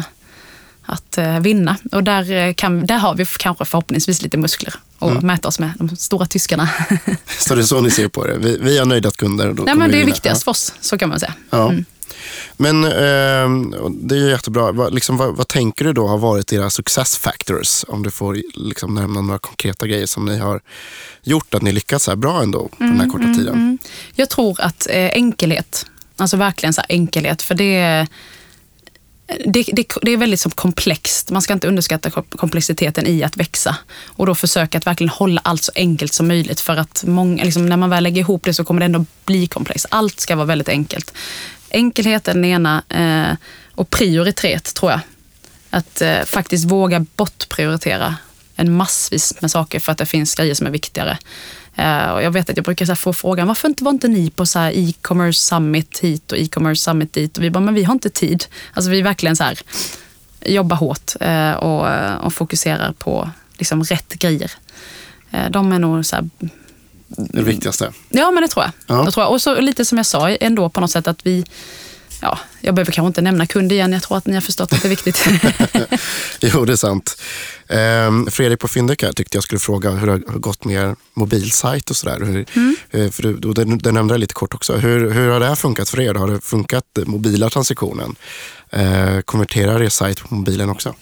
[0.87, 1.75] att eh, vinna.
[1.91, 5.27] Och där, eh, kan, där har vi kanske förhoppningsvis lite muskler och Mm.
[5.27, 6.69] mäta oss med de stora tyskarna.
[7.39, 8.37] Så det är så ni ser på det?
[8.37, 9.53] Vi, vi har nöjda kunder.
[9.53, 11.33] Då Nej, men det är viktigast för oss, så kan man säga.
[11.49, 11.69] Ja.
[11.69, 11.85] Mm.
[12.57, 14.71] Men eh, det är ju jättebra.
[14.71, 17.85] Vad, liksom, vad, vad tänker du då har varit era success factors?
[17.87, 20.61] Om du får liksom, nämna några konkreta grejer som ni har
[21.23, 23.53] gjort, att ni lyckats så här bra ändå på den här korta tiden.
[23.53, 23.77] Mm.
[24.15, 25.85] Jag tror att eh, enkelhet,
[26.17, 28.07] alltså verkligen så enkelhet, för det
[29.45, 31.31] det, det, det är väldigt som komplext.
[31.31, 33.77] Man ska inte underskatta komplexiteten i att växa.
[34.05, 36.61] Och då försöka att verkligen hålla allt så enkelt som möjligt.
[36.61, 39.47] För att många, liksom, när man väl lägger ihop det så kommer det ändå bli
[39.47, 39.85] komplext.
[39.89, 41.13] Allt ska vara väldigt enkelt.
[41.69, 43.37] Enkelhet är den ena eh,
[43.75, 44.99] och prioritet tror jag.
[45.69, 48.15] Att eh, faktiskt våga bortprioritera
[48.55, 51.17] en massvis med saker för att det finns grejer som är viktigare.
[51.77, 54.29] Eh, och jag vet att jag brukar så få frågan, varför inte, var inte ni
[54.29, 57.37] på så e-commerce summit hit och e-commerce summit dit?
[57.37, 58.45] Och vi bara, men vi har inte tid.
[58.73, 59.59] Alltså vi verkligen så här,
[60.45, 61.87] jobbar hårt eh, och,
[62.25, 64.51] och fokuserar på liksom rätt grejer.
[65.31, 66.29] Eh, de är nog så här,
[67.07, 67.91] Det viktigaste.
[68.09, 68.97] Ja, men det tror jag.
[68.97, 69.03] Ja.
[69.03, 69.31] Det tror jag.
[69.31, 71.45] Och så lite som jag sa ändå på något sätt att vi
[72.21, 73.93] Ja, jag behöver kanske inte nämna kund igen.
[73.93, 75.27] Jag tror att ni har förstått att det är viktigt.
[76.39, 77.21] Jo, det är sant.
[77.67, 81.89] Ehm, Fredrik på Fyndik tyckte jag skulle fråga hur det har gått med er mobilsajt
[81.89, 82.19] och sådär.
[82.25, 82.45] Hur,
[82.91, 84.75] eh, för du, det, det nämnde jag lite kort också.
[84.75, 86.13] Hur, hur har det här funkat för er?
[86.13, 88.15] Har det funkat mobila transaktionen?
[88.69, 90.93] Eh, konverterar er sajt på mobilen också?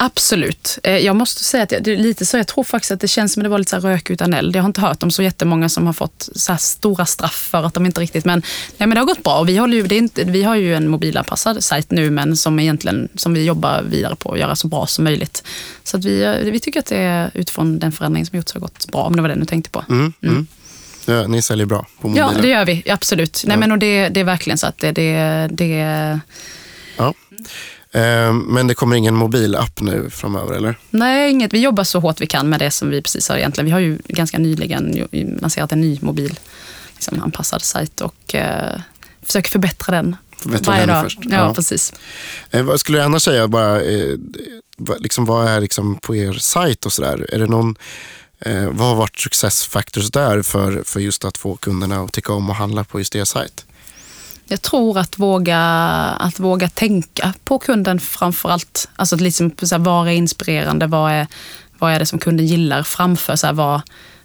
[0.00, 0.78] Absolut.
[0.82, 3.32] Eh, Jag måste säga att det är lite så, jag tror faktiskt att det känns
[3.32, 4.56] som att det var lite så rök utan eld.
[4.56, 7.64] Jag har inte hört om så jättemånga som har fått så här stora straff för
[7.66, 8.38] att de inte riktigt, men,
[8.76, 9.38] nej, men det har gått bra.
[9.38, 12.58] Och vi, håller ju, det inte, vi har ju en mobilanpassad sajt nu, men som,
[12.58, 15.42] egentligen, som vi jobbar vidare på att göra så bra som möjligt.
[15.84, 18.60] Så att vi, eh, vi tycker att det är utifrån den förändring som gjorts har
[18.60, 19.84] gått bra, om det var det du tänkte på.
[19.88, 20.46] Mm, mm.
[21.06, 22.42] Ja, ni säljer bra på Ja, mobiler.
[22.42, 22.82] det gör vi.
[22.90, 23.42] Absolut.
[23.46, 23.60] Nej, Ja.
[23.60, 26.20] men, och det, det är verkligen så att det, det, det
[26.96, 27.14] Ja.
[27.92, 30.78] Eh, men det kommer ingen mobilapp nu framöver, eller?
[30.90, 31.52] Nej, inget.
[31.54, 33.64] Vi jobbar så hårt vi kan med det som vi precis har egentligen.
[33.66, 35.08] Vi har ju ganska nyligen
[35.40, 36.38] lanserat en ny mobil
[36.94, 38.80] liksom, anpassad sajt och eh,
[39.22, 41.04] försöker förbättra den Förbättra varje den dag.
[41.04, 41.18] först.
[41.22, 41.54] Ja, Ja.
[41.54, 41.92] precis.
[42.50, 44.16] Eh, vad skulle du annars säga, bara, eh,
[44.76, 47.26] vad- liksom, vad är liksom på er sajt och sådär?
[47.34, 47.76] Är det någon,
[48.40, 52.32] eh, vad har varit success factors där för, för just att få kunderna att tycka
[52.32, 53.64] om att handla på just er sajt?
[54.48, 55.58] Jag tror att våga,
[56.18, 58.88] att våga tänka på kunden framför allt.
[58.96, 60.86] Alltså att liksom, så här, vad är inspirerande?
[60.86, 61.26] Vad är,
[61.78, 63.36] vad är det som kunden gillar framför?
[63.36, 63.80] Så här, vad,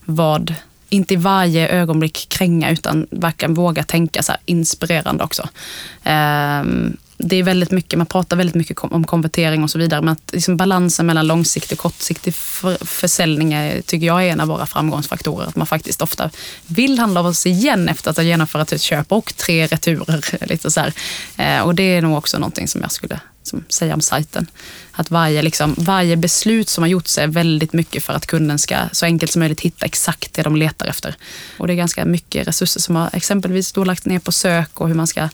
[0.06, 0.56] vad,
[0.90, 5.50] inte i varje ögonblick kränga utan verkligen våga tänka så här, inspirerande också.
[6.06, 10.14] Um, det är väldigt mycket, man pratar väldigt mycket om konvertering och så vidare, men
[10.14, 14.48] att liksom balansen mellan långsiktig och kortsiktig för, försäljning är, tycker jag är en av
[14.48, 15.48] våra framgångsfaktorer.
[15.48, 16.30] Att man faktiskt ofta
[16.68, 20.24] vill handla av oss igen efter att ha genomfört ett köp och tre returer.
[20.50, 20.94] Lite så här.
[21.38, 24.48] Eh, och det är nog också någonting som jag skulle som, säga om sajten.
[24.92, 28.78] Att varje, liksom, varje beslut som har gjorts är väldigt mycket för att kunden ska
[28.92, 31.16] så enkelt som möjligt hitta exakt det de letar efter.
[31.58, 34.88] Och det är ganska mycket resurser som har exempelvis då lagt ner på sök och
[34.88, 35.30] hur man ska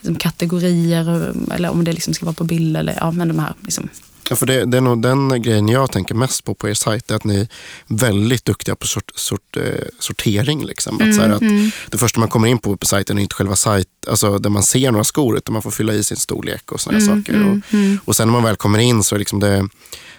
[0.00, 3.54] liksom, kategorier eller om det liksom ska vara på bild eller ja, men de här
[3.62, 3.88] liksom,
[4.30, 7.10] Ja, för det, det är nog den grejen jag tänker mest på på er sajt,
[7.10, 7.48] är att ni är
[7.86, 9.64] väldigt duktiga på sort, sort, eh,
[9.98, 10.64] sortering.
[10.64, 11.00] Liksom.
[11.00, 11.42] Att, så här, att
[11.90, 14.62] Det första man kommer in på på sajten är inte själva sajt, alltså där man
[14.62, 17.46] ser några skor, utan man får fylla i sin storlek och sådana saker.
[17.46, 17.74] Och,
[18.04, 19.68] och sen när man väl kommer in så är liksom det,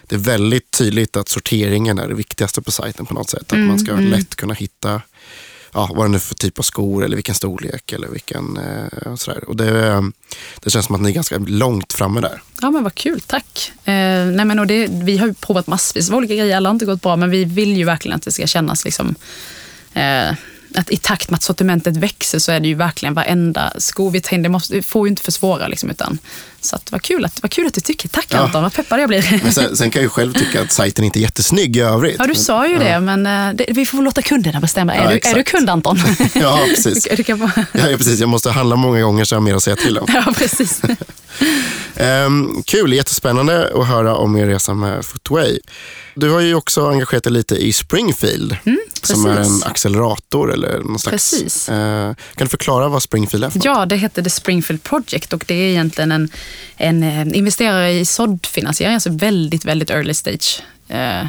[0.06, 3.52] det är väldigt tydligt att sorteringen är det viktigaste på sajten på något sätt.
[3.52, 5.02] Att man ska lätt kunna hitta
[5.72, 9.14] ja, vad det nu är för typ av skor eller vilken storlek eller vilken eh,
[9.14, 9.48] sådär.
[9.48, 10.02] Och det, eh,
[10.60, 12.42] det känns som att ni är ganska långt framme där.
[12.60, 13.72] Ja men vad kul, tack.
[13.84, 16.74] Eh, nej, men, och det, vi har ju provat massvis av olika grejer, alla har
[16.74, 19.14] inte gått bra men vi vill ju verkligen att det ska kännas liksom
[19.92, 20.34] eh,
[20.74, 24.20] att i takt med att sortimentet växer så är det ju verkligen varenda sko vi
[24.20, 25.68] tar in, det, måste, det får ju inte försvåra.
[25.68, 26.18] Liksom, utan,
[26.62, 28.08] så att, vad, kul att, vad kul att du tycker.
[28.08, 28.38] Tack Ja.
[28.38, 29.40] Anton, vad peppad jag blir.
[29.42, 32.16] Men sen, sen kan jag ju själv tycka att sajten inte är jättesnygg i övrigt.
[32.18, 34.96] Ja, du sa ju det, men eh, det, vi får låta kunderna bestämma.
[34.96, 35.98] Ja, är, du, är du kund Anton?
[36.34, 37.08] Ja, precis.
[37.16, 38.20] Du få- Ja, ja, precis.
[38.20, 40.06] Jag måste handla många gånger så jag har mer att säga till om.
[40.14, 40.82] ja, precis.
[41.96, 45.58] Ehm, kul, jättespännande att höra om er resa med Footway.
[46.14, 48.56] Du har ju också engagerat dig lite i Springfield,
[49.02, 51.30] som är en accelerator eller någon slags...
[51.30, 51.68] Precis.
[51.68, 53.64] Eh, kan du förklara vad Springfield är för något?
[53.64, 56.28] Ja, det heter The Springfield Project och det är egentligen en,
[56.76, 60.62] en eh, investerare i såddfinansiering, alltså väldigt, väldigt early stage.
[60.88, 61.26] Eh,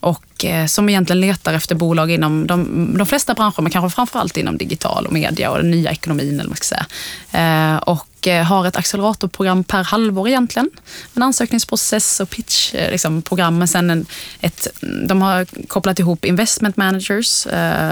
[0.00, 4.36] och eh, som egentligen letar efter bolag inom de, de flesta branscher, men kanske framförallt
[4.36, 6.28] inom digital och media och den nya ekonomin.
[6.28, 7.78] Eller vad man ska säga.
[7.78, 10.70] Och har ett acceleratorprogram per halvår egentligen.
[11.14, 12.90] En ansökningsprocess och pitchprogram.
[12.90, 13.58] liksom, program.
[13.58, 14.06] Men sen en,
[14.40, 14.66] ett,
[15.08, 17.46] de har kopplat ihop investment managers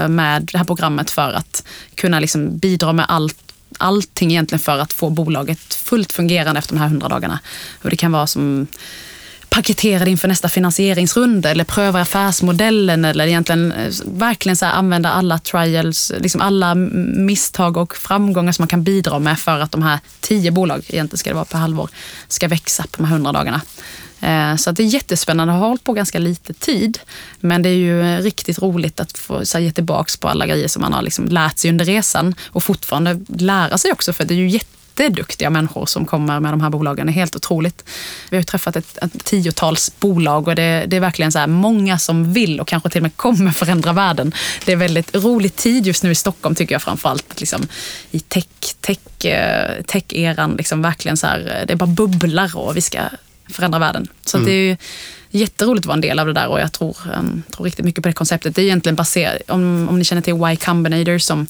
[0.09, 1.63] med det här programmet för att
[1.95, 3.50] kunna liksom, bidra med allt
[3.81, 7.39] allting egentligen för att få bolaget fullt fungerande efter de här 100 dagarna.
[7.81, 8.67] Och det kan vara som
[9.51, 15.39] paketerad inför nästa finansieringsrunda eller pröva affärsmodellen eller egentligen eh, verkligen så här använda alla
[15.39, 19.99] trials, liksom alla misstag och framgångar som man kan bidra med för att de här
[20.19, 21.89] tio bolag, egentligen ska det vara per halvår,
[22.27, 23.61] ska växa på de här 100 dagarna.
[24.21, 25.53] Eh, så att det är jättespännande.
[25.53, 26.99] har hållit på ganska lite tid.
[27.39, 30.67] Men det är ju riktigt roligt att få så här, ge tillbaka på alla grejer
[30.67, 32.35] som man har liksom lärt sig under resan.
[32.47, 36.61] Och fortfarande lära sig också, för det är ju jätteduktiga människor som kommer med de
[36.61, 37.05] här bolagen.
[37.05, 37.83] Det är helt otroligt.
[38.29, 41.47] Vi har ju träffat ett, ett tiotals bolag och det, det är verkligen så här,
[41.47, 44.33] många som vill och kanske till och med kommer förändra världen.
[44.65, 47.39] Det är väldigt rolig tid just nu i Stockholm tycker jag framförallt.
[47.39, 47.67] Liksom,
[48.11, 52.81] I tech, tech, eh, tech-eran, liksom, verkligen så här, eh, det bara bubblar och vi
[52.81, 52.99] ska
[53.51, 54.07] förändra världen.
[54.25, 54.77] Så att det är
[55.29, 58.03] jätteroligt att vara en del av det där och jag tror, um, tror riktigt mycket
[58.03, 58.55] på det konceptet.
[58.55, 61.47] Det är egentligen baserat, om, om ni känner till Y Combinator som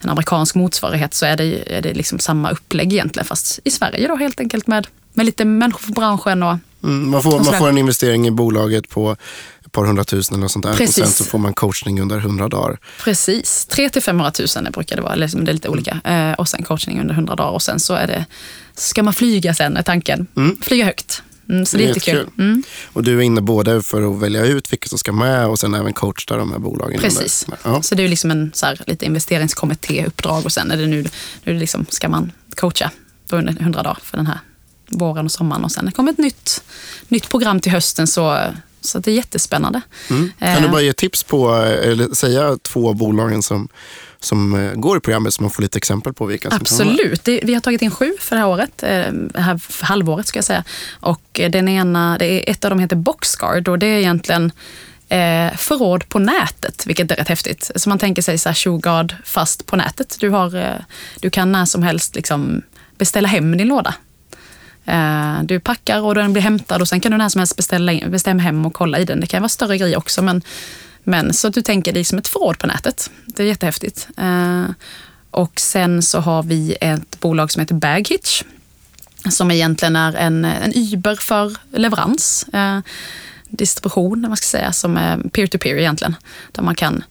[0.00, 4.08] en amerikansk motsvarighet så är det, är det liksom samma upplägg egentligen fast i Sverige
[4.08, 7.58] då helt enkelt med, med lite människor från branschen och Mm, man, får, Och man
[7.58, 9.16] får en investering i bolaget på
[9.64, 10.74] ett par hundratusen eller sånt där.
[10.74, 10.98] Precis.
[10.98, 12.78] Och sen så får man coachning under hundra dagar.
[13.04, 16.00] Precis, 3 till 500 000 brukar det vara, eller liksom det är lite olika.
[16.04, 18.26] Eh, och sen coachning under 100 dagar och sen så är det,
[18.74, 20.26] ska man flyga sen är tanken.
[20.62, 21.22] Flyga högt.
[21.48, 22.28] Mm, så det är jättekul.
[22.38, 22.62] Mm.
[22.92, 25.74] Och du är inne både för att välja ut vilka som ska med och sen
[25.74, 27.00] även coacha de här bolagen.
[27.00, 27.46] Precis.
[27.62, 27.82] Ja.
[27.82, 31.04] Så det är liksom en så här, lite investeringskommittéuppdrag och sen är det nu,
[31.44, 32.90] nu liksom, ska man coacha
[33.30, 34.38] under 100 dagar för den här
[34.86, 35.64] våren och sommaren.
[35.64, 36.62] Och sen kommer ett nytt,
[37.08, 38.06] nytt program till hösten.
[38.06, 38.38] Så,
[38.80, 39.80] så det är jättespännande.
[40.10, 40.32] Mm.
[40.38, 43.68] Kan du bara ge tips på, eller säga två bolagen som,
[44.24, 46.86] som eh, går i programmet så man får lite exempel på vilka som kan vara
[46.86, 46.94] med?
[46.94, 47.24] Absolut.
[47.24, 50.44] Det, vi har tagit in sju för det här året, det här halvåret ska jag
[50.44, 50.64] säga.
[50.90, 54.52] Och eh, den ena, det är, ett av dem heter Boxguard och det är egentligen
[55.08, 57.70] eh, förråd på nätet, vilket är rätt häftigt.
[57.76, 60.16] Så man tänker sig så här Showguard fast på nätet.
[60.20, 60.78] Du, har,
[61.20, 62.62] du kan när som helst liksom
[62.98, 63.94] beställa hem din låda.
[65.42, 68.42] Du packar och den blir hämtad och sen kan du när som helst beställa, bestämma
[68.42, 69.20] hem och kolla i den.
[69.20, 70.42] Det kan vara större grejer också men,
[71.04, 73.10] men så att du tänker dig som ett förråd på nätet.
[73.26, 74.08] Det är jättehäftigt.
[74.16, 74.64] Eh,
[75.30, 78.42] och sen så har vi ett bolag som heter Baghitch
[79.30, 82.46] som egentligen är en, en Uber för leverans.
[82.52, 82.78] Eh,
[83.48, 86.16] distribution, vad man ska säga, som är peer-to-peer egentligen.
[86.52, 87.04] Där man kan,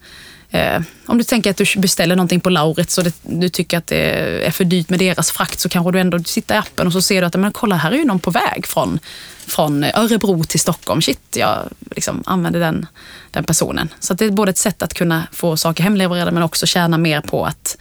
[0.54, 3.88] eh, om du tänker att du beställer någonting på Laurits och det, du tycker att
[3.88, 6.94] det är för dyrt med deras frakt så kanske du ändå sitter i appen och
[6.94, 9.00] så ser du att men kolla här är ju någon på väg från,
[9.48, 11.02] från Örebro till Stockholm.
[11.02, 12.86] Shit, jag liksom använder den,
[13.32, 13.90] den personen.
[14.00, 17.22] Så det är både ett sätt att kunna få saker hemlevererade men också tjäna mer
[17.22, 17.78] på att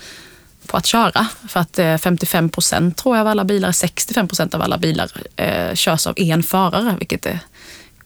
[0.66, 1.26] på att köra.
[1.48, 5.10] För att eh, 55 procent tror jag av alla bilar, 65 procent av alla bilar
[5.36, 7.38] eh, körs av en förare, vilket är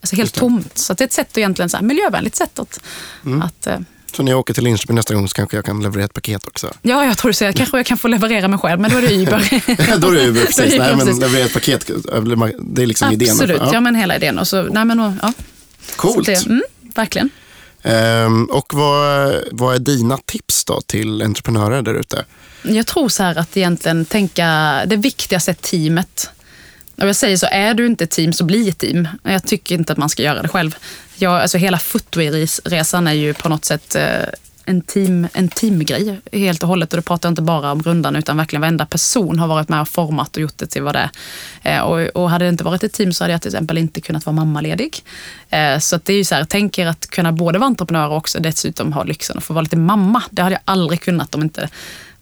[0.00, 0.78] alltså helt tomt.
[0.78, 2.80] Så det är ett sätt att egentligen, så här, miljövänligt sätt att,
[3.42, 3.78] att eh,
[4.16, 6.46] Så när jag åker till Linköping nästa gång så kanske jag kan leverera ett paket
[6.46, 6.74] också.
[6.82, 9.02] Ja, jag tror du säger, kanske jag kan få leverera mig själv, men då är
[9.02, 9.98] det Uber.
[9.98, 10.78] Då är det Uber, precis.
[10.78, 11.90] Nej, men leverera ett paket,
[12.60, 13.30] det är liksom idén.
[13.30, 13.70] Absolut, ja.
[13.72, 13.80] Ja.
[13.80, 14.38] men hela idén.
[14.38, 15.32] Och så, nej, men, ja.
[15.96, 16.26] Coolt.
[16.26, 16.62] Det, mm,
[16.94, 17.30] verkligen.
[17.82, 22.24] Ehm, och vad, vad är dina tips då till entreprenörer där ute?
[22.62, 26.30] Jag tror så här att egentligen tänka, det viktigaste är teamet.
[26.96, 29.08] Och jag säger så, är du inte ett team så bli ett team.
[29.22, 30.76] Jag tycker inte att man ska göra det själv.
[31.18, 34.24] Ja, alltså hela Footway-resan är ju på något sätt eh,
[34.64, 36.92] en, team, en teamgrej helt och hållet.
[36.92, 39.80] Och då pratar jag inte bara om rundan utan verkligen varenda person har varit med
[39.80, 41.10] och format och gjort det till vad det
[41.62, 41.76] är.
[41.76, 44.00] Eh, och, och hade det inte varit ett team så hade jag till exempel inte
[44.00, 45.04] kunnat vara mammaledig.
[45.50, 48.08] Eh, så att det är ju så här, tänk er att kunna både vara entreprenör
[48.08, 50.22] och också dessutom ha lyxen att få vara lite mamma.
[50.30, 51.68] Det hade jag aldrig kunnat om inte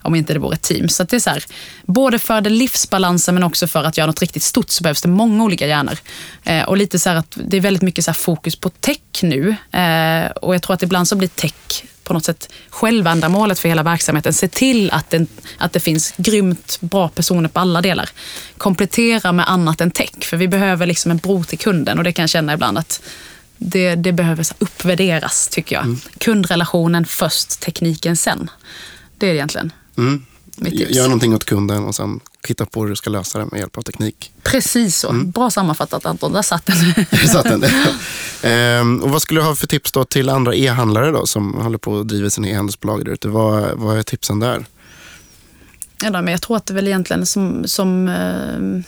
[0.05, 0.89] om inte det vore ett team.
[0.89, 1.43] Så det är så här,
[1.85, 5.07] både för det livsbalansen men också för att göra något riktigt stort så behövs det
[5.07, 5.97] många olika hjärnor.
[6.43, 9.55] Eh, och lite så att det är väldigt mycket så fokus på tech nu.
[9.71, 13.83] Eh, och jag tror att ibland så blir tech på något sätt självändamålet för hela
[13.83, 14.33] verksamheten.
[14.33, 15.27] Se till att det,
[15.57, 18.09] att det finns grymt bra personer på alla delar.
[18.57, 22.11] Komplettera med annat än tech, för vi behöver liksom en bro till kunden och det
[22.11, 23.01] kan jag känna ibland att
[23.57, 25.97] det, det behöver uppvärderas, tycker jag.
[26.17, 28.49] Kundrelationen först, tekniken sen.
[29.17, 30.25] Det är egentligen Mm.
[30.71, 33.77] Gör någonting åt kunden och sen hitta på hur du ska lösa det med hjälp
[33.77, 34.31] av teknik.
[34.43, 35.13] Precis så.
[35.13, 37.05] Bra sammanfattat Anton, där satt den.
[37.27, 37.63] Så att den,
[38.41, 41.77] Ehm, och vad skulle du ha för tips då till andra e-handlare då, som håller
[41.77, 43.27] på att driva sina e-handelsbolag där ute?
[43.27, 44.65] Vad, vad är tipsen där?
[46.03, 48.83] Ja, men jag tror att det väl egentligen som, som, eh,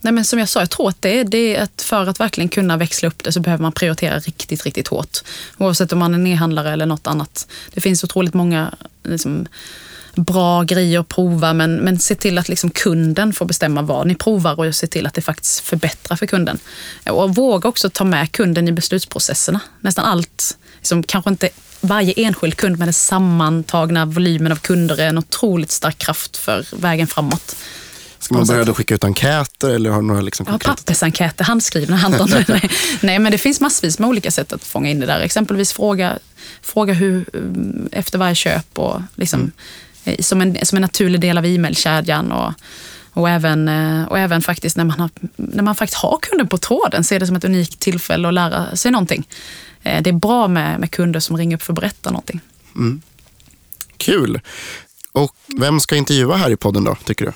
[0.00, 2.20] nej men som jag sa, jag tror att det är, det är att för att
[2.20, 5.18] verkligen kunna växla upp det så behöver man prioritera riktigt, riktigt hårt.
[5.58, 7.46] Oavsett om man är e-handlare eller något annat.
[7.74, 9.46] Det finns otroligt många liksom,
[10.14, 14.14] bra grejer att prova men, men se till att liksom kunden får bestämma vad ni
[14.14, 16.58] provar och se till att det faktiskt förbättrar för kunden.
[17.10, 19.60] Och våga också ta med kunden i beslutsprocesserna.
[19.80, 21.48] Nästan allt, liksom, kanske inte
[21.80, 26.66] varje enskild kund men den sammantagna volymen av kunder är en otroligt stark kraft för
[26.76, 27.56] vägen framåt.
[28.18, 30.74] Ska man börja då skicka ut enkäter eller har du några liksom Ja, konkreta?
[30.76, 32.14] pappersenkäter, handskrivna.
[32.48, 32.70] Nej,
[33.00, 35.20] Nej, men det finns massvis med olika sätt att fånga in det där.
[35.20, 36.18] Exempelvis fråga,
[36.62, 39.48] fråga hur, um, efter varje köp och liksom, eh,
[40.20, 42.32] som, en, som en naturlig del av e-mailkedjan.
[42.32, 42.52] Och,
[43.12, 46.58] och, även, eh, och även faktiskt när man, har, när man faktiskt har kunden på
[46.58, 49.28] tråden, se det som ett unikt tillfälle att lära sig någonting.
[49.82, 52.40] Eh, Det är bra med, med kunder som ringer upp för att berätta någonting.
[53.96, 54.40] Kul!
[55.12, 57.32] Och vem ska intervjua här i podden då, tycker du?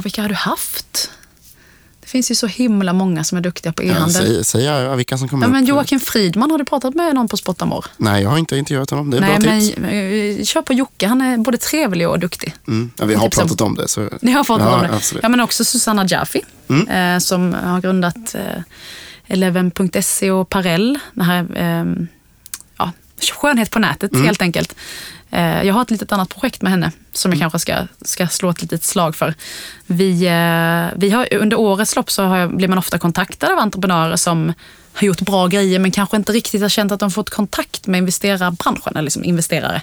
[0.00, 1.10] Vilka har du haft?
[2.08, 4.12] Det finns ju så himla många som är duktiga på Ja, e-handel.
[4.26, 5.68] säg, säg ja, vilka som kommer Ja, men upp.
[5.68, 7.86] Joakim Fridman, har du pratat med någon på Spotamor?
[7.96, 9.10] Nej, jag har inte intervjuat honom.
[9.10, 9.78] Det är Nej, bra men tips.
[10.40, 11.06] eh, kör på Jocke.
[11.06, 12.54] Han är både trevlig och duktig.
[12.68, 12.90] Mm.
[12.98, 13.88] Ja, vi har tips om- pratat om det.
[13.88, 14.08] Så...
[14.20, 14.94] Ni har pratat ja, om det.
[14.94, 15.22] Absolut.
[15.22, 18.62] Ja, men också Susanna Jaffi eh, som har grundat eh,
[19.26, 20.98] Eleven.se och Parell.
[21.14, 21.84] Det här, eh,
[22.78, 22.92] ja,
[23.32, 24.74] skönhet på nätet helt enkelt.
[25.30, 28.50] Eh, jag har ett litet annat projekt med henne som jag kanske ska, ska slå
[28.50, 29.34] ett litet slag för.
[29.86, 34.16] Vi, eh, vi har, under årets lopp så jag, blir man ofta kontaktad av entreprenörer
[34.16, 34.52] som
[34.92, 37.98] har gjort bra grejer men kanske inte riktigt har känt att de fått kontakt med
[37.98, 39.82] investerarbranschen eller liksom investerare.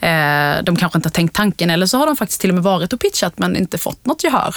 [0.00, 2.64] Eh, de kanske inte har tänkt tanken eller så har de faktiskt till och med
[2.64, 4.54] varit och pitchat men inte fått något gehör.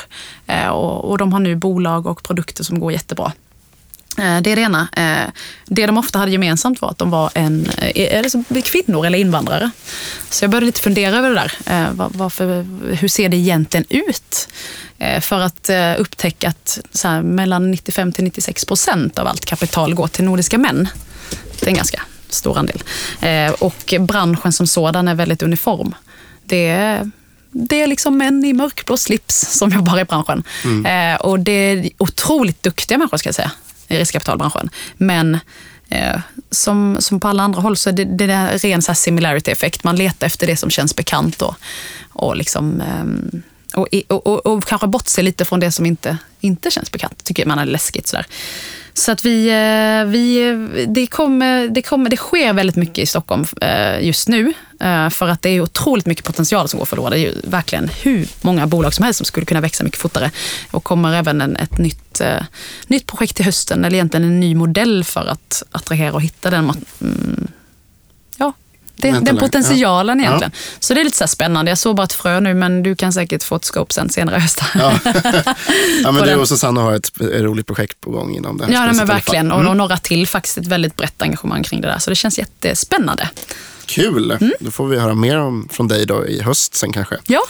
[0.48, 3.32] Eh, och, och de har nu bolag och produkter som går jättebra.
[4.18, 4.88] Eh, Det är det ena.
[4.98, 5.30] Eh,
[5.66, 9.72] Det de ofta hade gemensamt var att de var en, eh, eller kvinnor eller invandrare.
[10.30, 11.52] Så jag började lite fundera över det där.
[11.94, 12.66] Var- Varför,
[12.96, 14.48] hur ser det egentligen ut?
[15.22, 20.08] För att upptäcka att så här, mellan 95 till 96 procent av allt kapital går
[20.08, 20.88] till nordiska män.
[21.60, 22.84] Det är en ganska stor andel.
[23.60, 25.96] Och branschen som sådan är väldigt uniform.
[26.46, 27.12] Det är,
[27.52, 30.44] det är liksom män i mörkblå slips som jobbar i branschen.
[30.86, 33.52] Eh, och det är otroligt duktiga människor ska jag säga,
[33.88, 34.70] i riskkapitalbranschen.
[34.98, 35.40] Men
[35.90, 36.20] eh,
[36.52, 39.84] som, som på alla andra håll så är det, det är ren så här similarity-effekt.
[39.84, 41.56] Man letar efter det som känns bekant och,
[42.10, 43.40] och, liksom, eh,
[43.80, 47.24] och, och, och, och kanske bortser lite från det som inte, inte känns bekant.
[47.24, 48.08] Tycker man är läskigt.
[48.08, 48.26] Sådär.
[48.98, 53.06] Så att vi, eh, vi, eh, det, kommer, det, kommer, det sker väldigt mycket i
[53.06, 54.54] Stockholm eh, just nu.
[55.12, 57.12] För att det är otroligt mycket potential som går förlorad.
[57.12, 60.32] Det är ju verkligen hur många bolag som helst som skulle kunna växa mycket fortare.
[60.72, 62.22] Och kommer även en, ett nytt,
[62.88, 66.72] nytt projekt till hösten, eller egentligen en ny modell för att attrahera och hitta den
[67.02, 67.48] mm,
[68.98, 70.26] det, Vänta den potentialen Ja.
[70.26, 70.52] egentligen.
[70.80, 71.72] Så det är lite så spännande.
[71.72, 74.38] Jag såg bara ett frö nu, men du kan säkert få ett scope sen senare
[74.38, 74.62] i höst.
[74.76, 74.94] Ja.
[76.04, 78.94] ja, men du och Susanna har ett, roligt projekt på gång inom det här Ja,
[78.94, 79.52] men verkligen.
[79.52, 82.00] Och, och några till faktiskt ett väldigt brett engagemang kring det där.
[82.00, 83.30] Så det känns jättespännande.
[83.88, 84.52] Kul, Mm.
[84.60, 87.16] då får vi höra mer om, från dig då i höst sen kanske.
[87.28, 87.42] Ja.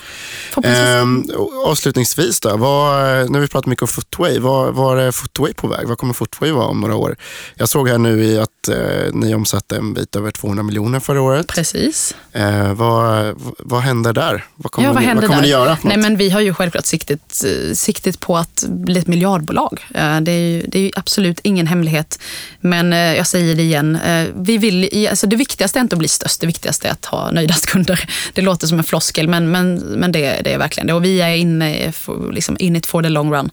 [0.63, 1.23] Ehm,
[1.65, 5.87] avslutningsvis då, vad, nu har vi pratat mycket om Footway, vad är Footway på väg?
[5.87, 7.15] Vad kommer Footway vara om några år?
[7.55, 8.75] Jag såg här nu i att eh,
[9.13, 11.47] ni omsatte en bit över 200 miljoner förra året.
[11.47, 12.15] Precis.
[12.31, 14.45] Eh, vad, vad händer där?
[14.55, 15.77] Vad kommer, ja, vad ni, vad kommer ni göra?
[15.81, 17.43] Nej, men vi har ju självklart siktet,
[17.73, 19.85] siktet på att bli ett miljardbolag.
[19.95, 22.19] Eh, Det är, ju, det är ju absolut ingen hemlighet.
[22.61, 25.99] Men eh, jag säger det igen, eh, vi vill, alltså det viktigaste är inte att
[25.99, 28.09] bli störst, det viktigaste är att ha nöjdast kunder.
[28.33, 30.93] Det låter som en floskel, men, men, men det, det är verkligen det.
[30.93, 31.93] Och vi är inne
[32.33, 33.49] liksom in it for the long run.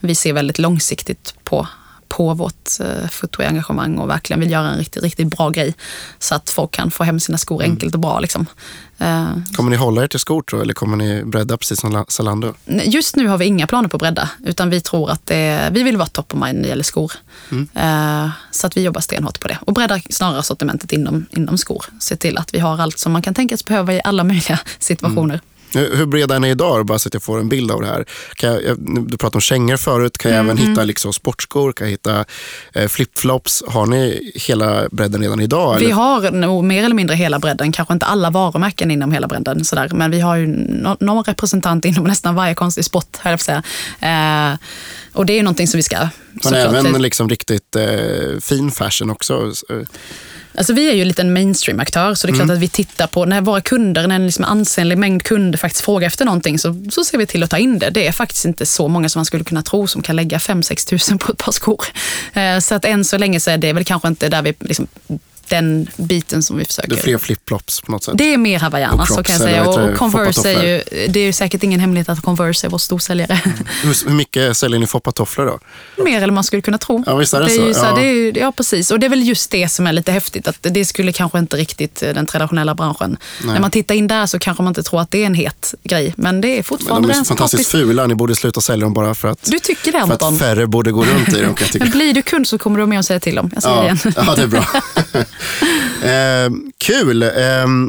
[0.00, 1.66] Vi ser väldigt långsiktigt på
[2.08, 5.74] på vårt uh, footwear-engagemang och verkligen vill göra en riktigt, riktigt bra grej.
[6.18, 8.20] Så att folk kan få hem sina skor enkelt och bra.
[8.20, 8.46] Liksom.
[8.98, 12.04] Eh, Kommer ni hålla er till skor tror eller kommer ni bredda precis som La-
[12.08, 12.54] Zalando?
[12.84, 15.82] Just nu har vi inga planer på att bredda, utan vi tror att det, vi
[15.82, 17.12] vill vara top of mind när det gäller skor.
[17.74, 19.58] Eh, så att vi jobbar stenhårt på det.
[19.60, 21.84] Och breddar snarare sortimentet inom, inom skor.
[22.00, 25.40] Se till att vi har allt som man kan tänkas behöva i alla möjliga situationer.
[25.72, 26.86] Hur breda är ni idag?
[26.86, 28.04] Bara så att jag får en bild av det här.
[28.34, 30.18] Kan jag, jag- du pratade om kängor förut.
[30.18, 31.72] Kan jag Mm, även hitta liksom sportskor?
[31.72, 32.24] Kan jag hitta
[32.72, 33.62] eh, flipflops?
[33.68, 35.76] Har ni hela bredden redan idag?
[35.78, 35.94] Vi eller?
[35.94, 39.90] har nog mer eller mindre hela bredden, kanske inte alla varumärken inom hela bredden, sådär.
[39.94, 43.62] men vi har ju nå- någon representant inom nästan varje konstig sport, höll jag säga.
[44.00, 44.58] Eh,
[45.12, 46.08] och det är ju någonting som vi ska
[46.44, 49.52] Men även liksom riktigt eh, fin fashion också.
[50.58, 53.24] Alltså vi är ju en liten mainstream-aktör, så det är klart att vi tittar på
[53.24, 57.04] när våra kunder, när en liksom ansenlig mängd kunder faktiskt frågar efter någonting, så, så
[57.04, 57.90] ser vi till att ta in det.
[57.90, 60.88] Det är faktiskt inte så många som man skulle kunna tro som kan lägga 5-6
[60.88, 61.84] tusen på ett par skor.
[62.32, 64.86] Eh, Så att än så länge så är det väl kanske inte där vi, liksom,
[65.48, 66.88] den biten som vi försöker.
[66.88, 68.14] Det är fler flipflops på något sätt.
[68.18, 69.68] Det är mer Havaianas, Och så kan jag säga.
[69.68, 69.90] Och, det?
[69.92, 73.40] och Converse är ju, det är ju säkert ingen hemlighet att Converse är vår storsäljare.
[73.82, 75.58] Hur, hur mycket säljer ni foppatofflor då?
[76.04, 77.02] Mer än man skulle kunna tro.
[77.06, 77.62] Ja, visst är det är så.
[77.66, 77.94] Ju så Ja.
[77.94, 78.90] det är ju, ja, precis.
[78.90, 80.48] Och det är väl just det som är lite häftigt.
[80.48, 83.16] Att det skulle kanske inte riktigt eh, den traditionella branschen.
[83.44, 85.74] När man tittar in där så kanske man inte tror att det är en het
[85.84, 86.14] grej.
[86.16, 87.86] Men det är Men fortfarande de är så en fantastiskt poppis.
[87.86, 88.06] fula.
[88.06, 90.92] Ni borde sluta sälja dem bara för att, Du tycker det för att färre borde
[90.92, 91.54] gå runt i dem.
[91.78, 93.50] Men blir du kund så kommer du med och säga till om.
[93.54, 94.14] Jag säger det Ja, igen.
[94.26, 94.66] ja, det är bra.
[96.02, 97.22] eh, kul.
[97.22, 97.28] Eh,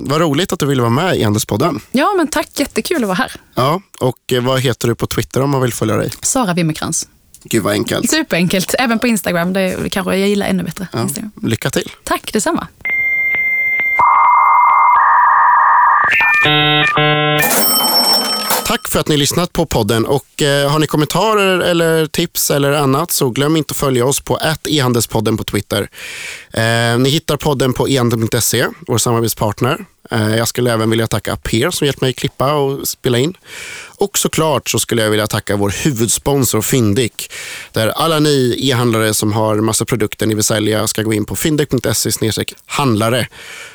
[0.03, 1.79] vad roligt att du ville vara med i Handelspodden.
[1.91, 2.49] Ja, men tack.
[2.55, 3.31] Jättekul att vara här.
[3.55, 6.11] Ja, och eh, vad heter du på Twitter om man vill följa dig?
[6.21, 7.07] Sara Wimmerkrans.
[7.43, 8.09] Gud vad enkelt.
[8.09, 8.75] Superenkelt.
[8.79, 9.53] Även på Instagram.
[9.53, 10.87] Det kanske jag gillar ännu bättre.
[10.93, 11.31] Ja, Instagram.
[11.41, 11.91] lycka till.
[12.03, 12.67] Tack detsamma.
[18.69, 22.71] Tack för att ni lyssnat på podden och eh, har ni kommentarer eller tips eller
[22.71, 24.39] annat så glöm inte att följa oss på
[24.69, 25.89] e-handelspodden på Twitter.
[26.53, 29.85] Eh, ni hittar podden på ehandel.se, vår samarbetspartner.
[30.09, 33.33] Eh, jag skulle även vilja tacka Per som hjälpt mig klippa och spela in.
[33.97, 37.31] Och såklart så skulle jag vilja tacka vår huvudsponsor Fyndik.
[37.71, 41.35] Där alla ni e-handlare som har massa produkter ni vill sälja ska gå in på
[41.35, 42.31] fyndik.se
[42.65, 43.27] handlare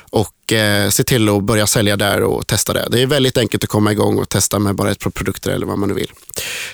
[0.09, 2.87] och eh, se till att börja sälja där och testa det.
[2.91, 5.65] Det är väldigt enkelt att komma igång och testa med bara ett par produkter eller
[5.65, 6.11] vad man nu vill.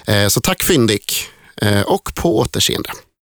[0.05, 1.25] Eh, så tack Fyndik
[1.61, 2.89] eh, och på återseende.